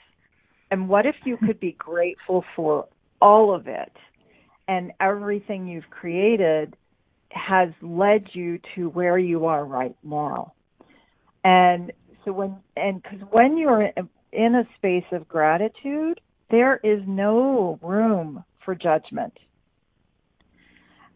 And 0.70 0.88
what 0.88 1.06
if 1.06 1.16
you 1.24 1.36
could 1.36 1.58
be 1.58 1.72
grateful 1.72 2.44
for 2.54 2.86
all 3.20 3.54
of 3.54 3.66
it 3.66 3.92
and 4.68 4.92
everything 5.00 5.66
you've 5.66 5.90
created 5.90 6.76
has 7.30 7.70
led 7.82 8.28
you 8.32 8.58
to 8.74 8.88
where 8.88 9.18
you 9.18 9.46
are 9.46 9.64
right 9.64 9.96
now? 10.02 10.52
And 11.42 11.92
so 12.24 12.32
when 12.32 12.56
and 12.76 13.02
cuz 13.04 13.20
when 13.30 13.58
you're 13.58 13.90
in 14.32 14.54
a 14.54 14.68
space 14.76 15.04
of 15.12 15.28
gratitude, 15.28 16.20
there 16.50 16.76
is 16.82 17.02
no 17.06 17.78
room 17.82 18.44
for 18.64 18.74
judgment. 18.74 19.38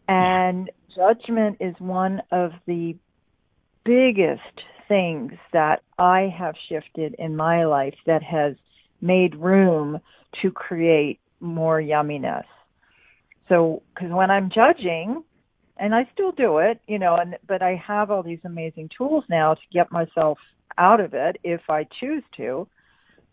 And 0.07 0.71
judgment 0.95 1.57
is 1.59 1.75
one 1.79 2.21
of 2.31 2.51
the 2.65 2.95
biggest 3.85 4.41
things 4.87 5.33
that 5.53 5.81
I 5.97 6.33
have 6.37 6.55
shifted 6.67 7.15
in 7.19 7.35
my 7.35 7.65
life 7.65 7.95
that 8.05 8.23
has 8.23 8.55
made 9.01 9.35
room 9.35 9.99
to 10.41 10.51
create 10.51 11.19
more 11.39 11.79
yumminess. 11.79 12.43
So, 13.49 13.81
because 13.93 14.11
when 14.11 14.31
I'm 14.31 14.49
judging, 14.53 15.23
and 15.77 15.95
I 15.95 16.07
still 16.13 16.31
do 16.31 16.59
it, 16.59 16.79
you 16.87 16.99
know, 16.99 17.15
and 17.15 17.37
but 17.47 17.61
I 17.61 17.81
have 17.85 18.11
all 18.11 18.21
these 18.21 18.39
amazing 18.43 18.89
tools 18.95 19.23
now 19.29 19.53
to 19.55 19.61
get 19.73 19.91
myself 19.91 20.37
out 20.77 20.99
of 20.99 21.13
it 21.13 21.37
if 21.43 21.61
I 21.69 21.85
choose 21.99 22.23
to. 22.37 22.67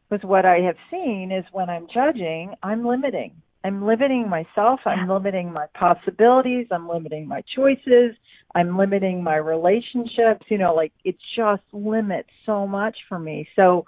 Because 0.08 0.24
what 0.24 0.46
I 0.46 0.60
have 0.60 0.76
seen 0.90 1.32
is 1.36 1.44
when 1.52 1.68
I'm 1.68 1.88
judging, 1.92 2.54
I'm 2.62 2.86
limiting. 2.86 3.42
I'm 3.64 3.84
limiting 3.84 4.30
myself. 4.30 4.78
I'm 4.86 5.08
limiting 5.08 5.52
my 5.52 5.66
possibilities. 5.74 6.68
I'm 6.70 6.88
limiting 6.88 7.26
my 7.26 7.42
choices. 7.56 8.14
I'm 8.54 8.78
limiting 8.78 9.24
my 9.24 9.36
relationships. 9.36 10.46
You 10.48 10.58
know, 10.58 10.72
like 10.72 10.92
it 11.04 11.16
just 11.36 11.62
limits 11.72 12.28
so 12.46 12.66
much 12.66 12.96
for 13.08 13.18
me. 13.18 13.48
So, 13.56 13.84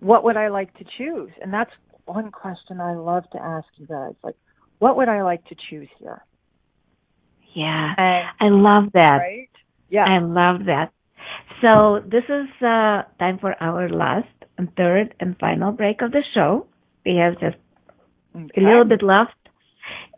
what 0.00 0.24
would 0.24 0.36
I 0.36 0.48
like 0.48 0.76
to 0.78 0.84
choose? 0.96 1.30
And 1.40 1.52
that's 1.52 1.70
one 2.04 2.32
question 2.32 2.80
I 2.80 2.94
love 2.94 3.30
to 3.30 3.40
ask 3.40 3.66
you 3.76 3.86
guys. 3.86 4.14
Like, 4.24 4.34
what 4.78 4.96
would 4.96 5.08
I 5.08 5.22
like 5.22 5.44
to 5.46 5.56
choose 5.68 5.88
here? 5.98 6.22
Yeah. 7.54 7.94
And 7.96 8.28
I 8.40 8.48
love 8.48 8.92
that. 8.94 9.18
right? 9.18 9.48
Yeah. 9.90 10.04
I 10.04 10.18
love 10.20 10.66
that. 10.66 10.92
So 11.60 12.00
this 12.06 12.24
is 12.28 12.48
uh, 12.62 13.02
time 13.18 13.38
for 13.40 13.54
our 13.60 13.88
last 13.88 14.28
and 14.56 14.74
third 14.76 15.14
and 15.20 15.36
final 15.38 15.72
break 15.72 16.02
of 16.02 16.12
the 16.12 16.22
show. 16.34 16.66
We 17.04 17.16
have 17.16 17.34
just 17.40 17.56
a 18.34 18.60
little 18.60 18.84
bit 18.84 19.02
left. 19.02 19.34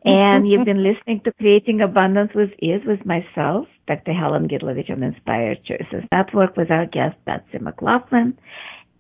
And 0.04 0.48
you've 0.48 0.64
been 0.72 0.82
listening 0.82 1.20
to 1.24 1.32
Creating 1.32 1.80
Abundance 1.80 2.32
with 2.34 2.50
Ease 2.61 2.82
with 2.86 3.04
myself, 3.06 3.66
Dr. 3.86 4.12
Helen 4.12 4.48
Gitlovich 4.48 4.90
on 4.90 5.02
Inspired 5.02 5.64
Choices 5.64 6.04
Network 6.11 6.56
with 6.56 6.70
our 6.70 6.86
guest, 6.86 7.16
Betsy 7.26 7.58
McLaughlin. 7.61 8.36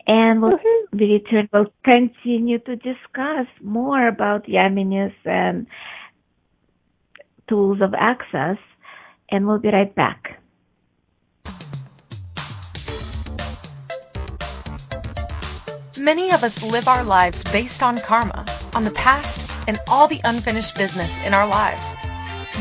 And 0.06 0.42
we'll 0.42 0.52
mm-hmm. 0.52 0.98
we 0.98 1.12
return, 1.12 1.48
we'll 1.52 1.72
continue 1.84 2.58
to 2.58 2.76
discuss 2.76 3.46
more 3.62 4.08
about 4.08 4.46
yumminess 4.46 5.14
and 5.24 5.58
um, 5.58 5.66
tools 7.48 7.80
of 7.80 7.94
access. 7.94 8.58
And 9.30 9.46
we'll 9.46 9.58
be 9.58 9.68
right 9.68 9.94
back. 9.94 10.40
Many 16.00 16.32
of 16.32 16.42
us 16.42 16.62
live 16.62 16.88
our 16.88 17.04
lives 17.04 17.44
based 17.44 17.82
on 17.82 17.98
karma, 17.98 18.46
on 18.72 18.84
the 18.84 18.90
past, 18.92 19.46
and 19.68 19.78
all 19.86 20.08
the 20.08 20.20
unfinished 20.24 20.74
business 20.74 21.14
in 21.26 21.34
our 21.34 21.46
lives. 21.46 21.92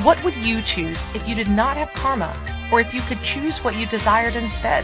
What 0.04 0.22
would 0.26 0.36
you 0.36 0.62
choose 0.62 1.02
if 1.16 1.26
you 1.28 1.36
did 1.36 1.48
not 1.50 1.78
have 1.78 1.94
karma, 1.94 2.36
or 2.70 2.82
if 2.82 2.94
you 2.94 3.00
could 3.02 3.22
choose 3.22 3.64
what 3.64 3.78
you 3.78 3.86
desired 3.86 4.36
instead? 4.36 4.84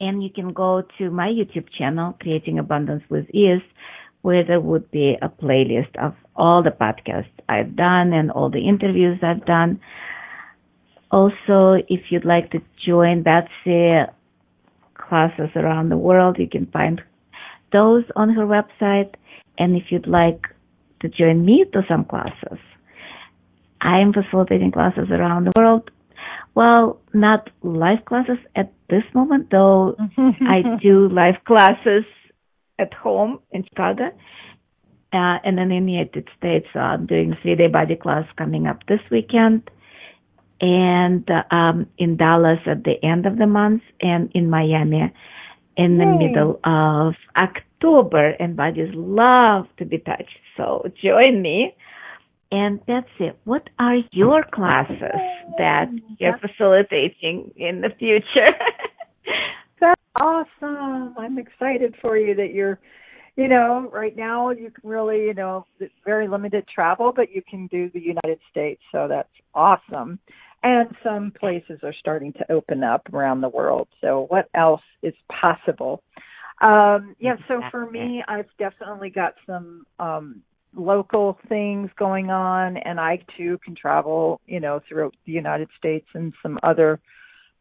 and 0.00 0.22
you 0.22 0.30
can 0.30 0.52
go 0.52 0.82
to 0.98 1.10
my 1.10 1.28
YouTube 1.28 1.68
channel, 1.76 2.16
Creating 2.20 2.58
Abundance 2.58 3.02
with 3.10 3.28
Ease, 3.30 3.62
where 4.22 4.44
there 4.44 4.60
would 4.60 4.90
be 4.90 5.16
a 5.22 5.28
playlist 5.28 5.96
of 6.02 6.14
all 6.34 6.62
the 6.62 6.70
podcasts 6.70 7.30
I've 7.48 7.76
done 7.76 8.12
and 8.12 8.30
all 8.30 8.50
the 8.50 8.66
interviews 8.66 9.18
I've 9.22 9.44
done. 9.44 9.80
Also, 11.10 11.82
if 11.88 12.00
you'd 12.10 12.24
like 12.24 12.50
to 12.52 12.60
join 12.86 13.22
Betsy 13.22 14.10
classes 14.94 15.50
around 15.56 15.88
the 15.88 15.96
world, 15.96 16.38
you 16.38 16.48
can 16.48 16.66
find 16.66 17.02
those 17.72 18.04
on 18.16 18.30
her 18.30 18.46
website. 18.46 19.14
And 19.58 19.76
if 19.76 19.84
you'd 19.90 20.06
like 20.06 20.46
to 21.00 21.08
join 21.08 21.44
me 21.44 21.64
to 21.72 21.82
some 21.88 22.04
classes, 22.04 22.58
I 23.80 24.00
am 24.00 24.12
facilitating 24.12 24.72
classes 24.72 25.08
around 25.10 25.44
the 25.44 25.52
world. 25.56 25.90
Well, 26.54 27.00
not 27.14 27.48
live 27.62 28.04
classes 28.04 28.38
at 28.56 28.72
this 28.88 29.04
moment, 29.14 29.48
though 29.50 29.96
I 30.18 30.62
do 30.82 31.08
live 31.08 31.36
classes 31.46 32.04
at 32.78 32.92
home 32.92 33.40
in 33.52 33.64
Chicago. 33.64 34.10
Uh, 35.12 35.38
and 35.44 35.58
then 35.58 35.72
in 35.72 35.86
the 35.86 35.92
United 35.92 36.28
States, 36.38 36.66
I'm 36.74 37.06
doing 37.06 37.36
three 37.42 37.56
day 37.56 37.66
body 37.66 37.96
class 37.96 38.24
coming 38.36 38.66
up 38.66 38.86
this 38.86 39.00
weekend 39.10 39.68
and 40.60 41.28
uh, 41.30 41.54
um, 41.54 41.86
in 41.98 42.16
Dallas 42.16 42.60
at 42.66 42.84
the 42.84 43.02
end 43.04 43.26
of 43.26 43.38
the 43.38 43.46
month 43.46 43.82
and 44.00 44.30
in 44.34 44.50
Miami 44.50 45.12
in 45.76 45.98
the 45.98 46.04
Yay. 46.04 46.28
middle 46.28 46.60
of 46.64 47.14
October, 47.36 48.30
and 48.38 48.56
bodies 48.56 48.90
love 48.94 49.66
to 49.78 49.84
be 49.84 49.98
touched. 49.98 50.38
So 50.56 50.90
join 51.02 51.42
me. 51.42 51.74
And 52.52 52.80
that's 52.86 53.08
it. 53.20 53.38
What 53.44 53.70
are 53.78 53.98
your 54.10 54.42
classes 54.42 54.98
that 55.58 55.88
you're 56.18 56.38
facilitating 56.38 57.52
in 57.56 57.80
the 57.80 57.90
future? 57.96 58.52
That's 59.80 60.00
awesome. 60.20 61.14
I'm 61.16 61.38
excited 61.38 61.94
for 62.02 62.18
you 62.18 62.34
that 62.34 62.52
you're, 62.52 62.80
you 63.36 63.46
know, 63.46 63.88
right 63.92 64.16
now 64.16 64.50
you 64.50 64.70
can 64.70 64.90
really, 64.90 65.26
you 65.26 65.34
know, 65.34 65.64
very 66.04 66.26
limited 66.26 66.66
travel, 66.66 67.12
but 67.14 67.30
you 67.30 67.40
can 67.48 67.68
do 67.68 67.88
the 67.94 68.00
United 68.00 68.40
States. 68.50 68.82
So 68.90 69.06
that's 69.06 69.28
awesome. 69.54 70.18
And 70.62 70.94
some 71.02 71.32
places 71.38 71.80
are 71.82 71.94
starting 71.98 72.32
to 72.34 72.52
open 72.52 72.84
up 72.84 73.12
around 73.12 73.40
the 73.40 73.48
world. 73.48 73.88
So 74.00 74.26
what 74.28 74.48
else 74.54 74.82
is 75.02 75.14
possible? 75.28 76.02
Um, 76.60 77.16
yeah, 77.18 77.36
so 77.48 77.62
for 77.70 77.90
me, 77.90 78.22
I've 78.28 78.48
definitely 78.58 79.08
got 79.08 79.34
some 79.46 79.86
um, 79.98 80.42
local 80.74 81.38
things 81.48 81.88
going 81.98 82.30
on, 82.30 82.76
and 82.76 83.00
I 83.00 83.20
too 83.36 83.58
can 83.64 83.74
travel, 83.74 84.40
you 84.46 84.60
know, 84.60 84.80
throughout 84.86 85.14
the 85.24 85.32
United 85.32 85.68
States 85.78 86.06
and 86.12 86.34
some 86.42 86.58
other 86.62 87.00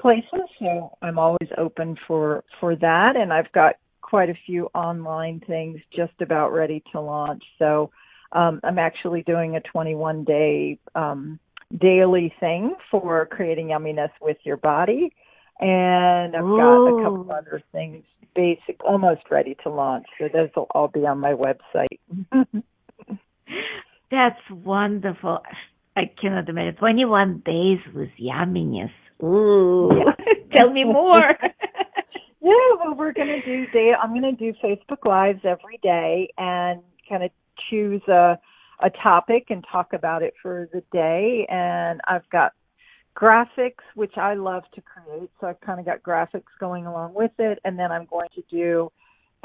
places. 0.01 0.49
So 0.59 0.97
I'm 1.01 1.17
always 1.17 1.49
open 1.57 1.95
for 2.07 2.43
for 2.59 2.75
that, 2.75 3.15
and 3.15 3.31
I've 3.31 3.51
got 3.53 3.75
quite 4.01 4.29
a 4.29 4.37
few 4.45 4.65
online 4.73 5.41
things 5.47 5.79
just 5.95 6.19
about 6.21 6.51
ready 6.51 6.83
to 6.91 6.99
launch. 6.99 7.43
So 7.57 7.91
um, 8.31 8.59
I'm 8.63 8.79
actually 8.79 9.23
doing 9.23 9.55
a 9.55 9.61
21 9.61 10.23
day 10.23 10.79
um, 10.95 11.39
daily 11.77 12.33
thing 12.39 12.75
for 12.89 13.25
creating 13.25 13.67
yumminess 13.67 14.11
with 14.21 14.37
your 14.43 14.57
body. 14.57 15.13
And 15.59 16.35
I've 16.35 16.43
got 16.43 16.85
a 16.87 17.03
couple 17.03 17.31
other 17.31 17.61
things 17.71 18.03
basic 18.35 18.83
almost 18.83 19.21
ready 19.29 19.57
to 19.63 19.69
launch. 19.69 20.05
So 20.17 20.29
those 20.31 20.49
will 20.55 20.67
all 20.71 20.87
be 20.87 21.01
on 21.01 21.19
my 21.19 21.33
website. 21.33 21.99
That's 24.11 24.39
wonderful. 24.49 25.39
I 25.95 26.09
cannot 26.19 26.47
imagine. 26.47 26.75
21 26.75 27.43
days 27.45 27.79
with 27.93 28.09
yumminess. 28.19 28.91
Ooh. 29.21 29.89
Tell 30.55 30.71
me 30.71 30.83
more. 30.85 31.35
yeah, 32.41 32.51
well 32.79 32.95
we're 32.95 33.13
gonna 33.13 33.43
do 33.45 33.65
day 33.67 33.91
I'm 34.01 34.13
gonna 34.13 34.31
do 34.31 34.53
Facebook 34.63 35.05
Lives 35.05 35.41
every 35.43 35.79
day 35.83 36.31
and 36.37 36.81
kind 37.07 37.23
of 37.23 37.31
choose 37.69 38.01
a 38.07 38.39
a 38.81 38.89
topic 38.89 39.47
and 39.49 39.65
talk 39.71 39.93
about 39.93 40.23
it 40.23 40.33
for 40.41 40.69
the 40.73 40.83
day 40.91 41.45
and 41.49 42.01
I've 42.07 42.29
got 42.29 42.53
graphics 43.15 43.83
which 43.95 44.17
I 44.17 44.35
love 44.35 44.63
to 44.75 44.81
create 44.81 45.29
so 45.39 45.47
I've 45.47 45.59
kind 45.61 45.79
of 45.79 45.85
got 45.85 46.01
graphics 46.03 46.51
going 46.59 46.85
along 46.85 47.13
with 47.13 47.31
it 47.39 47.59
and 47.65 47.77
then 47.77 47.91
I'm 47.91 48.05
going 48.05 48.29
to 48.35 48.43
do 48.49 48.91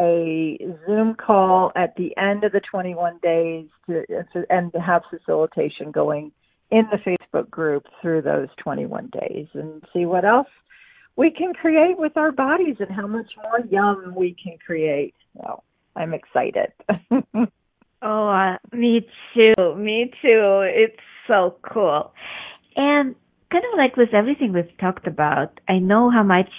a 0.00 0.58
Zoom 0.86 1.14
call 1.14 1.72
at 1.76 1.94
the 1.96 2.16
end 2.16 2.44
of 2.44 2.52
the 2.52 2.60
21 2.60 3.18
days 3.22 3.66
to 3.86 4.04
and 4.50 4.72
have 4.74 5.02
facilitation 5.08 5.90
going 5.90 6.32
in 6.70 6.88
the 6.90 6.98
Facebook 6.98 7.48
group 7.50 7.86
through 8.02 8.22
those 8.22 8.48
21 8.58 9.10
days 9.12 9.46
and 9.54 9.82
see 9.92 10.06
what 10.06 10.24
else 10.24 10.48
we 11.16 11.30
can 11.30 11.54
create 11.54 11.96
with 11.96 12.16
our 12.16 12.32
bodies 12.32 12.76
and 12.80 12.90
how 12.90 13.06
much 13.06 13.30
more 13.36 13.60
yum 13.70 14.14
we 14.16 14.34
can 14.42 14.58
create. 14.64 15.14
So 15.36 15.62
I'm 15.94 16.12
excited. 16.12 16.72
Oh, 18.04 18.28
uh, 18.28 18.58
me 18.76 19.06
too. 19.34 19.74
Me 19.76 20.10
too. 20.22 20.62
It's 20.66 21.00
so 21.26 21.56
cool. 21.62 22.12
And 22.76 23.14
kind 23.50 23.64
of 23.72 23.78
like 23.78 23.96
with 23.96 24.12
everything 24.12 24.52
we've 24.52 24.76
talked 24.78 25.06
about, 25.06 25.58
I 25.68 25.78
know 25.78 26.10
how 26.10 26.22
much 26.22 26.50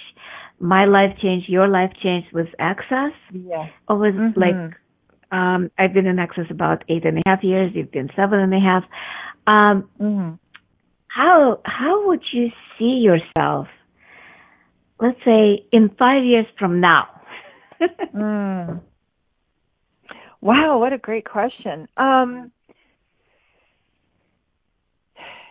my 0.58 0.86
life 0.86 1.16
changed, 1.22 1.48
your 1.48 1.68
life 1.68 1.92
changed 2.02 2.28
with 2.32 2.48
access 2.58 3.12
yeah. 3.32 3.66
with 3.88 4.14
Mhm. 4.16 4.36
like 4.36 4.76
Um, 5.32 5.70
I've 5.76 5.92
been 5.92 6.06
in 6.06 6.18
Access 6.20 6.50
about 6.50 6.84
eight 6.88 7.04
and 7.04 7.18
a 7.18 7.22
half 7.26 7.42
years. 7.42 7.72
You've 7.74 7.90
been 7.90 8.10
seven 8.16 8.38
and 8.40 8.54
a 8.54 8.60
half. 8.60 8.84
Um, 9.46 9.88
Mm-hmm. 10.00 10.34
how 11.08 11.60
how 11.64 12.06
would 12.06 12.22
you 12.32 12.50
see 12.78 12.94
yourself? 13.08 13.66
Let's 15.00 15.18
say 15.24 15.66
in 15.72 15.90
five 15.98 16.24
years 16.24 16.46
from 16.58 16.80
now. 16.80 17.08
Mm. 18.14 18.80
Wow, 20.40 20.78
what 20.78 20.92
a 20.92 20.98
great 20.98 21.28
question. 21.28 21.88
Um, 21.96 22.52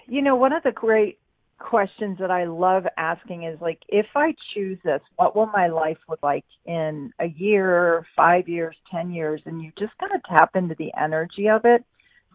you 0.08 0.22
know, 0.22 0.36
one 0.36 0.54
of 0.54 0.64
the 0.64 0.72
great 0.72 1.20
questions 1.58 2.18
that 2.20 2.32
I 2.32 2.46
love 2.46 2.86
asking 2.98 3.44
is 3.44 3.60
like, 3.62 3.80
if 3.88 4.06
I 4.16 4.36
choose 4.54 4.78
this, 4.84 5.02
what 5.16 5.36
will 5.36 5.48
my 5.48 5.68
life 5.68 5.98
look 6.08 6.22
like 6.22 6.46
in 6.66 7.12
a 7.20 7.28
year, 7.28 8.06
five 8.16 8.48
years, 8.48 8.76
ten 8.92 9.12
years? 9.12 9.42
And 9.46 9.62
you 9.62 9.72
just 9.78 9.98
kind 9.98 10.12
of 10.14 10.22
tap 10.24 10.56
into 10.56 10.76
the 10.78 10.92
energy 11.02 11.50
of 11.50 11.66
it. 11.66 11.84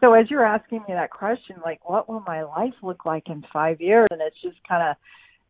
So 0.01 0.13
as 0.13 0.29
you're 0.29 0.45
asking 0.45 0.79
me 0.87 0.95
that 0.95 1.11
question, 1.11 1.57
like, 1.63 1.87
what 1.87 2.09
will 2.09 2.23
my 2.25 2.41
life 2.43 2.73
look 2.81 3.05
like 3.05 3.29
in 3.29 3.45
five 3.53 3.79
years? 3.79 4.07
And 4.11 4.21
it's 4.21 4.41
just 4.41 4.57
kind 4.67 4.89
of 4.89 4.95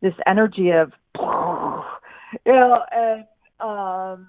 this 0.02 0.14
energy 0.26 0.70
of, 0.70 0.92
you 2.44 2.52
know, 2.52 2.82
and 2.92 3.24
um, 3.60 4.28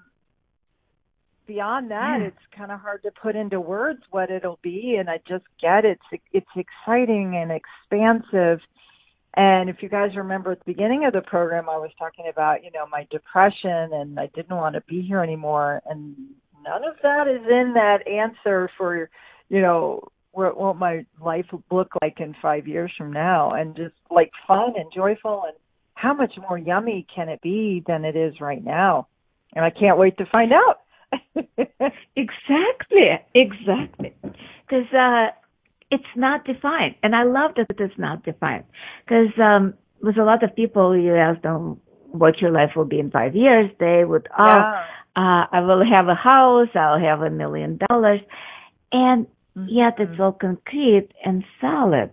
beyond 1.46 1.90
that, 1.90 2.20
Yeah. 2.20 2.28
it's 2.28 2.46
kind 2.56 2.70
of 2.72 2.80
hard 2.80 3.02
to 3.02 3.10
put 3.10 3.36
into 3.36 3.60
words 3.60 4.02
what 4.10 4.30
it'll 4.30 4.58
be. 4.62 4.96
And 4.96 5.08
I 5.10 5.18
just 5.28 5.44
get 5.60 5.84
it's 5.84 6.02
it's 6.32 6.46
exciting 6.56 7.36
and 7.36 7.50
expansive. 7.52 8.60
And 9.36 9.68
if 9.68 9.82
you 9.82 9.88
guys 9.88 10.16
remember 10.16 10.52
at 10.52 10.60
the 10.60 10.64
beginning 10.72 11.04
of 11.06 11.12
the 11.12 11.20
program, 11.22 11.68
I 11.68 11.76
was 11.76 11.90
talking 11.98 12.26
about 12.30 12.64
you 12.64 12.70
know 12.70 12.86
my 12.90 13.06
depression 13.10 13.92
and 13.92 14.18
I 14.18 14.26
didn't 14.34 14.56
want 14.56 14.74
to 14.74 14.82
be 14.82 15.02
here 15.02 15.22
anymore. 15.22 15.82
And 15.86 16.14
none 16.64 16.84
of 16.84 16.96
that 17.02 17.26
is 17.28 17.42
in 17.48 17.74
that 17.74 18.06
answer 18.08 18.70
for 18.76 19.10
you 19.48 19.60
know 19.60 20.08
what, 20.32 20.56
what 20.56 20.76
my 20.76 21.04
life 21.24 21.46
will 21.52 21.62
look 21.70 21.92
like 22.02 22.20
in 22.20 22.34
five 22.42 22.66
years 22.66 22.92
from 22.96 23.12
now. 23.12 23.50
And 23.50 23.76
just 23.76 23.94
like 24.10 24.30
fun 24.48 24.74
and 24.76 24.92
joyful 24.94 25.44
and 25.46 25.56
how 25.94 26.12
much 26.12 26.32
more 26.38 26.58
yummy 26.58 27.06
can 27.14 27.28
it 27.28 27.40
be 27.40 27.82
than 27.86 28.04
it 28.04 28.16
is 28.16 28.40
right 28.40 28.62
now? 28.64 29.06
And 29.54 29.64
I 29.64 29.70
can't 29.70 29.98
wait 29.98 30.16
to 30.18 30.26
find 30.26 30.52
out. 30.52 30.80
Exactly, 32.16 33.08
exactly. 33.34 34.14
Because 34.66 34.92
uh, 34.92 35.28
it's 35.90 36.04
not 36.16 36.44
defined, 36.44 36.94
and 37.02 37.14
I 37.14 37.24
love 37.24 37.52
that 37.56 37.66
it 37.70 37.82
is 37.82 37.90
not 37.98 38.24
defined. 38.24 38.64
Because 39.04 39.32
um, 39.40 39.74
with 40.02 40.16
a 40.16 40.24
lot 40.24 40.42
of 40.42 40.54
people, 40.54 40.96
you 40.96 41.14
ask 41.14 41.42
them 41.42 41.80
what 42.10 42.40
your 42.40 42.50
life 42.50 42.70
will 42.76 42.84
be 42.84 42.98
in 43.00 43.10
five 43.10 43.34
years, 43.34 43.70
they 43.80 44.04
would, 44.04 44.28
oh, 44.38 44.44
Yeah. 44.46 44.84
uh, 45.16 45.46
I 45.52 45.60
will 45.60 45.84
have 45.84 46.08
a 46.08 46.14
house, 46.14 46.68
I'll 46.74 46.98
have 47.00 47.22
a 47.22 47.30
million 47.30 47.78
dollars, 47.88 48.20
and 48.92 49.26
yet 49.66 49.94
it's 49.98 50.18
all 50.20 50.32
concrete 50.32 51.08
and 51.24 51.44
solid. 51.60 52.10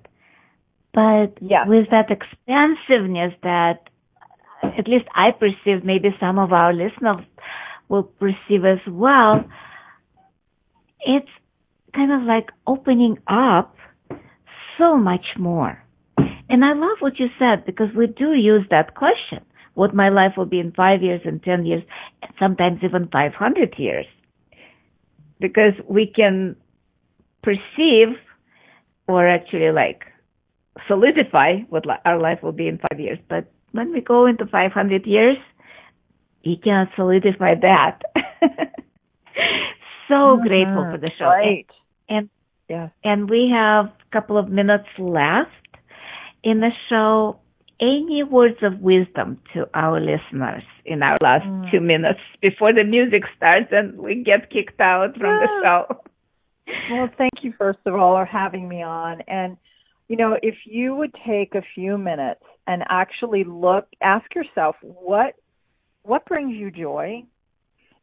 But 0.94 1.38
Yes. 1.40 1.68
with 1.68 1.90
that 1.92 2.10
expansiveness 2.12 3.34
that 3.44 3.88
at 4.64 4.88
least 4.88 5.06
I 5.16 5.32
perceive, 5.32 5.84
maybe 5.84 6.16
some 6.20 6.38
of 6.40 6.52
our 6.54 6.74
listeners 6.74 7.26
will 7.92 8.04
perceive 8.04 8.64
as 8.66 8.80
well, 8.88 9.44
it's 11.02 11.30
kind 11.94 12.12
of 12.12 12.22
like 12.22 12.50
opening 12.66 13.18
up 13.28 13.76
so 14.78 14.98
much 14.98 15.26
more. 15.38 15.84
And 16.50 16.64
I 16.64 16.74
love 16.74 16.98
what 17.02 17.20
you 17.20 17.28
said 17.38 17.66
because 17.66 17.90
we 17.96 18.08
do 18.08 18.34
use 18.34 18.66
that 18.72 18.96
question. 18.96 19.44
What 19.74 19.94
my 19.94 20.10
life 20.10 20.34
will 20.38 20.46
be 20.46 20.60
in 20.60 20.72
five 20.72 21.02
years 21.04 21.22
and 21.26 21.44
ten 21.44 21.66
years, 21.66 21.84
and 22.22 22.32
sometimes 22.40 22.80
even 22.84 23.08
500 23.08 23.76
years. 23.78 24.06
Because 25.40 25.74
we 25.88 26.12
can 26.14 26.56
perceive 27.44 28.16
or 29.08 29.28
actually 29.28 29.72
like 29.72 30.04
solidify 30.88 31.60
what 31.70 31.84
our 32.06 32.20
life 32.20 32.40
will 32.42 32.52
be 32.52 32.68
in 32.68 32.80
five 32.80 33.00
years. 33.00 33.20
But 33.28 33.52
when 33.72 33.92
we 33.92 34.02
go 34.02 34.26
into 34.26 34.46
500 34.46 35.06
years, 35.06 35.38
you 36.44 36.58
cannot 36.64 36.90
solidify 36.96 37.56
that. 37.62 38.00
so 40.08 40.38
grateful 40.38 40.88
for 40.92 40.98
the 41.00 41.12
show. 41.18 41.26
Right. 41.26 41.68
And, 42.10 42.30
Yeah. 42.70 42.90
and 43.04 43.30
we 43.30 43.52
have 43.54 43.86
a 43.86 44.12
couple 44.12 44.38
of 44.38 44.50
minutes 44.50 44.88
left 44.98 45.50
in 46.44 46.60
the 46.60 46.72
show. 46.90 47.40
Any 47.80 48.24
words 48.24 48.58
of 48.62 48.80
wisdom 48.80 49.40
to 49.54 49.68
our 49.74 50.00
listeners 50.00 50.64
in 50.86 51.02
our 51.02 51.18
last 51.22 51.46
Mm. 51.46 51.72
two 51.72 51.80
minutes 51.80 52.20
before 52.40 52.74
the 52.74 52.84
music 52.84 53.24
starts 53.36 53.70
and 53.72 53.98
we 53.98 54.24
get 54.24 54.52
kicked 54.52 54.80
out 54.80 55.18
from 55.18 55.40
the 55.40 55.50
show? 55.64 56.02
Well, 56.92 57.10
thank 57.18 57.44
you 57.44 57.54
first 57.58 57.80
of 57.86 57.96
all 57.96 58.16
for 58.18 58.26
having 58.26 58.70
me 58.70 58.84
on. 58.84 59.22
And 59.28 59.58
you 60.08 60.18
know, 60.18 60.38
if 60.44 60.56
you 60.66 60.94
would 60.94 61.16
take 61.26 61.56
a 61.56 61.62
few 61.74 61.98
minutes 61.98 62.44
and 62.68 62.84
actually 62.90 63.46
look, 63.46 63.88
ask 64.02 64.26
yourself 64.36 64.76
what 64.82 65.36
what 66.04 66.26
brings 66.26 66.56
you 66.56 66.72
joy? 66.72 67.24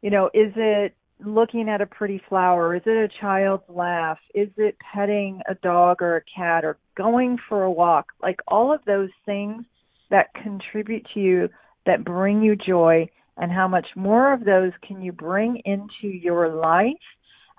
You 0.03 0.11
know, 0.11 0.27
is 0.33 0.53
it 0.57 0.95
looking 1.25 1.69
at 1.69 1.81
a 1.81 1.87
pretty 1.87 2.23
flower? 2.29 2.77
Is 2.77 2.83
it 2.87 2.91
a 2.91 3.09
child's 3.21 3.65
laugh? 3.69 4.19
Is 4.35 4.49
it 4.57 4.77
petting 4.79 5.41
a 5.49 5.55
dog 5.57 6.01
or 6.01 6.17
a 6.17 6.23
cat 6.37 6.65
or 6.65 6.79
going 6.97 7.39
for 7.49 7.65
a 7.65 7.71
walk? 7.71 8.07
Like 8.23 8.41
all 8.47 8.73
of 8.73 8.85
those 8.85 9.11
things 9.27 9.65
that 10.11 10.33
contribute 10.35 11.07
to 11.15 11.21
you 11.21 11.49
that 11.87 12.05
bring 12.05 12.43
you 12.43 12.55
joy 12.55 13.09
and 13.37 13.53
how 13.53 13.69
much 13.69 13.87
more 13.97 14.33
of 14.33 14.45
those 14.45 14.73
can 14.87 15.03
you 15.03 15.13
bring 15.13 15.61
into 15.65 16.09
your 16.09 16.49
life 16.49 16.93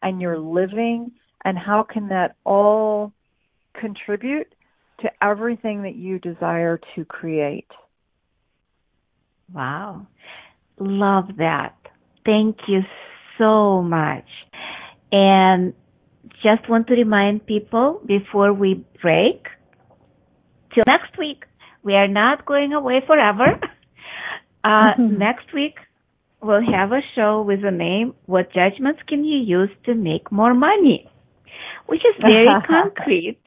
and 0.01 0.21
your 0.21 0.37
living 0.37 1.11
and 1.45 1.57
how 1.57 1.83
can 1.83 2.07
that 2.09 2.35
all 2.45 3.13
contribute 3.79 4.53
to 5.01 5.09
everything 5.21 5.83
that 5.83 5.95
you 5.95 6.19
desire 6.19 6.79
to 6.95 7.05
create? 7.05 7.67
Wow. 9.53 10.07
Love 10.79 11.37
that. 11.37 11.75
Thank 12.25 12.57
you 12.67 12.81
so 13.37 13.81
much. 13.81 14.25
And 15.11 15.73
just 16.43 16.69
want 16.69 16.87
to 16.87 16.93
remind 16.93 17.45
people 17.45 18.01
before 18.05 18.53
we 18.53 18.85
break, 19.01 19.45
till 20.73 20.83
next 20.85 21.17
week, 21.17 21.43
we 21.83 21.93
are 21.93 22.07
not 22.07 22.45
going 22.45 22.73
away 22.73 23.01
forever. 23.05 23.59
Uh, 24.61 24.89
next 24.99 25.53
week, 25.53 25.75
we'll 26.41 26.61
have 26.61 26.91
a 26.91 26.99
show 27.15 27.41
with 27.41 27.61
the 27.61 27.71
name, 27.71 28.13
What 28.25 28.51
Judgments 28.53 28.99
Can 29.07 29.23
You 29.23 29.39
Use 29.39 29.69
to 29.85 29.95
Make 29.95 30.33
More 30.33 30.53
Money? 30.53 31.09
Which 31.85 32.01
is 32.01 32.21
very 32.21 32.45
concrete. 32.67 33.39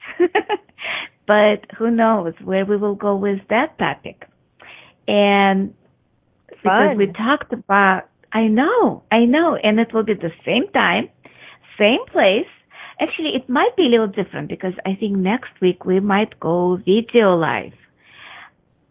but 1.27 1.67
who 1.77 1.91
knows 1.91 2.33
where 2.43 2.65
we 2.65 2.79
will 2.79 2.95
go 2.95 3.15
with 3.15 3.41
that 3.51 3.79
topic. 3.79 4.23
And 5.07 5.75
because 6.63 6.97
we 6.97 7.07
talked 7.07 7.53
about 7.53 8.09
I 8.33 8.47
know, 8.47 9.03
I 9.13 9.27
know, 9.27 9.57
and 9.57 9.79
it 9.79 9.93
will 9.93 10.05
be 10.05 10.15
the 10.15 10.33
same 10.45 10.67
time, 10.73 11.11
same 11.79 12.01
place. 12.11 12.49
Actually, 12.99 13.31
it 13.35 13.49
might 13.49 13.77
be 13.77 13.87
a 13.87 13.89
little 13.89 14.07
different 14.07 14.49
because 14.49 14.73
I 14.87 14.95
think 14.95 15.17
next 15.17 15.51
week 15.61 15.85
we 15.85 16.01
might 16.01 16.39
go 16.41 16.77
video 16.77 17.35
live. 17.37 17.75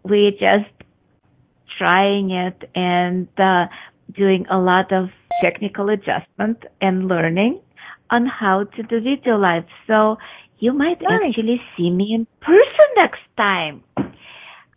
We're 0.04 0.32
just 0.32 0.70
trying 1.78 2.32
it 2.32 2.70
and 2.76 3.28
uh, 3.38 3.66
doing 4.16 4.46
a 4.52 4.60
lot 4.60 4.92
of 4.92 5.10
technical 5.42 5.90
adjustment 5.90 6.64
and 6.82 7.08
learning 7.08 7.62
on 8.12 8.26
how 8.28 8.66
to 8.66 8.84
do 8.84 9.02
video 9.02 9.38
live. 9.38 9.64
So 9.88 10.18
you 10.60 10.74
might 10.74 11.02
Nice. 11.02 11.30
actually 11.30 11.62
see 11.76 11.90
me 11.90 12.14
in 12.14 12.28
person 12.42 12.88
next 12.96 13.22
time. 13.38 13.84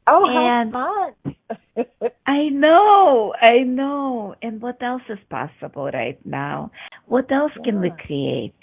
Oh, 0.06 0.24
And- 0.28 0.72
how 0.72 1.12
fun! 1.24 1.34
I 2.26 2.48
know, 2.48 3.34
I 3.40 3.58
know. 3.64 4.34
And 4.42 4.60
what 4.60 4.82
else 4.82 5.02
is 5.08 5.18
possible 5.30 5.90
right 5.92 6.18
now? 6.24 6.70
What 7.06 7.30
else 7.32 7.52
can 7.64 7.80
we 7.80 7.90
create? 7.90 8.54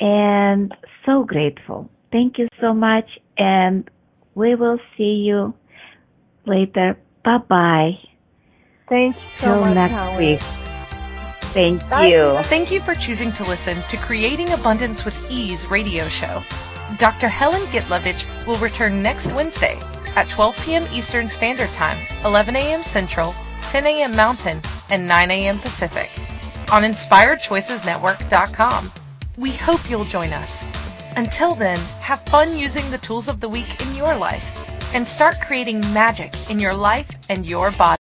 And 0.00 0.74
so 1.06 1.24
grateful. 1.24 1.90
Thank 2.10 2.38
you 2.38 2.48
so 2.60 2.74
much. 2.74 3.08
And 3.38 3.88
we 4.34 4.54
will 4.54 4.78
see 4.96 5.24
you 5.26 5.54
later. 6.46 6.98
Bye 7.24 7.38
bye. 7.48 7.90
Thanks 8.88 9.18
so 9.38 9.46
Till 9.46 9.60
much, 9.60 9.74
next 9.74 9.92
Helen. 9.92 10.16
week. 10.16 10.40
Thank 11.52 11.88
Bye. 11.90 12.06
you. 12.06 12.38
Thank 12.44 12.70
you 12.70 12.80
for 12.80 12.94
choosing 12.94 13.30
to 13.32 13.44
listen 13.44 13.82
to 13.90 13.96
Creating 13.98 14.50
Abundance 14.52 15.04
with 15.04 15.14
Ease 15.30 15.66
radio 15.66 16.08
show. 16.08 16.42
Dr. 16.98 17.28
Helen 17.28 17.62
Gitlovich 17.68 18.24
will 18.46 18.56
return 18.56 19.02
next 19.02 19.30
Wednesday 19.32 19.78
at 20.16 20.28
12 20.28 20.56
p.m. 20.64 20.86
Eastern 20.92 21.28
Standard 21.28 21.72
Time, 21.72 21.98
11 22.24 22.56
a.m. 22.56 22.82
Central, 22.82 23.34
10 23.68 23.86
a.m. 23.86 24.16
Mountain, 24.16 24.60
and 24.90 25.08
9 25.08 25.30
a.m. 25.30 25.58
Pacific 25.58 26.10
on 26.70 26.82
InspiredChoicesNetwork.com. 26.82 28.92
We 29.36 29.52
hope 29.52 29.90
you'll 29.90 30.04
join 30.04 30.32
us. 30.32 30.64
Until 31.16 31.54
then, 31.54 31.78
have 32.00 32.20
fun 32.22 32.56
using 32.56 32.90
the 32.90 32.98
tools 32.98 33.28
of 33.28 33.40
the 33.40 33.48
week 33.48 33.82
in 33.82 33.94
your 33.94 34.16
life 34.16 34.64
and 34.94 35.06
start 35.06 35.40
creating 35.40 35.80
magic 35.92 36.50
in 36.50 36.58
your 36.58 36.74
life 36.74 37.10
and 37.28 37.44
your 37.44 37.70
body. 37.70 37.98